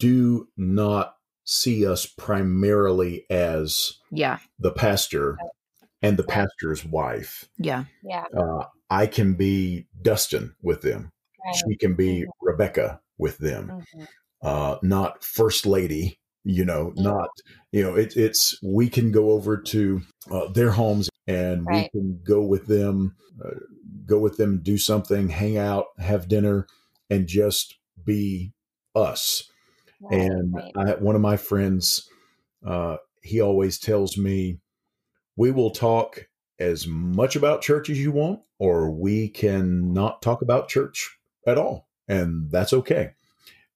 do 0.00 0.48
not 0.56 1.16
see 1.44 1.86
us 1.86 2.06
primarily 2.06 3.26
as 3.30 4.00
Yeah. 4.10 4.38
the 4.58 4.72
pastor 4.72 5.36
and 6.02 6.16
the 6.16 6.24
pastor's 6.24 6.84
wife. 6.84 7.48
Yeah. 7.58 7.84
yeah. 8.02 8.24
Uh, 8.36 8.64
I 8.90 9.06
can 9.06 9.34
be 9.34 9.86
Dustin 10.02 10.56
with 10.62 10.82
them. 10.82 11.12
Right. 11.44 11.56
She 11.56 11.76
can 11.76 11.94
be 11.94 12.26
Rebecca 12.40 13.00
with 13.18 13.38
them. 13.38 13.70
Mhm. 13.94 14.06
uh, 14.42 14.76
not 14.82 15.24
first 15.24 15.66
lady. 15.66 16.18
You 16.44 16.64
know, 16.66 16.92
Yeah. 16.96 17.04
not 17.04 17.30
you 17.72 17.82
know. 17.82 17.94
It, 17.96 18.16
it's 18.16 18.58
we 18.62 18.88
can 18.90 19.10
go 19.12 19.30
over 19.30 19.56
to 19.56 20.02
uh, 20.30 20.48
their 20.52 20.70
homes 20.70 21.08
and 21.26 21.66
Right. 21.66 21.90
we 21.94 22.00
can 22.00 22.20
go 22.22 22.42
with 22.42 22.66
them, 22.66 23.16
uh, 23.44 23.50
go 24.06 24.18
with 24.18 24.36
them, 24.36 24.60
do 24.62 24.76
something, 24.76 25.28
hang 25.30 25.56
out, 25.56 25.86
have 25.98 26.28
dinner, 26.28 26.66
and 27.08 27.26
just 27.26 27.76
be 28.04 28.52
us. 28.94 29.50
Right, 30.00 30.28
and. 30.30 30.54
I, 30.76 30.94
one 30.96 31.14
of 31.14 31.22
my 31.22 31.36
friends, 31.38 32.08
uh, 32.66 32.98
he 33.22 33.40
always 33.40 33.78
tells 33.78 34.18
me, 34.18 34.58
"We 35.36 35.50
will 35.50 35.70
talk 35.70 36.28
as 36.58 36.86
much 36.86 37.36
about 37.36 37.62
church 37.62 37.90
as 37.90 37.98
you 37.98 38.12
want, 38.12 38.40
or 38.58 38.90
we 38.90 39.28
can 39.28 39.92
not 39.92 40.22
talk 40.22 40.42
about 40.42 40.68
church 40.68 41.13
at 41.46 41.58
all, 41.58 41.88
and 42.08 42.50
that's 42.50 42.72
okay." 42.72 43.12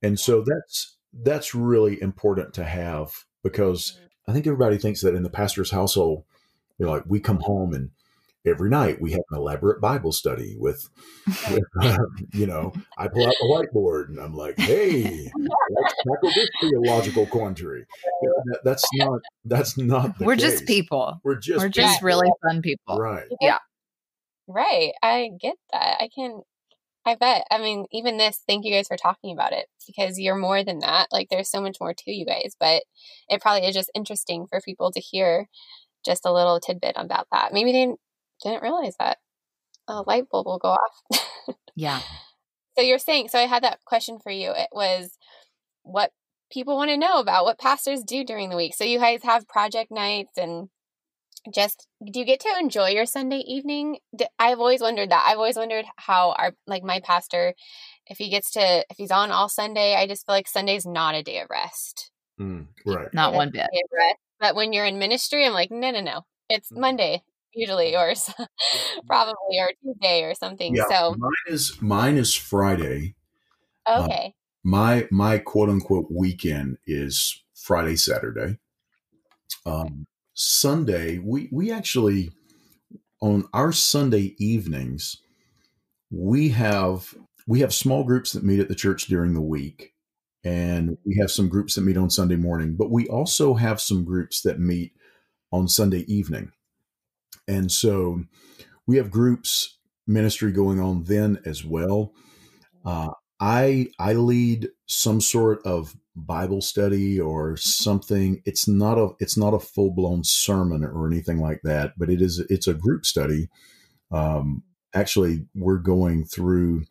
And 0.02 0.18
so 0.18 0.44
that's 0.46 0.96
that's 1.12 1.54
really 1.54 2.00
important 2.00 2.54
to 2.54 2.64
have 2.64 3.24
because 3.42 3.92
mm-hmm. 3.92 4.30
I 4.30 4.34
think 4.34 4.46
everybody 4.46 4.78
thinks 4.78 5.00
that 5.02 5.14
in 5.14 5.22
the 5.22 5.30
pastor's 5.30 5.70
household, 5.70 6.24
you 6.78 6.86
know, 6.86 6.92
like 6.92 7.04
we 7.06 7.20
come 7.20 7.40
home 7.40 7.72
and 7.72 7.90
every 8.46 8.70
night 8.70 9.00
we 9.00 9.12
have 9.12 9.22
an 9.30 9.38
elaborate 9.38 9.80
Bible 9.80 10.12
study 10.12 10.56
with, 10.58 10.88
with 11.50 11.64
you 12.32 12.46
know, 12.46 12.72
I 12.96 13.08
pull 13.08 13.26
out 13.26 13.34
the 13.40 13.68
whiteboard 13.74 14.08
and 14.08 14.20
I'm 14.20 14.34
like, 14.34 14.58
hey, 14.58 15.30
let's 15.36 15.94
tackle 16.06 16.30
this 16.34 16.48
theological 16.60 17.26
quandary. 17.26 17.86
You 18.20 18.28
know, 18.28 18.42
that- 18.46 18.64
that's 18.64 18.84
not 18.94 19.20
that's 19.44 19.78
not 19.78 20.18
the 20.18 20.24
We're 20.24 20.34
just 20.36 20.66
people. 20.66 21.20
We're 21.22 21.36
just 21.36 21.58
We're 21.58 21.68
just 21.68 22.02
really 22.02 22.28
fun 22.42 22.62
people. 22.62 22.98
right. 22.98 23.28
Yeah. 23.40 23.58
Right. 24.48 24.92
I 25.02 25.30
get 25.40 25.54
that. 25.72 25.98
I 26.00 26.08
can 26.12 26.42
I 27.08 27.14
bet. 27.14 27.46
I 27.50 27.58
mean, 27.58 27.86
even 27.92 28.18
this, 28.18 28.42
thank 28.46 28.64
you 28.64 28.72
guys 28.72 28.88
for 28.88 28.96
talking 28.96 29.32
about 29.32 29.52
it 29.52 29.66
because 29.86 30.18
you're 30.18 30.36
more 30.36 30.62
than 30.62 30.80
that. 30.80 31.08
Like 31.10 31.28
there's 31.30 31.50
so 31.50 31.60
much 31.60 31.78
more 31.80 31.94
to 31.94 32.10
you 32.10 32.26
guys, 32.26 32.54
but 32.60 32.82
it 33.28 33.40
probably 33.40 33.66
is 33.66 33.74
just 33.74 33.90
interesting 33.94 34.46
for 34.46 34.60
people 34.60 34.92
to 34.92 35.00
hear 35.00 35.48
just 36.04 36.26
a 36.26 36.32
little 36.32 36.60
tidbit 36.60 36.94
about 36.96 37.26
that. 37.32 37.52
Maybe 37.52 37.72
they 37.72 37.80
didn't, 37.86 38.00
didn't 38.42 38.62
realize 38.62 38.94
that 38.98 39.18
a 39.88 40.02
light 40.02 40.28
bulb 40.30 40.46
will 40.46 40.58
go 40.58 40.76
off. 40.76 41.20
Yeah. 41.74 42.00
so 42.76 42.82
you're 42.82 42.98
saying, 42.98 43.28
so 43.28 43.38
I 43.38 43.46
had 43.46 43.62
that 43.62 43.78
question 43.84 44.18
for 44.18 44.32
you. 44.32 44.50
It 44.50 44.68
was 44.72 45.16
what 45.84 46.10
people 46.50 46.74
want 46.74 46.90
to 46.90 46.96
know 46.96 47.20
about 47.20 47.44
what 47.44 47.60
pastors 47.60 48.02
do 48.02 48.24
during 48.24 48.50
the 48.50 48.56
week. 48.56 48.74
So 48.74 48.82
you 48.82 48.98
guys 48.98 49.22
have 49.22 49.46
project 49.46 49.92
nights 49.92 50.36
and 50.36 50.70
just 51.52 51.86
do 52.04 52.18
you 52.20 52.24
get 52.26 52.40
to 52.40 52.56
enjoy 52.58 52.88
your 52.90 53.06
Sunday 53.06 53.38
evening? 53.46 53.98
i've 54.38 54.58
always 54.58 54.80
wondered 54.80 55.10
that. 55.10 55.24
I've 55.28 55.38
always 55.38 55.56
wondered 55.56 55.84
how 55.96 56.32
our 56.32 56.52
like 56.66 56.82
my 56.82 57.00
pastor, 57.00 57.54
if 58.06 58.18
he 58.18 58.30
gets 58.30 58.50
to 58.52 58.84
if 58.90 58.96
he's 58.96 59.10
on 59.10 59.30
all 59.30 59.48
Sunday, 59.48 59.94
I 59.94 60.06
just 60.06 60.26
feel 60.26 60.34
like 60.34 60.48
Sunday's 60.48 60.86
not 60.86 61.14
a 61.14 61.22
day 61.22 61.40
of 61.40 61.48
rest. 61.50 62.10
Mm, 62.40 62.68
right. 62.86 63.12
Not 63.12 63.30
It's 63.30 63.36
one 63.36 63.50
bit. 63.50 63.66
day 63.72 63.80
of 63.84 63.90
rest. 63.96 64.16
But 64.40 64.54
when 64.54 64.72
you're 64.72 64.86
in 64.86 64.98
ministry, 64.98 65.44
I'm 65.44 65.52
like, 65.52 65.70
no, 65.70 65.90
no, 65.90 66.00
no. 66.00 66.22
It's 66.48 66.70
Mhm. 66.70 66.78
Monday 66.80 67.22
usually, 67.54 67.96
or 67.96 68.12
probably, 69.06 69.58
or 69.58 69.70
Tuesday, 69.82 70.22
or 70.22 70.34
something. 70.34 70.74
Yeah. 70.76 70.88
So 70.88 71.14
Mine 71.18 71.30
is 71.48 71.80
mine 71.82 72.16
is 72.16 72.34
Friday. 72.34 73.14
okay, 73.88 74.34
my 74.62 75.08
my 75.10 75.38
quote 75.38 75.68
unquote 75.70 76.06
weekend 76.10 76.78
is 76.86 77.42
Friday 77.54 77.96
Saturday. 77.96 78.58
Um, 79.66 80.06
Sunday 80.40 81.18
we 81.18 81.48
we 81.52 81.72
actually 81.72 82.30
on 83.20 83.44
our 83.52 83.72
Sunday 83.72 84.34
evenings 84.38 85.16
we 86.10 86.50
have 86.50 87.14
we 87.46 87.60
have 87.60 87.74
small 87.74 88.04
groups 88.04 88.32
that 88.32 88.44
meet 88.44 88.60
at 88.60 88.68
the 88.68 88.74
church 88.74 89.06
during 89.06 89.34
the 89.34 89.40
week 89.40 89.94
and 90.44 90.96
we 91.04 91.16
have 91.20 91.30
some 91.30 91.48
groups 91.48 91.74
that 91.74 91.80
meet 91.80 91.96
on 91.96 92.10
Sunday 92.10 92.36
morning 92.36 92.76
but 92.76 92.90
we 92.90 93.06
also 93.08 93.54
have 93.54 93.80
some 93.80 94.04
groups 94.04 94.42
that 94.42 94.60
meet 94.60 94.92
on 95.52 95.68
Sunday 95.68 96.04
evening. 96.12 96.52
And 97.46 97.70
so 97.72 98.24
we 98.86 98.96
have 98.96 99.10
groups 99.10 99.78
ministry 100.06 100.52
going 100.52 100.80
on 100.80 101.04
then 101.04 101.38
as 101.44 101.64
well. 101.64 102.12
Uh, 102.84 103.10
I 103.40 103.88
I 103.98 104.14
lead 104.14 104.68
some 104.86 105.20
sort 105.20 105.64
of 105.64 105.94
Bible 106.26 106.60
study 106.60 107.20
or 107.20 107.56
something. 107.56 108.42
It's 108.44 108.68
not 108.68 108.98
a 108.98 109.10
it's 109.20 109.36
not 109.36 109.54
a 109.54 109.58
full 109.58 109.90
blown 109.90 110.24
sermon 110.24 110.84
or 110.84 111.06
anything 111.06 111.40
like 111.40 111.62
that, 111.64 111.98
but 111.98 112.10
it 112.10 112.20
is 112.20 112.40
it's 112.50 112.66
a 112.66 112.74
group 112.74 113.06
study. 113.06 113.48
Um, 114.10 114.62
actually, 114.94 115.46
we're 115.54 115.78
going 115.78 116.24
through 116.24 116.84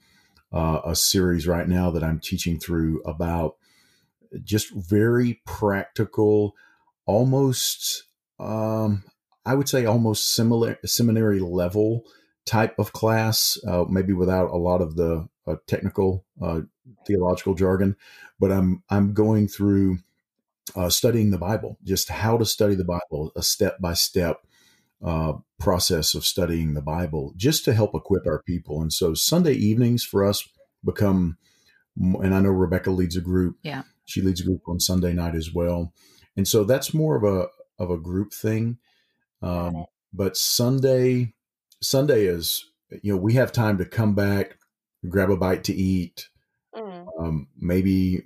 uh, 0.52 0.82
a 0.86 0.96
series 0.96 1.48
right 1.48 1.68
now 1.68 1.92
that 1.92 2.04
I'm 2.04 2.20
teaching 2.20 2.60
through 2.60 3.02
about 3.04 3.56
just 4.44 4.72
very 4.74 5.42
practical, 5.46 6.56
almost 7.06 8.04
um, 8.40 9.04
I 9.46 9.56
would 9.56 9.70
say 9.70 9.86
almost 9.86 10.36
similar 10.36 10.78
seminary 10.86 11.40
level 11.40 12.04
type 12.48 12.80
of 12.80 12.94
class, 12.94 13.60
uh, 13.68 13.86
maybe 13.88 14.14
without 14.14 14.50
a 14.50 14.58
lot 14.58 14.82
of 14.82 14.96
the 14.96 15.28
uh, 15.46 15.56
technical 15.68 16.26
uh, 16.42 16.62
theological 17.06 17.54
jargon. 17.54 17.96
But 18.40 18.52
I'm 18.52 18.84
I'm 18.90 19.14
going 19.14 19.48
through 19.48 20.00
uh, 20.76 20.90
studying 20.90 21.32
the 21.32 21.38
Bible, 21.38 21.78
just 21.84 22.10
how 22.10 22.38
to 22.38 22.46
study 22.46 22.76
the 22.76 22.84
Bible, 22.86 23.32
a 23.36 23.44
step 23.44 23.80
by 23.80 23.94
step 23.94 24.42
process 25.60 26.16
of 26.16 26.26
studying 26.26 26.74
the 26.74 26.82
Bible, 26.82 27.34
just 27.36 27.64
to 27.66 27.74
help 27.74 27.94
equip 27.94 28.26
our 28.26 28.42
people. 28.42 28.82
And 28.82 28.92
so 28.92 29.14
Sunday 29.14 29.54
evenings 29.54 30.04
for 30.04 30.26
us 30.26 30.48
become, 30.84 31.38
and 31.96 32.34
I 32.34 32.40
know 32.40 32.50
Rebecca 32.50 32.92
leads 32.92 33.16
a 33.16 33.22
group. 33.22 33.58
Yeah. 33.62 33.84
she 34.06 34.22
leads 34.22 34.42
a 34.42 34.46
group 34.46 34.62
on 34.68 34.80
Sunday 34.80 35.14
night 35.14 35.36
as 35.36 35.54
well, 35.54 35.94
and 36.36 36.48
so 36.48 36.64
that's 36.64 36.94
more 36.94 37.16
of 37.16 37.24
a 37.24 37.48
of 37.80 37.92
a 37.92 37.98
group 37.98 38.34
thing. 38.34 38.78
Um, 39.42 39.86
but 40.14 40.38
Sunday, 40.38 41.34
Sunday 41.82 42.26
is 42.26 42.66
you 43.02 43.14
know 43.14 43.20
we 43.20 43.34
have 43.34 43.52
time 43.52 43.78
to 43.78 43.86
come 43.86 44.16
back, 44.16 44.58
grab 45.08 45.30
a 45.30 45.38
bite 45.38 45.64
to 45.66 45.74
eat. 45.74 46.30
Mm, 46.76 47.06
Um, 47.20 47.48
maybe 47.58 48.22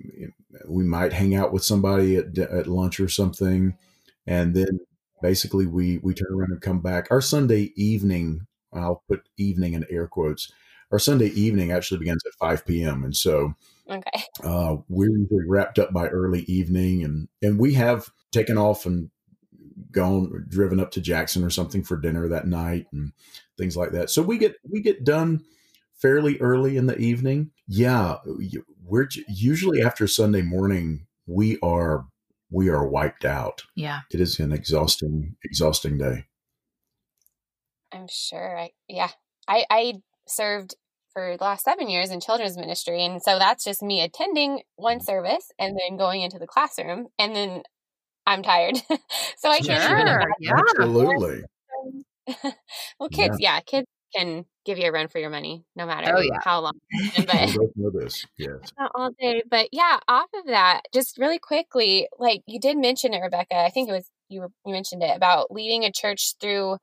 we 0.68 0.84
might 0.84 1.12
hang 1.12 1.34
out 1.34 1.52
with 1.52 1.64
somebody 1.64 2.16
at 2.16 2.36
at 2.38 2.66
lunch 2.66 3.00
or 3.00 3.08
something, 3.08 3.76
and 4.26 4.54
then 4.54 4.80
basically 5.22 5.66
we 5.66 5.98
we 5.98 6.14
turn 6.14 6.32
around 6.32 6.52
and 6.52 6.60
come 6.60 6.80
back. 6.80 7.08
Our 7.10 7.20
Sunday 7.20 7.72
evening, 7.76 8.46
I'll 8.72 9.02
put 9.08 9.28
evening 9.36 9.74
in 9.74 9.86
air 9.90 10.06
quotes. 10.06 10.52
Our 10.90 10.98
Sunday 10.98 11.28
evening 11.28 11.72
actually 11.72 11.98
begins 11.98 12.22
at 12.26 12.34
five 12.38 12.66
p.m. 12.66 13.04
and 13.04 13.16
so 13.16 13.54
okay. 13.88 14.24
uh, 14.44 14.76
we're 14.88 15.16
usually 15.16 15.46
wrapped 15.48 15.78
up 15.78 15.92
by 15.92 16.08
early 16.08 16.42
evening, 16.42 17.02
and 17.04 17.28
and 17.40 17.58
we 17.58 17.74
have 17.74 18.10
taken 18.30 18.58
off 18.58 18.84
and 18.86 19.10
gone 19.90 20.44
driven 20.48 20.80
up 20.80 20.90
to 20.92 21.00
Jackson 21.00 21.44
or 21.44 21.50
something 21.50 21.82
for 21.82 21.96
dinner 21.96 22.28
that 22.28 22.46
night 22.46 22.86
and 22.92 23.12
things 23.58 23.76
like 23.76 23.92
that. 23.92 24.10
So 24.10 24.22
we 24.22 24.38
get 24.38 24.56
we 24.68 24.80
get 24.80 25.04
done 25.04 25.44
fairly 26.00 26.38
early 26.38 26.76
in 26.76 26.86
the 26.86 26.98
evening. 26.98 27.50
Yeah, 27.66 28.16
we're 28.84 29.08
usually 29.28 29.82
after 29.82 30.06
Sunday 30.06 30.42
morning 30.42 31.06
we 31.26 31.58
are 31.62 32.06
we 32.50 32.68
are 32.68 32.86
wiped 32.86 33.24
out. 33.24 33.62
Yeah. 33.74 34.00
It 34.12 34.20
is 34.20 34.38
an 34.38 34.52
exhausting 34.52 35.36
exhausting 35.44 35.98
day. 35.98 36.26
I'm 37.92 38.06
sure. 38.08 38.58
I 38.58 38.70
yeah. 38.88 39.10
I 39.48 39.64
I 39.70 39.94
served 40.26 40.74
for 41.12 41.36
the 41.36 41.44
last 41.44 41.64
seven 41.64 41.90
years 41.90 42.10
in 42.10 42.20
children's 42.20 42.56
ministry, 42.56 43.04
and 43.04 43.22
so 43.22 43.38
that's 43.38 43.64
just 43.64 43.82
me 43.82 44.00
attending 44.00 44.60
one 44.76 44.98
mm-hmm. 44.98 45.04
service 45.04 45.50
and 45.58 45.76
then 45.78 45.98
going 45.98 46.22
into 46.22 46.38
the 46.38 46.46
classroom, 46.46 47.08
and 47.18 47.34
then 47.34 47.62
I'm 48.26 48.42
tired, 48.42 48.76
so 49.38 49.48
I 49.50 49.58
can't 49.60 49.82
even 49.90 50.06
Sure. 50.06 50.20
imagine. 50.20 50.32
Yeah. 50.40 50.52
Absolutely. 50.58 51.42
well, 53.00 53.08
kids, 53.10 53.36
yeah. 53.40 53.60
kids 53.60 53.86
can 54.14 54.44
give 54.64 54.78
you 54.78 54.86
a 54.88 54.92
run 54.92 55.08
for 55.08 55.18
your 55.18 55.30
money, 55.30 55.64
no 55.74 55.84
oh, 55.84 55.86
matter 55.86 56.14
Oh, 56.16 56.20
yeah. 56.20 56.38
how 56.44 56.60
long. 56.60 56.74
But 57.16 57.56
know 57.76 57.90
this. 57.92 58.24
Yes. 58.38 58.70
not 58.78 58.92
all 58.94 59.10
day. 59.18 59.42
But 59.50 59.68
yeah, 59.72 59.98
off 60.08 60.28
of 60.34 60.46
that, 60.46 60.82
just 60.94 61.18
really 61.18 61.38
quickly, 61.38 62.08
like 62.18 62.42
you 62.46 62.60
did 62.60 62.76
mention 62.76 63.14
it, 63.14 63.20
Rebecca. 63.20 63.56
I 63.56 63.70
think 63.70 63.88
it 63.88 63.92
was 63.92 64.08
you. 64.28 64.42
Were, 64.42 64.48
you 64.66 64.72
mentioned 64.72 65.02
it 65.02 65.16
about 65.16 65.50
leading 65.50 65.84
a 65.84 65.90
church 65.92 66.34
through 66.40 66.74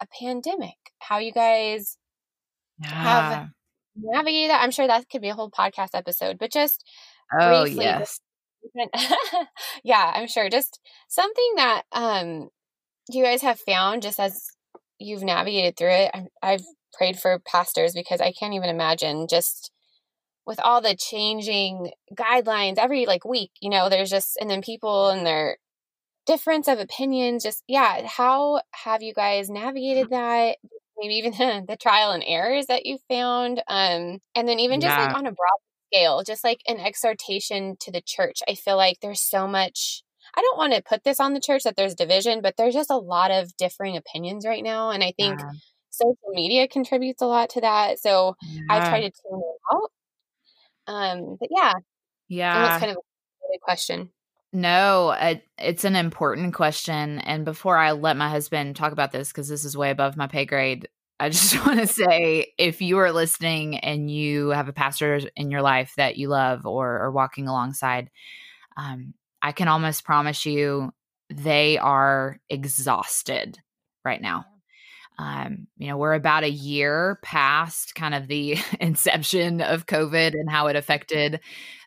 a 0.00 0.06
pandemic. 0.20 0.76
How 0.98 1.18
you 1.18 1.32
guys 1.32 1.96
Yeah. 2.82 3.46
navigated 3.96 4.50
that. 4.50 4.62
I'm 4.62 4.70
sure 4.70 4.86
that 4.86 5.08
could 5.08 5.22
be 5.22 5.28
a 5.30 5.34
whole 5.34 5.50
podcast 5.50 5.90
episode, 5.94 6.38
but 6.38 6.52
just 6.52 6.84
Oh, 7.40 7.62
briefly, 7.64 7.84
yes. 7.84 8.20
yeah, 9.84 10.12
I'm 10.14 10.28
sure. 10.28 10.48
Just 10.48 10.80
something 11.08 11.52
that 11.56 11.82
um 11.92 12.48
you 13.10 13.24
guys 13.24 13.42
have 13.42 13.60
found 13.60 14.02
just 14.02 14.20
as 14.20 14.46
you've 14.98 15.22
navigated 15.22 15.76
through 15.76 15.90
it. 15.90 16.10
I, 16.14 16.26
I've 16.42 16.64
prayed 16.92 17.18
for 17.18 17.40
pastors 17.40 17.94
because 17.94 18.20
I 18.20 18.32
can't 18.32 18.54
even 18.54 18.68
imagine 18.68 19.26
just 19.28 19.70
with 20.46 20.60
all 20.60 20.80
the 20.80 20.96
changing 20.96 21.92
guidelines 22.14 22.78
every 22.78 23.06
like 23.06 23.24
week, 23.24 23.50
you 23.60 23.70
know, 23.70 23.88
there's 23.88 24.10
just, 24.10 24.36
and 24.40 24.50
then 24.50 24.62
people 24.62 25.10
and 25.10 25.24
their 25.26 25.56
difference 26.26 26.68
of 26.68 26.78
opinions, 26.78 27.42
just, 27.42 27.62
yeah. 27.68 28.06
How 28.06 28.60
have 28.84 29.02
you 29.02 29.14
guys 29.14 29.50
navigated 29.50 30.10
that? 30.10 30.58
Maybe 30.98 31.14
even 31.14 31.32
the 31.68 31.76
trial 31.80 32.12
and 32.12 32.24
errors 32.26 32.66
that 32.66 32.86
you 32.86 32.98
found. 33.08 33.62
Um, 33.68 34.18
and 34.34 34.48
then 34.48 34.60
even 34.60 34.80
just 34.80 34.96
yeah. 34.96 35.06
like 35.06 35.16
on 35.16 35.26
a 35.26 35.32
broad 35.32 35.60
scale, 35.92 36.22
just 36.24 36.44
like 36.44 36.60
an 36.66 36.80
exhortation 36.80 37.76
to 37.80 37.90
the 37.90 38.00
church. 38.00 38.38
I 38.48 38.54
feel 38.54 38.76
like 38.76 38.98
there's 39.00 39.20
so 39.20 39.46
much 39.46 40.02
I 40.34 40.40
don't 40.40 40.58
want 40.58 40.72
to 40.74 40.82
put 40.82 41.04
this 41.04 41.20
on 41.20 41.34
the 41.34 41.40
church 41.40 41.64
that 41.64 41.76
there's 41.76 41.94
division, 41.94 42.40
but 42.40 42.56
there's 42.56 42.74
just 42.74 42.90
a 42.90 42.96
lot 42.96 43.30
of 43.30 43.54
differing 43.56 43.96
opinions 43.96 44.46
right 44.46 44.62
now. 44.62 44.90
And 44.90 45.02
I 45.02 45.12
think 45.12 45.40
yeah. 45.40 45.50
social 45.90 46.30
media 46.30 46.68
contributes 46.68 47.20
a 47.22 47.26
lot 47.26 47.50
to 47.50 47.60
that. 47.60 47.98
So 47.98 48.36
yeah. 48.42 48.62
I 48.70 48.88
try 48.88 49.00
to 49.00 49.10
tune 49.10 49.40
it 49.40 49.74
out. 49.74 49.90
Um, 50.86 51.36
but 51.38 51.48
yeah. 51.50 51.72
Yeah. 52.28 52.54
That's 52.54 52.80
kind 52.80 52.92
of 52.92 52.98
a 52.98 53.58
question. 53.60 54.10
No, 54.54 55.14
it's 55.58 55.84
an 55.84 55.96
important 55.96 56.54
question. 56.54 57.18
And 57.20 57.44
before 57.44 57.76
I 57.76 57.92
let 57.92 58.16
my 58.16 58.28
husband 58.28 58.76
talk 58.76 58.92
about 58.92 59.12
this, 59.12 59.28
because 59.28 59.48
this 59.48 59.64
is 59.64 59.76
way 59.76 59.90
above 59.90 60.16
my 60.16 60.26
pay 60.26 60.44
grade, 60.44 60.88
I 61.20 61.28
just 61.28 61.54
want 61.66 61.80
to 61.80 61.86
say 61.86 62.52
if 62.58 62.80
you 62.80 62.98
are 62.98 63.12
listening 63.12 63.78
and 63.78 64.10
you 64.10 64.48
have 64.50 64.68
a 64.68 64.72
pastor 64.72 65.20
in 65.36 65.50
your 65.50 65.62
life 65.62 65.92
that 65.96 66.16
you 66.16 66.28
love 66.28 66.66
or 66.66 66.98
are 66.98 67.12
walking 67.12 67.48
alongside, 67.48 68.10
um, 68.76 69.14
I 69.40 69.52
can 69.52 69.68
almost 69.68 70.04
promise 70.04 70.46
you 70.46 70.92
they 71.30 71.78
are 71.78 72.38
exhausted 72.48 73.58
right 74.04 74.20
now. 74.20 74.44
Um, 75.18 75.66
you 75.76 75.88
know, 75.88 75.96
we're 75.96 76.14
about 76.14 76.42
a 76.42 76.50
year 76.50 77.18
past 77.22 77.94
kind 77.94 78.14
of 78.14 78.28
the 78.28 78.56
inception 78.80 79.60
of 79.60 79.86
COVID 79.86 80.32
and 80.32 80.50
how 80.50 80.68
it 80.68 80.76
affected 80.76 81.40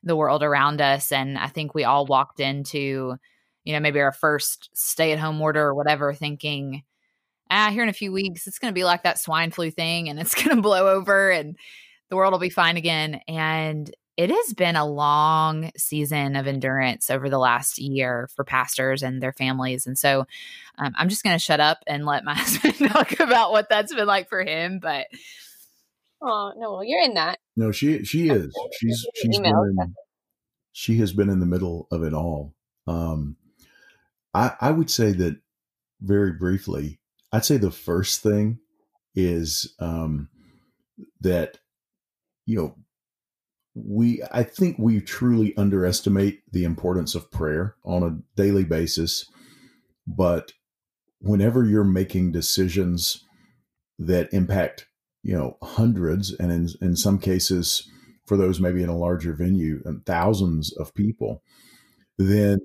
the 0.03 0.15
world 0.15 0.43
around 0.43 0.82
us. 0.82 1.11
And 1.11 1.38
I 1.38 1.47
think 1.47 1.73
we 1.73 1.84
all 1.84 2.05
walked 2.05 2.39
into, 2.39 3.15
you 3.63 3.73
know, 3.73 3.80
maybe 3.80 3.99
our 3.99 4.11
first 4.11 4.69
stay 4.73 5.11
at 5.11 5.19
home 5.19 5.41
order 5.41 5.61
or 5.61 5.73
whatever, 5.76 6.13
thinking, 6.13 6.84
ah, 7.49 7.69
here 7.71 7.83
in 7.83 7.89
a 7.89 7.93
few 7.93 8.11
weeks, 8.11 8.47
it's 8.47 8.59
going 8.59 8.71
to 8.73 8.77
be 8.77 8.83
like 8.83 9.03
that 9.03 9.19
swine 9.19 9.51
flu 9.51 9.71
thing 9.71 10.09
and 10.09 10.19
it's 10.19 10.35
going 10.43 10.55
to 10.55 10.61
blow 10.61 10.87
over 10.87 11.31
and 11.31 11.57
the 12.09 12.15
world 12.15 12.31
will 12.31 12.39
be 12.39 12.49
fine 12.49 12.77
again. 12.77 13.21
And 13.27 13.93
it 14.17 14.29
has 14.29 14.53
been 14.53 14.75
a 14.75 14.85
long 14.85 15.71
season 15.75 16.35
of 16.35 16.47
endurance 16.47 17.09
over 17.09 17.29
the 17.29 17.37
last 17.37 17.77
year 17.77 18.29
for 18.33 18.45
pastors 18.45 19.03
and 19.03 19.21
their 19.21 19.33
families. 19.33 19.85
And 19.85 19.97
so 19.97 20.25
um, 20.77 20.93
I'm 20.97 21.09
just 21.09 21.23
going 21.23 21.35
to 21.35 21.43
shut 21.43 21.59
up 21.59 21.79
and 21.87 22.05
let 22.05 22.23
my 22.23 22.33
husband 22.37 22.91
talk 22.91 23.19
about 23.19 23.51
what 23.51 23.69
that's 23.69 23.93
been 23.93 24.07
like 24.07 24.29
for 24.29 24.41
him. 24.41 24.79
But 24.79 25.07
oh 26.21 26.53
no, 26.57 26.81
you're 26.81 27.03
in 27.03 27.15
that. 27.15 27.39
No, 27.57 27.71
she 27.71 28.03
she 28.05 28.29
is. 28.29 28.53
She's 28.79 29.05
she's 29.15 29.39
been 29.39 29.53
in, 29.53 29.95
she 30.71 30.97
has 30.97 31.11
been 31.11 31.29
in 31.29 31.39
the 31.39 31.45
middle 31.45 31.87
of 31.91 32.03
it 32.03 32.13
all. 32.13 32.53
Um, 32.87 33.35
I 34.33 34.53
I 34.61 34.71
would 34.71 34.89
say 34.89 35.11
that 35.11 35.37
very 36.01 36.33
briefly. 36.33 36.99
I'd 37.36 37.43
say 37.43 37.57
the 37.57 37.69
first 37.69 38.23
thing 38.23 38.59
is 39.13 39.75
um, 39.79 40.29
that 41.19 41.57
you 42.45 42.55
know 42.55 42.75
we 43.73 44.23
I 44.31 44.43
think 44.43 44.77
we 44.79 45.01
truly 45.01 45.55
underestimate 45.57 46.43
the 46.53 46.63
importance 46.63 47.13
of 47.13 47.29
prayer 47.31 47.75
on 47.83 48.03
a 48.03 48.17
daily 48.41 48.63
basis. 48.63 49.29
But 50.07 50.53
whenever 51.19 51.65
you're 51.65 51.83
making 51.83 52.31
decisions 52.31 53.21
that 53.99 54.31
impact, 54.31 54.88
you 55.21 55.36
know, 55.36 55.57
hundreds 55.61 56.33
and 56.33 56.53
in, 56.53 56.69
in 56.81 56.95
some 56.95 57.19
cases 57.19 57.86
for 58.25 58.38
those 58.38 58.61
maybe 58.61 58.81
in 58.81 58.89
a 58.89 58.97
larger 58.97 59.33
venue 59.33 59.81
and 59.83 60.05
thousands 60.05 60.71
of 60.77 60.93
people, 60.93 61.43
then 62.17 62.59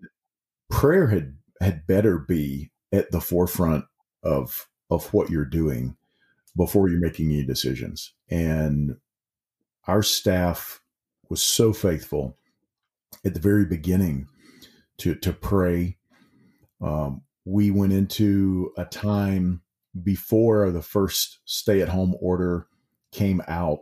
prayer 0.70 1.08
had 1.08 1.38
had 1.60 1.88
better 1.88 2.20
be 2.20 2.70
at 2.92 3.10
the 3.10 3.20
forefront 3.20 3.84
of 4.22 4.68
of 4.90 5.12
what 5.14 5.30
you're 5.30 5.44
doing 5.44 5.96
before 6.56 6.88
you're 6.88 7.00
making 7.00 7.30
any 7.30 7.44
decisions. 7.44 8.12
And 8.28 8.96
our 9.86 10.02
staff 10.02 10.80
was 11.28 11.42
so 11.42 11.72
faithful 11.72 12.36
at 13.24 13.34
the 13.34 13.40
very 13.40 13.64
beginning 13.64 14.28
to 14.98 15.14
to 15.16 15.32
pray. 15.32 15.96
Um, 16.80 17.22
we 17.44 17.70
went 17.70 17.92
into 17.92 18.72
a 18.76 18.84
time 18.84 19.62
before 20.02 20.70
the 20.70 20.82
first 20.82 21.40
stay 21.44 21.80
at 21.80 21.88
home 21.88 22.14
order 22.20 22.66
came 23.12 23.42
out, 23.48 23.80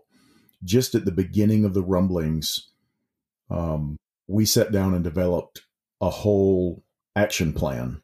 just 0.65 0.95
at 0.95 1.05
the 1.05 1.13
beginning 1.13 1.65
of 1.65 1.75
the 1.75 1.83
rumblings. 1.83 2.71
Um, 3.51 3.97
we 4.27 4.45
sat 4.45 4.73
down 4.73 4.95
and 4.95 5.05
developed 5.05 5.63
a 6.01 6.11
whole 6.11 6.85
action 7.17 7.53
plan, 7.53 8.03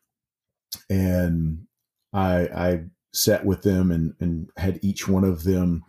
and 0.91 1.67
I, 2.15 2.49
I 2.55 2.85
sat 3.13 3.45
with 3.45 3.63
them 3.63 3.91
and, 3.91 4.15
and 4.21 4.49
had 4.57 4.79
each 4.83 5.07
one 5.09 5.25
of 5.25 5.45
them 5.45 5.83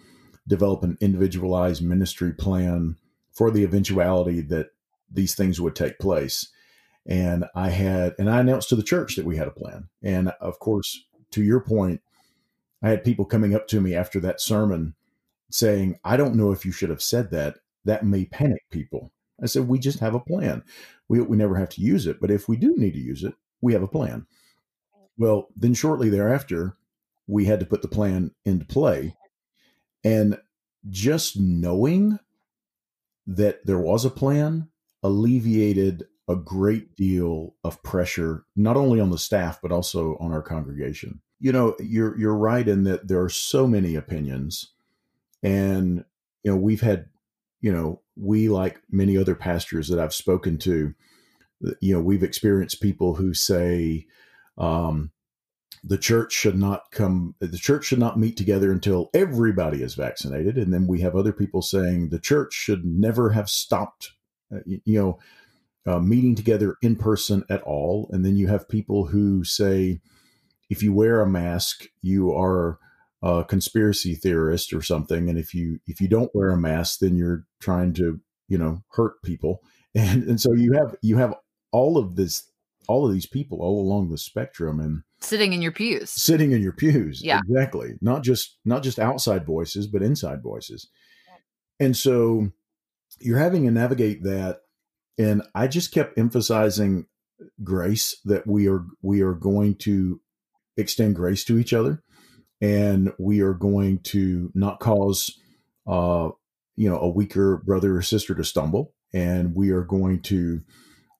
develop 0.47 0.83
an 0.83 0.97
individualized 0.99 1.83
ministry 1.83 2.33
plan 2.33 2.97
for 3.31 3.51
the 3.51 3.63
eventuality 3.63 4.41
that 4.41 4.69
these 5.11 5.35
things 5.35 5.61
would 5.61 5.75
take 5.75 5.99
place. 5.99 6.51
And 7.05 7.45
I 7.55 7.69
had, 7.69 8.15
and 8.17 8.29
I 8.29 8.39
announced 8.39 8.69
to 8.69 8.75
the 8.75 8.83
church 8.83 9.15
that 9.15 9.25
we 9.25 9.37
had 9.37 9.47
a 9.47 9.51
plan. 9.51 9.89
And 10.03 10.29
of 10.41 10.59
course, 10.59 11.05
to 11.31 11.43
your 11.43 11.59
point, 11.59 12.01
I 12.81 12.89
had 12.89 13.03
people 13.03 13.25
coming 13.25 13.55
up 13.55 13.67
to 13.69 13.81
me 13.81 13.95
after 13.95 14.19
that 14.21 14.41
sermon 14.41 14.95
saying, 15.51 15.99
I 16.03 16.17
don't 16.17 16.35
know 16.35 16.51
if 16.51 16.65
you 16.65 16.71
should 16.71 16.89
have 16.89 17.01
said 17.01 17.31
that. 17.31 17.57
That 17.85 18.03
may 18.03 18.25
panic 18.25 18.63
people. 18.71 19.11
I 19.41 19.45
said, 19.45 19.67
we 19.67 19.77
just 19.77 19.99
have 19.99 20.15
a 20.15 20.19
plan. 20.19 20.63
We, 21.07 21.21
we 21.21 21.37
never 21.37 21.55
have 21.55 21.69
to 21.69 21.81
use 21.81 22.07
it. 22.07 22.19
But 22.19 22.31
if 22.31 22.49
we 22.49 22.57
do 22.57 22.75
need 22.75 22.93
to 22.93 22.99
use 22.99 23.23
it, 23.23 23.35
we 23.61 23.73
have 23.73 23.83
a 23.83 23.87
plan. 23.87 24.25
Well, 25.17 25.49
then 25.55 25.73
shortly 25.73 26.09
thereafter, 26.09 26.77
we 27.27 27.45
had 27.45 27.59
to 27.59 27.65
put 27.65 27.81
the 27.81 27.87
plan 27.87 28.31
into 28.43 28.65
play. 28.65 29.15
And 30.03 30.39
just 30.89 31.39
knowing 31.39 32.19
that 33.25 33.65
there 33.65 33.79
was 33.79 34.05
a 34.05 34.09
plan 34.09 34.69
alleviated 35.03 36.05
a 36.27 36.35
great 36.35 36.95
deal 36.95 37.55
of 37.63 37.81
pressure 37.83 38.45
not 38.55 38.77
only 38.77 38.99
on 38.99 39.11
the 39.11 39.17
staff 39.17 39.59
but 39.61 39.71
also 39.71 40.17
on 40.19 40.31
our 40.31 40.41
congregation. 40.41 41.21
You 41.39 41.51
know, 41.51 41.75
you're 41.79 42.17
you're 42.17 42.35
right 42.35 42.67
in 42.67 42.83
that 42.85 43.07
there 43.07 43.21
are 43.21 43.29
so 43.29 43.67
many 43.67 43.95
opinions 43.95 44.71
and 45.43 46.05
you 46.43 46.51
know, 46.51 46.57
we've 46.57 46.81
had 46.81 47.07
you 47.61 47.71
know, 47.71 48.01
we 48.15 48.49
like 48.49 48.81
many 48.91 49.17
other 49.17 49.35
pastors 49.35 49.87
that 49.87 49.99
I've 49.99 50.13
spoken 50.13 50.57
to 50.59 50.93
you 51.79 51.95
know, 51.95 52.01
we've 52.01 52.23
experienced 52.23 52.81
people 52.81 53.15
who 53.15 53.33
say 53.33 54.07
um 54.57 55.11
the 55.87 55.97
church 55.97 56.33
should 56.33 56.57
not 56.57 56.89
come 56.91 57.35
the 57.39 57.57
church 57.57 57.85
should 57.85 57.99
not 57.99 58.17
meet 58.17 58.35
together 58.35 58.71
until 58.71 59.09
everybody 59.13 59.83
is 59.83 59.93
vaccinated. 59.93 60.57
And 60.57 60.73
then 60.73 60.87
we 60.87 61.01
have 61.01 61.15
other 61.15 61.31
people 61.31 61.61
saying 61.61 62.09
the 62.09 62.19
church 62.19 62.53
should 62.53 62.83
never 62.83 63.29
have 63.29 63.49
stopped 63.49 64.11
uh, 64.53 64.59
you, 64.65 64.81
know 64.99 65.19
uh, 65.85 65.99
meeting 65.99 66.33
together 66.33 66.75
in 66.81 66.95
person 66.95 67.43
at 67.49 67.61
all. 67.61 68.09
And 68.11 68.25
then 68.25 68.35
you 68.35 68.47
have 68.47 68.67
people 68.67 69.05
who 69.05 69.43
say 69.43 70.01
if 70.69 70.81
you 70.81 70.91
wear 70.91 71.21
a 71.21 71.29
mask 71.29 71.85
you 72.01 72.33
are 72.33 72.79
a 73.21 73.43
conspiracy 73.43 74.15
theorist 74.15 74.73
or 74.73 74.81
something. 74.81 75.29
And 75.29 75.37
if 75.37 75.53
you 75.53 75.79
if 75.85 76.01
you 76.01 76.07
don't 76.07 76.33
wear 76.33 76.49
a 76.49 76.57
mask 76.57 76.99
then 76.99 77.15
you're 77.15 77.45
trying 77.61 77.93
to 77.93 78.19
you 78.47 78.57
know 78.57 78.83
hurt 78.89 79.21
people. 79.23 79.61
And 79.97 80.23
and 80.23 80.41
so 80.41 80.51
you 80.51 80.73
have 80.73 80.93
you 81.01 81.15
have 81.15 81.33
all 81.71 81.97
of 81.97 82.17
this 82.17 82.51
all 82.87 83.05
of 83.05 83.13
these 83.13 83.25
people 83.25 83.61
all 83.61 83.79
along 83.79 84.09
the 84.09 84.17
spectrum 84.17 84.79
and 84.79 85.03
sitting 85.19 85.53
in 85.53 85.61
your 85.61 85.71
pews. 85.71 86.09
sitting 86.09 86.51
in 86.51 86.61
your 86.61 86.71
pews. 86.71 87.21
Yeah. 87.23 87.41
Exactly. 87.47 87.93
Not 88.01 88.23
just 88.23 88.57
not 88.65 88.83
just 88.83 88.99
outside 88.99 89.45
voices 89.45 89.87
but 89.87 90.01
inside 90.01 90.41
voices. 90.41 90.89
And 91.79 91.95
so 91.95 92.49
you're 93.19 93.39
having 93.39 93.65
to 93.65 93.71
navigate 93.71 94.23
that. 94.23 94.61
And 95.17 95.43
i 95.53 95.67
just 95.67 95.93
kept 95.93 96.17
emphasizing 96.17 97.05
grace 97.63 98.17
that 98.25 98.45
we 98.47 98.67
are 98.67 98.85
we 99.01 99.21
are 99.21 99.33
going 99.33 99.75
to 99.75 100.21
extend 100.77 101.15
grace 101.15 101.43
to 101.45 101.57
each 101.57 101.73
other. 101.73 102.03
And 102.61 103.13
we 103.19 103.41
are 103.41 103.53
going 103.53 103.99
to 103.99 104.51
not 104.53 104.79
cause 104.79 105.37
uh 105.87 106.29
you 106.75 106.89
know 106.89 106.99
a 106.99 107.09
weaker 107.09 107.61
brother 107.65 107.97
or 107.97 108.01
sister 108.01 108.35
to 108.35 108.43
stumble. 108.43 108.93
And 109.13 109.55
we 109.55 109.71
are 109.71 109.83
going 109.83 110.21
to 110.23 110.61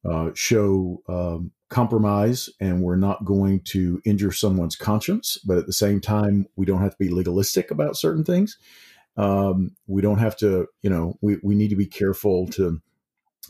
uh, 0.10 0.30
show 0.34 1.02
um, 1.10 1.52
compromise 1.70 2.50
and 2.60 2.82
we're 2.82 2.96
not 2.96 3.26
going 3.26 3.60
to 3.60 4.02
injure 4.06 4.32
someone's 4.32 4.76
conscience, 4.76 5.38
but 5.46 5.58
at 5.58 5.66
the 5.66 5.74
same 5.74 6.00
time, 6.00 6.48
we 6.56 6.66
don't 6.66 6.82
have 6.82 6.92
to 6.92 7.04
be 7.04 7.10
legalistic 7.10 7.72
about 7.72 7.98
certain 7.98 8.24
things. 8.24 8.58
Um, 9.18 9.76
we 9.88 10.02
don't 10.02 10.20
have 10.20 10.36
to, 10.38 10.68
you 10.82 10.90
know, 10.90 11.18
we, 11.22 11.38
we 11.42 11.56
need 11.56 11.70
to 11.70 11.76
be 11.76 11.88
careful 11.88 12.48
to 12.50 12.82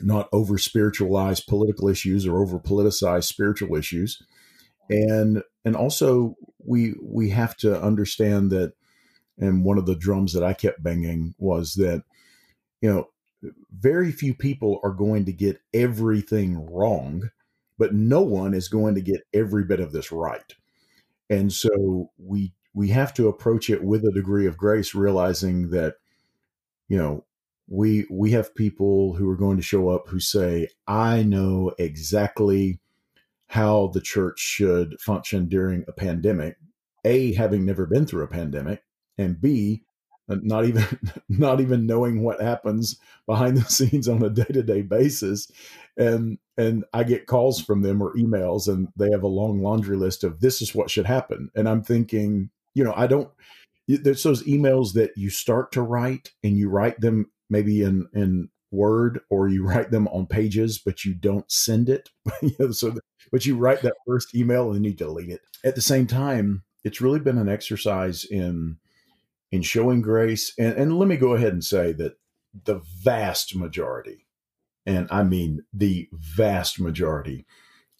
not 0.01 0.29
over 0.31 0.57
spiritualize 0.57 1.39
political 1.39 1.87
issues 1.87 2.27
or 2.27 2.41
over 2.41 2.59
politicize 2.59 3.23
spiritual 3.25 3.75
issues. 3.75 4.21
And 4.89 5.41
and 5.63 5.75
also 5.75 6.35
we 6.59 6.93
we 7.01 7.29
have 7.29 7.57
to 7.57 7.81
understand 7.81 8.51
that 8.51 8.73
and 9.37 9.65
one 9.65 9.77
of 9.77 9.85
the 9.85 9.95
drums 9.95 10.33
that 10.33 10.43
I 10.43 10.53
kept 10.53 10.83
banging 10.83 11.33
was 11.37 11.73
that 11.75 12.03
you 12.81 12.93
know 12.93 13.07
very 13.71 14.11
few 14.11 14.33
people 14.33 14.79
are 14.83 14.93
going 14.93 15.25
to 15.25 15.33
get 15.33 15.61
everything 15.73 16.65
wrong 16.71 17.29
but 17.77 17.93
no 17.93 18.21
one 18.21 18.53
is 18.53 18.67
going 18.67 18.95
to 18.95 19.01
get 19.01 19.21
every 19.33 19.63
bit 19.63 19.79
of 19.79 19.91
this 19.91 20.11
right. 20.11 20.53
And 21.29 21.51
so 21.51 22.11
we 22.17 22.53
we 22.73 22.89
have 22.89 23.13
to 23.15 23.27
approach 23.27 23.69
it 23.69 23.83
with 23.83 24.03
a 24.05 24.11
degree 24.11 24.45
of 24.47 24.57
grace 24.57 24.93
realizing 24.93 25.69
that 25.71 25.95
you 26.87 26.97
know 26.97 27.25
we 27.67 28.05
we 28.11 28.31
have 28.31 28.53
people 28.53 29.13
who 29.13 29.29
are 29.29 29.37
going 29.37 29.57
to 29.57 29.63
show 29.63 29.89
up 29.89 30.07
who 30.07 30.19
say 30.19 30.67
i 30.87 31.23
know 31.23 31.71
exactly 31.79 32.79
how 33.47 33.87
the 33.87 34.01
church 34.01 34.39
should 34.39 34.99
function 34.99 35.49
during 35.49 35.83
a 35.87 35.91
pandemic 35.91 36.57
a 37.05 37.33
having 37.33 37.65
never 37.65 37.87
been 37.87 38.05
through 38.05 38.23
a 38.23 38.27
pandemic 38.27 38.83
and 39.17 39.41
b 39.41 39.83
not 40.27 40.65
even 40.65 40.85
not 41.29 41.61
even 41.61 41.85
knowing 41.85 42.23
what 42.23 42.41
happens 42.41 42.99
behind 43.25 43.57
the 43.57 43.63
scenes 43.63 44.07
on 44.07 44.23
a 44.23 44.29
day-to-day 44.29 44.81
basis. 44.81 45.51
And 45.97 46.37
and 46.57 46.85
i 46.93 47.03
get 47.03 47.27
calls 47.27 47.61
from 47.61 47.81
them 47.81 48.01
or 48.01 48.15
emails 48.15 48.67
and 48.67 48.87
they 48.95 49.11
have 49.11 49.23
a 49.23 49.27
long 49.27 49.61
laundry 49.61 49.97
list 49.97 50.23
of 50.23 50.39
this 50.39 50.61
is 50.61 50.75
what 50.75 50.89
should 50.89 51.05
happen. 51.05 51.49
And 51.55 51.69
i'm 51.69 51.83
thinking 51.83 52.49
you 52.73 52.83
know 52.83 52.93
i 52.95 53.07
don't 53.07 53.29
there's 53.87 54.23
those 54.23 54.43
emails 54.43 54.93
that 54.93 55.15
you 55.15 55.29
start 55.29 55.71
to 55.73 55.81
write 55.81 56.31
and 56.43 56.57
you 56.57 56.69
write 56.69 56.99
them 57.01 57.31
maybe 57.49 57.81
in 57.81 58.07
in 58.13 58.49
word 58.71 59.19
or 59.29 59.47
you 59.47 59.65
write 59.65 59.91
them 59.91 60.07
on 60.09 60.25
pages 60.25 60.79
but 60.79 61.05
you 61.05 61.13
don't 61.13 61.49
send 61.51 61.89
it. 61.89 62.09
So 62.71 62.95
but 63.31 63.45
you 63.45 63.57
write 63.57 63.81
that 63.81 63.95
first 64.05 64.35
email 64.35 64.67
and 64.67 64.75
then 64.75 64.83
you 64.83 64.93
delete 64.93 65.29
it. 65.29 65.41
At 65.63 65.75
the 65.75 65.81
same 65.81 66.07
time 66.07 66.63
it's 66.83 67.01
really 67.01 67.19
been 67.19 67.37
an 67.37 67.49
exercise 67.49 68.25
in 68.25 68.77
in 69.51 69.61
showing 69.61 70.01
grace. 70.01 70.53
And, 70.57 70.73
and 70.73 70.97
let 70.97 71.07
me 71.07 71.17
go 71.17 71.33
ahead 71.33 71.53
and 71.53 71.63
say 71.63 71.91
that 71.93 72.17
the 72.63 72.81
vast 73.03 73.53
majority 73.53 74.25
and 74.85 75.09
i 75.11 75.21
mean 75.23 75.59
the 75.73 76.07
vast 76.13 76.79
majority 76.79 77.45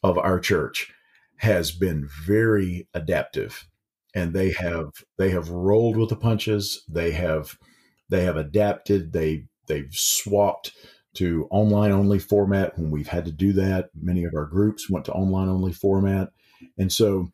of 0.02 0.18
our 0.20 0.40
church 0.40 0.94
has 1.38 1.72
been 1.72 2.08
very 2.26 2.88
adaptive. 2.94 3.68
And 4.14 4.34
they 4.34 4.52
have 4.52 4.92
they 5.18 5.32
have 5.32 5.50
rolled 5.50 5.98
with 5.98 6.10
the 6.10 6.16
punches. 6.16 6.84
They 6.88 7.12
have 7.12 7.58
they 8.10 8.24
have 8.24 8.38
adapted. 8.38 9.12
They 9.12 9.48
they've 9.68 9.94
swapped 9.94 10.72
to 11.16 11.48
online 11.50 11.92
only 11.92 12.20
format 12.20 12.78
when 12.78 12.92
we've 12.92 13.08
had 13.08 13.26
to 13.26 13.32
do 13.32 13.52
that. 13.54 13.90
Many 14.00 14.24
of 14.24 14.34
our 14.36 14.46
groups 14.46 14.90
went 14.90 15.06
to 15.06 15.14
online 15.14 15.50
only 15.50 15.74
format. 15.74 16.30
And 16.78 16.92
so 16.92 17.30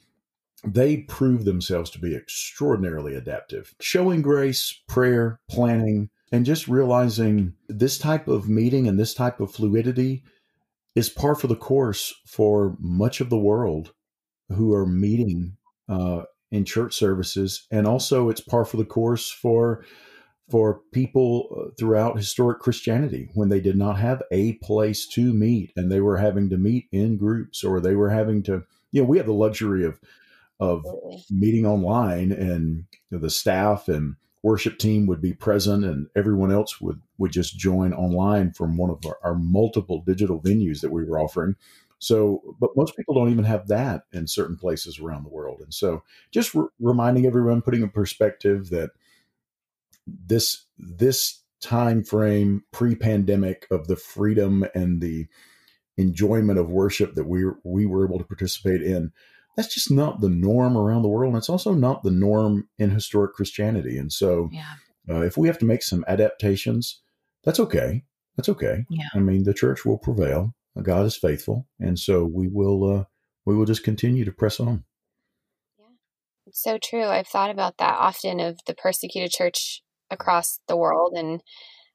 they 0.63 0.97
prove 0.97 1.45
themselves 1.45 1.89
to 1.89 1.99
be 1.99 2.15
extraordinarily 2.15 3.15
adaptive 3.15 3.73
showing 3.79 4.21
grace 4.21 4.79
prayer 4.87 5.39
planning 5.49 6.09
and 6.31 6.45
just 6.45 6.67
realizing 6.67 7.53
this 7.67 7.97
type 7.97 8.27
of 8.27 8.47
meeting 8.47 8.87
and 8.87 8.99
this 8.99 9.13
type 9.13 9.39
of 9.39 9.51
fluidity 9.51 10.23
is 10.95 11.09
par 11.09 11.35
for 11.35 11.47
the 11.47 11.55
course 11.55 12.13
for 12.25 12.75
much 12.79 13.21
of 13.21 13.29
the 13.29 13.39
world 13.39 13.93
who 14.49 14.73
are 14.73 14.85
meeting 14.85 15.55
uh, 15.89 16.23
in 16.51 16.65
church 16.65 16.95
services, 16.95 17.65
and 17.71 17.87
also 17.87 18.29
it's 18.29 18.41
par 18.41 18.65
for 18.65 18.77
the 18.77 18.85
course 18.85 19.29
for 19.31 19.85
for 20.49 20.81
people 20.91 21.47
uh, 21.55 21.71
throughout 21.79 22.17
historic 22.17 22.59
Christianity 22.59 23.29
when 23.33 23.47
they 23.47 23.61
did 23.61 23.77
not 23.77 23.97
have 23.99 24.21
a 24.31 24.53
place 24.53 25.07
to 25.07 25.31
meet 25.31 25.71
and 25.77 25.89
they 25.89 26.01
were 26.01 26.17
having 26.17 26.49
to 26.49 26.57
meet 26.57 26.87
in 26.91 27.15
groups 27.15 27.63
or 27.63 27.79
they 27.79 27.95
were 27.95 28.09
having 28.09 28.43
to 28.43 28.63
you 28.91 29.01
know 29.01 29.07
we 29.07 29.17
have 29.17 29.27
the 29.27 29.33
luxury 29.33 29.85
of 29.85 29.97
of 30.61 30.85
meeting 31.29 31.65
online 31.65 32.31
and 32.31 32.85
the 33.09 33.29
staff 33.29 33.89
and 33.89 34.15
worship 34.43 34.77
team 34.77 35.05
would 35.07 35.21
be 35.21 35.33
present 35.33 35.83
and 35.83 36.07
everyone 36.15 36.51
else 36.51 36.79
would 36.79 37.01
would 37.17 37.31
just 37.31 37.57
join 37.57 37.93
online 37.93 38.53
from 38.53 38.77
one 38.77 38.89
of 38.89 39.05
our, 39.05 39.17
our 39.23 39.35
multiple 39.35 40.01
digital 40.05 40.41
venues 40.41 40.79
that 40.81 40.91
we 40.91 41.03
were 41.03 41.19
offering 41.19 41.55
so, 42.01 42.55
but 42.59 42.75
most 42.75 42.97
people 42.97 43.13
don't 43.13 43.29
even 43.29 43.43
have 43.43 43.67
that 43.67 44.05
in 44.11 44.25
certain 44.25 44.57
places 44.57 44.99
around 44.99 45.23
the 45.23 45.29
world. 45.29 45.61
And 45.61 45.71
so, 45.71 46.01
just 46.31 46.55
re- 46.55 46.65
reminding 46.79 47.27
everyone, 47.27 47.61
putting 47.61 47.83
in 47.83 47.91
perspective 47.91 48.69
that 48.69 48.89
this 50.07 50.65
this 50.79 51.43
time 51.61 52.03
frame 52.03 52.63
pre-pandemic 52.71 53.67
of 53.69 53.87
the 53.87 53.95
freedom 53.95 54.65
and 54.73 54.99
the 54.99 55.27
enjoyment 55.95 56.57
of 56.57 56.71
worship 56.71 57.13
that 57.13 57.27
we 57.27 57.45
we 57.63 57.85
were 57.85 58.03
able 58.03 58.17
to 58.17 58.25
participate 58.25 58.81
in 58.81 59.11
that's 59.55 59.73
just 59.73 59.91
not 59.91 60.21
the 60.21 60.29
norm 60.29 60.77
around 60.77 61.01
the 61.01 61.09
world 61.09 61.33
and 61.33 61.37
it's 61.37 61.49
also 61.49 61.73
not 61.73 62.03
the 62.03 62.11
norm 62.11 62.67
in 62.77 62.89
historic 62.91 63.33
christianity 63.33 63.97
and 63.97 64.11
so 64.11 64.49
yeah. 64.51 64.73
uh, 65.09 65.21
if 65.21 65.37
we 65.37 65.47
have 65.47 65.57
to 65.57 65.65
make 65.65 65.83
some 65.83 66.05
adaptations 66.07 67.01
that's 67.43 67.59
okay 67.59 68.03
that's 68.37 68.49
okay 68.49 68.85
yeah. 68.89 69.07
i 69.13 69.19
mean 69.19 69.43
the 69.43 69.53
church 69.53 69.85
will 69.85 69.97
prevail 69.97 70.53
God 70.81 71.05
is 71.05 71.17
faithful, 71.17 71.67
and 71.79 71.99
so 71.99 72.23
we 72.23 72.47
will 72.47 72.99
uh, 72.99 73.03
we 73.45 73.55
will 73.55 73.65
just 73.65 73.83
continue 73.83 74.23
to 74.23 74.31
press 74.31 74.59
on. 74.59 74.85
Yeah, 75.77 75.85
it's 76.47 76.63
so 76.63 76.77
true. 76.77 77.05
I've 77.05 77.27
thought 77.27 77.49
about 77.49 77.77
that 77.79 77.97
often 77.99 78.39
of 78.39 78.59
the 78.65 78.73
persecuted 78.73 79.31
church 79.31 79.83
across 80.09 80.59
the 80.67 80.77
world 80.77 81.13
and 81.15 81.41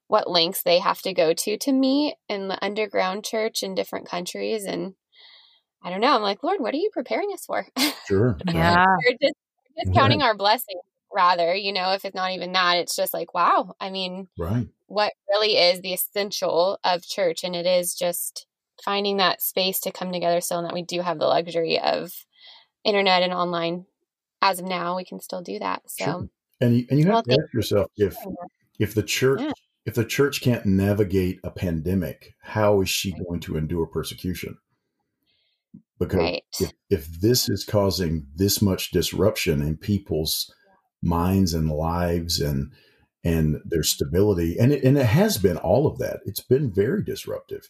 what 0.07 0.29
lengths 0.29 0.63
they 0.63 0.79
have 0.79 1.01
to 1.01 1.13
go 1.13 1.33
to 1.33 1.57
to 1.57 1.71
meet 1.71 2.15
in 2.29 2.47
the 2.47 2.63
underground 2.63 3.25
church 3.25 3.63
in 3.63 3.75
different 3.75 4.07
countries 4.07 4.63
and 4.63 4.93
I 5.83 5.89
don't 5.89 6.01
know. 6.01 6.15
I'm 6.15 6.21
like, 6.21 6.43
Lord, 6.43 6.59
what 6.59 6.73
are 6.73 6.77
you 6.77 6.89
preparing 6.91 7.29
us 7.33 7.45
for? 7.45 7.65
Sure. 8.07 8.37
yeah. 8.47 8.85
We're 9.05 9.17
just, 9.21 9.35
we're 9.75 9.83
just 9.85 9.97
counting 9.97 10.21
our 10.21 10.35
blessings, 10.35 10.81
rather. 11.13 11.53
You 11.53 11.73
know, 11.73 11.93
if 11.93 12.03
it's 12.03 12.15
not 12.15 12.31
even 12.31 12.53
that, 12.53 12.77
it's 12.77 12.95
just 12.95 13.13
like, 13.13 13.33
wow. 13.33 13.75
I 13.79 13.89
mean, 13.89 14.27
right. 14.37 14.67
What 14.87 15.13
really 15.29 15.57
is 15.57 15.81
the 15.81 15.93
essential 15.93 16.79
of 16.83 17.03
church, 17.03 17.43
and 17.43 17.55
it 17.55 17.65
is 17.65 17.93
just 17.93 18.47
finding 18.83 19.17
that 19.17 19.41
space 19.41 19.79
to 19.81 19.91
come 19.91 20.11
together 20.11 20.41
still 20.41 20.59
and 20.59 20.67
that 20.67 20.73
we 20.73 20.83
do 20.83 21.01
have 21.01 21.19
the 21.19 21.27
luxury 21.27 21.79
of 21.79 22.25
internet 22.83 23.23
and 23.23 23.33
online 23.33 23.85
as 24.41 24.59
of 24.59 24.65
now 24.65 24.95
we 24.95 25.03
can 25.03 25.19
still 25.19 25.41
do 25.41 25.59
that 25.59 25.81
so 25.87 26.05
sure. 26.05 26.29
and 26.61 26.77
you, 26.77 26.85
and 26.89 26.99
you 26.99 27.05
have 27.05 27.13
well, 27.13 27.23
to 27.23 27.31
ask 27.33 27.53
yourself 27.53 27.91
if 27.97 28.15
if 28.79 28.93
the 28.93 29.03
church 29.03 29.41
yeah. 29.41 29.51
if 29.85 29.95
the 29.95 30.05
church 30.05 30.41
can't 30.41 30.65
navigate 30.65 31.39
a 31.43 31.49
pandemic 31.49 32.35
how 32.41 32.81
is 32.81 32.89
she 32.89 33.11
going 33.11 33.39
to 33.39 33.57
endure 33.57 33.87
persecution 33.87 34.57
because 35.99 36.19
right. 36.19 36.43
if, 36.59 36.71
if 36.89 37.21
this 37.21 37.49
is 37.49 37.63
causing 37.63 38.27
this 38.35 38.61
much 38.61 38.91
disruption 38.91 39.61
in 39.61 39.77
people's 39.77 40.51
minds 41.01 41.53
and 41.53 41.69
lives 41.69 42.39
and 42.39 42.71
and 43.23 43.57
their 43.65 43.83
stability 43.83 44.57
and 44.59 44.71
it, 44.71 44.83
and 44.83 44.97
it 44.97 45.05
has 45.05 45.37
been 45.37 45.57
all 45.57 45.85
of 45.87 45.97
that 45.97 46.19
it's 46.25 46.43
been 46.43 46.71
very 46.73 47.03
disruptive 47.03 47.67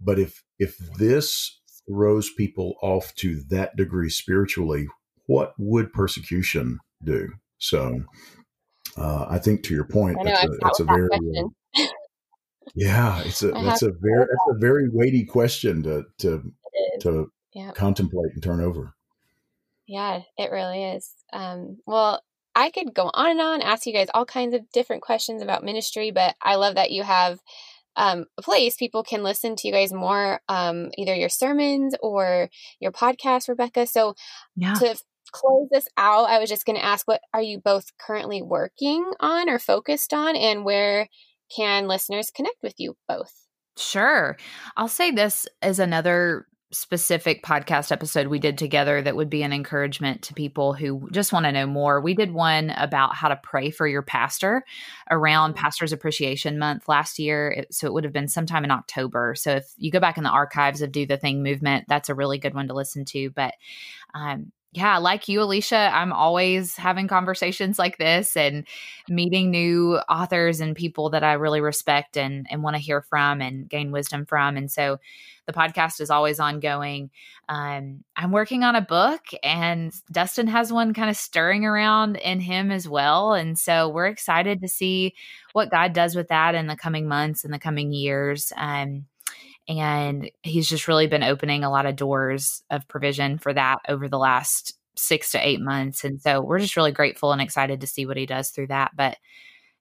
but 0.00 0.18
if 0.18 0.42
if 0.58 0.76
this 0.98 1.60
throws 1.88 2.30
people 2.30 2.76
off 2.82 3.14
to 3.16 3.42
that 3.48 3.76
degree 3.76 4.10
spiritually, 4.10 4.86
what 5.26 5.54
would 5.58 5.92
persecution 5.92 6.78
do? 7.02 7.28
So, 7.58 8.04
uh, 8.96 9.26
I 9.28 9.38
think 9.38 9.62
to 9.64 9.74
your 9.74 9.84
point, 9.84 10.16
know, 10.18 10.24
that's, 10.24 10.44
a, 10.44 10.48
that's 10.60 10.80
a, 10.80 10.84
very 10.84 11.08
uh, 11.12 11.86
yeah, 12.74 13.22
it's 13.22 13.42
a 13.42 13.48
that's 13.52 13.82
a 13.82 13.92
very 14.00 14.26
that's 14.26 14.56
a 14.56 14.58
very 14.58 14.88
weighty 14.90 15.24
question 15.24 15.82
to 15.84 16.04
to 16.18 16.42
to 17.00 17.30
yeah. 17.54 17.70
contemplate 17.72 18.32
and 18.34 18.42
turn 18.42 18.60
over. 18.60 18.94
Yeah, 19.86 20.20
it 20.38 20.50
really 20.50 20.82
is. 20.82 21.12
Um, 21.32 21.78
well, 21.86 22.22
I 22.54 22.70
could 22.70 22.94
go 22.94 23.10
on 23.12 23.32
and 23.32 23.40
on, 23.40 23.62
ask 23.62 23.86
you 23.86 23.92
guys 23.92 24.08
all 24.14 24.24
kinds 24.24 24.54
of 24.54 24.70
different 24.72 25.02
questions 25.02 25.42
about 25.42 25.64
ministry, 25.64 26.10
but 26.10 26.34
I 26.40 26.54
love 26.54 26.76
that 26.76 26.90
you 26.90 27.02
have 27.02 27.40
um, 27.96 28.26
a 28.38 28.42
place 28.42 28.76
people 28.76 29.02
can 29.02 29.22
listen 29.22 29.56
to 29.56 29.68
you 29.68 29.72
guys 29.72 29.92
more, 29.92 30.40
um, 30.48 30.90
either 30.96 31.14
your 31.14 31.28
sermons 31.28 31.94
or 32.02 32.50
your 32.80 32.92
podcast, 32.92 33.48
Rebecca. 33.48 33.86
So 33.86 34.14
yeah. 34.56 34.74
to 34.74 34.96
close 35.32 35.68
this 35.70 35.88
out, 35.96 36.28
I 36.28 36.38
was 36.38 36.48
just 36.48 36.64
going 36.64 36.76
to 36.76 36.84
ask, 36.84 37.06
what 37.06 37.20
are 37.32 37.42
you 37.42 37.60
both 37.60 37.92
currently 37.98 38.42
working 38.42 39.04
on 39.20 39.48
or 39.48 39.58
focused 39.58 40.12
on, 40.12 40.36
and 40.36 40.64
where 40.64 41.08
can 41.54 41.88
listeners 41.88 42.30
connect 42.30 42.56
with 42.62 42.74
you 42.78 42.96
both? 43.08 43.32
Sure. 43.76 44.36
I'll 44.76 44.88
say 44.88 45.10
this 45.10 45.46
is 45.62 45.78
another 45.78 46.46
specific 46.74 47.42
podcast 47.42 47.90
episode 47.92 48.26
we 48.26 48.38
did 48.38 48.58
together 48.58 49.00
that 49.00 49.16
would 49.16 49.30
be 49.30 49.42
an 49.42 49.52
encouragement 49.52 50.22
to 50.22 50.34
people 50.34 50.74
who 50.74 51.08
just 51.12 51.32
want 51.32 51.46
to 51.46 51.52
know 51.52 51.66
more. 51.66 52.00
We 52.00 52.14
did 52.14 52.32
one 52.32 52.70
about 52.70 53.14
how 53.14 53.28
to 53.28 53.40
pray 53.42 53.70
for 53.70 53.86
your 53.86 54.02
pastor 54.02 54.64
around 55.10 55.52
mm-hmm. 55.52 55.62
Pastors 55.62 55.92
Appreciation 55.92 56.58
Month 56.58 56.88
last 56.88 57.18
year. 57.18 57.64
So 57.70 57.86
it 57.86 57.92
would 57.94 58.04
have 58.04 58.12
been 58.12 58.28
sometime 58.28 58.64
in 58.64 58.70
October. 58.70 59.34
So 59.36 59.52
if 59.52 59.66
you 59.78 59.90
go 59.90 60.00
back 60.00 60.18
in 60.18 60.24
the 60.24 60.30
archives 60.30 60.82
of 60.82 60.92
Do 60.92 61.06
the 61.06 61.16
Thing 61.16 61.42
movement, 61.42 61.86
that's 61.88 62.08
a 62.08 62.14
really 62.14 62.38
good 62.38 62.54
one 62.54 62.68
to 62.68 62.74
listen 62.74 63.04
to. 63.06 63.30
But 63.30 63.54
um, 64.14 64.52
yeah, 64.74 64.98
like 64.98 65.28
you, 65.28 65.40
Alicia, 65.40 65.90
I'm 65.92 66.12
always 66.12 66.76
having 66.76 67.06
conversations 67.06 67.78
like 67.78 67.96
this 67.96 68.36
and 68.36 68.66
meeting 69.08 69.50
new 69.50 69.98
authors 70.08 70.60
and 70.60 70.74
people 70.74 71.10
that 71.10 71.22
I 71.22 71.34
really 71.34 71.60
respect 71.60 72.16
and, 72.16 72.44
and 72.50 72.62
want 72.62 72.74
to 72.74 72.82
hear 72.82 73.00
from 73.00 73.40
and 73.40 73.68
gain 73.68 73.92
wisdom 73.92 74.26
from. 74.26 74.56
And 74.56 74.68
so 74.68 74.98
the 75.46 75.52
podcast 75.52 76.00
is 76.00 76.10
always 76.10 76.40
ongoing. 76.40 77.10
Um, 77.48 78.02
I'm 78.16 78.32
working 78.32 78.64
on 78.64 78.74
a 78.74 78.80
book, 78.80 79.20
and 79.44 79.92
Dustin 80.10 80.48
has 80.48 80.72
one 80.72 80.92
kind 80.92 81.10
of 81.10 81.16
stirring 81.16 81.64
around 81.64 82.16
in 82.16 82.40
him 82.40 82.72
as 82.72 82.88
well. 82.88 83.34
And 83.34 83.56
so 83.56 83.88
we're 83.88 84.06
excited 84.06 84.60
to 84.62 84.68
see 84.68 85.14
what 85.52 85.70
God 85.70 85.92
does 85.92 86.16
with 86.16 86.28
that 86.28 86.56
in 86.56 86.66
the 86.66 86.76
coming 86.76 87.06
months 87.06 87.44
and 87.44 87.54
the 87.54 87.58
coming 87.60 87.92
years. 87.92 88.52
Um, 88.56 89.04
and 89.68 90.30
he's 90.42 90.68
just 90.68 90.88
really 90.88 91.06
been 91.06 91.22
opening 91.22 91.64
a 91.64 91.70
lot 91.70 91.86
of 91.86 91.96
doors 91.96 92.62
of 92.70 92.86
provision 92.88 93.38
for 93.38 93.52
that 93.52 93.78
over 93.88 94.08
the 94.08 94.18
last 94.18 94.74
six 94.96 95.32
to 95.32 95.46
eight 95.46 95.60
months. 95.60 96.04
And 96.04 96.20
so 96.20 96.40
we're 96.40 96.60
just 96.60 96.76
really 96.76 96.92
grateful 96.92 97.32
and 97.32 97.40
excited 97.40 97.80
to 97.80 97.86
see 97.86 98.06
what 98.06 98.16
he 98.16 98.26
does 98.26 98.50
through 98.50 98.68
that. 98.68 98.92
But 98.96 99.16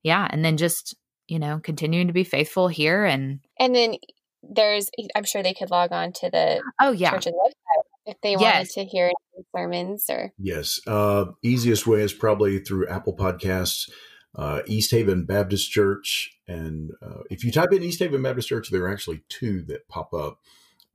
yeah, 0.02 0.28
and 0.30 0.44
then 0.44 0.58
just, 0.58 0.96
you 1.28 1.40
know, 1.40 1.60
continuing 1.62 2.08
to 2.08 2.14
be 2.14 2.24
faithful 2.24 2.68
here 2.68 3.06
and 3.06 3.40
and 3.60 3.76
then 3.76 3.96
there's 4.44 4.90
I'm 5.16 5.24
sure 5.24 5.42
they 5.42 5.54
could 5.54 5.72
log 5.72 5.92
on 5.92 6.12
to 6.14 6.30
the 6.30 6.62
oh 6.82 6.92
yeah 6.92 7.12
church's 7.12 7.34
website 7.34 7.84
if 8.06 8.18
they 8.22 8.36
wanted 8.36 8.70
to 8.72 8.84
hear 8.84 9.12
sermons 9.56 10.06
or 10.10 10.34
yes 10.38 10.82
uh 10.86 11.26
easiest 11.42 11.88
way 11.88 12.02
is 12.02 12.14
probably 12.14 12.60
through 12.60 12.88
apple 12.90 13.16
podcasts 13.16 13.90
uh, 14.36 14.62
Easthaven 14.68 15.26
Baptist 15.26 15.72
Church. 15.72 16.38
And 16.48 16.92
uh, 17.02 17.22
if 17.30 17.44
you 17.44 17.52
type 17.52 17.72
in 17.72 17.82
Easthaven 17.82 18.24
Baptist 18.24 18.50
Church, 18.50 18.70
there 18.70 18.84
are 18.84 18.92
actually 18.92 19.24
two 19.30 19.62
that 19.64 19.88
pop 19.88 20.14
up. 20.14 20.40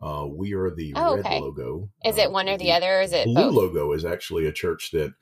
Uh, 0.01 0.27
we 0.29 0.55
are 0.55 0.71
the 0.71 0.93
oh, 0.97 1.17
red 1.17 1.27
okay. 1.27 1.41
logo. 1.41 1.89
Is 2.05 2.19
it 2.19 2.29
uh, 2.29 2.31
one 2.31 2.49
or 2.49 2.57
the, 2.57 2.65
the, 2.65 2.73
other? 2.73 2.99
Or 2.99 3.01
is 3.03 3.13
it 3.13 3.25
blue 3.25 3.35
both? 3.35 3.55
logo? 3.55 3.93
Is 3.93 4.05
actually 4.05 4.47
a 4.47 4.53
church 4.53 4.91
that 4.93 5.13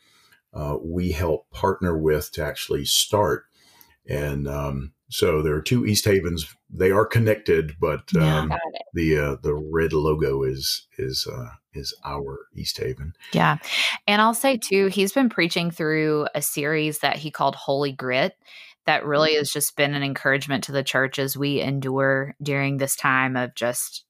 uh, 0.52 0.76
we 0.82 1.12
help 1.12 1.50
partner 1.50 1.96
with 1.96 2.32
to 2.32 2.44
actually 2.44 2.84
start. 2.84 3.44
And 4.08 4.48
um, 4.48 4.92
so 5.10 5.42
there 5.42 5.54
are 5.54 5.62
two 5.62 5.82
Easthavens. 5.82 6.46
They 6.70 6.90
are 6.90 7.06
connected, 7.06 7.74
but 7.80 8.14
um, 8.16 8.50
yeah, 8.50 8.56
the 8.94 9.18
uh, 9.18 9.36
the 9.42 9.54
red 9.54 9.92
logo 9.92 10.42
is 10.42 10.86
is 10.98 11.26
uh, 11.32 11.50
is 11.74 11.94
our 12.04 12.38
Easthaven. 12.56 13.12
Yeah, 13.32 13.58
and 14.06 14.20
I'll 14.20 14.34
say 14.34 14.56
too, 14.56 14.86
he's 14.86 15.12
been 15.12 15.28
preaching 15.28 15.70
through 15.70 16.26
a 16.34 16.42
series 16.42 17.00
that 17.00 17.16
he 17.16 17.30
called 17.30 17.54
Holy 17.54 17.92
Grit. 17.92 18.34
That 18.86 19.04
really 19.04 19.30
mm-hmm. 19.30 19.38
has 19.38 19.50
just 19.50 19.76
been 19.76 19.94
an 19.94 20.02
encouragement 20.02 20.64
to 20.64 20.72
the 20.72 20.84
church 20.84 21.18
as 21.18 21.36
we 21.36 21.60
endure 21.60 22.34
during 22.42 22.76
this 22.76 22.96
time 22.96 23.36
of 23.36 23.54
just 23.54 24.05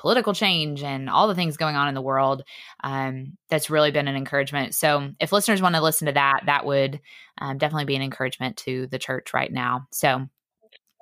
political 0.00 0.32
change 0.32 0.82
and 0.82 1.10
all 1.10 1.28
the 1.28 1.34
things 1.34 1.58
going 1.58 1.76
on 1.76 1.86
in 1.86 1.94
the 1.94 2.00
world. 2.00 2.42
Um, 2.82 3.36
that's 3.50 3.68
really 3.68 3.90
been 3.90 4.08
an 4.08 4.16
encouragement. 4.16 4.74
So, 4.74 5.10
if 5.20 5.30
listeners 5.30 5.60
want 5.60 5.74
to 5.74 5.82
listen 5.82 6.06
to 6.06 6.12
that, 6.12 6.44
that 6.46 6.64
would 6.64 7.00
um, 7.38 7.58
definitely 7.58 7.84
be 7.84 7.96
an 7.96 8.02
encouragement 8.02 8.56
to 8.58 8.86
the 8.86 8.98
church 8.98 9.34
right 9.34 9.52
now. 9.52 9.86
So, 9.92 10.26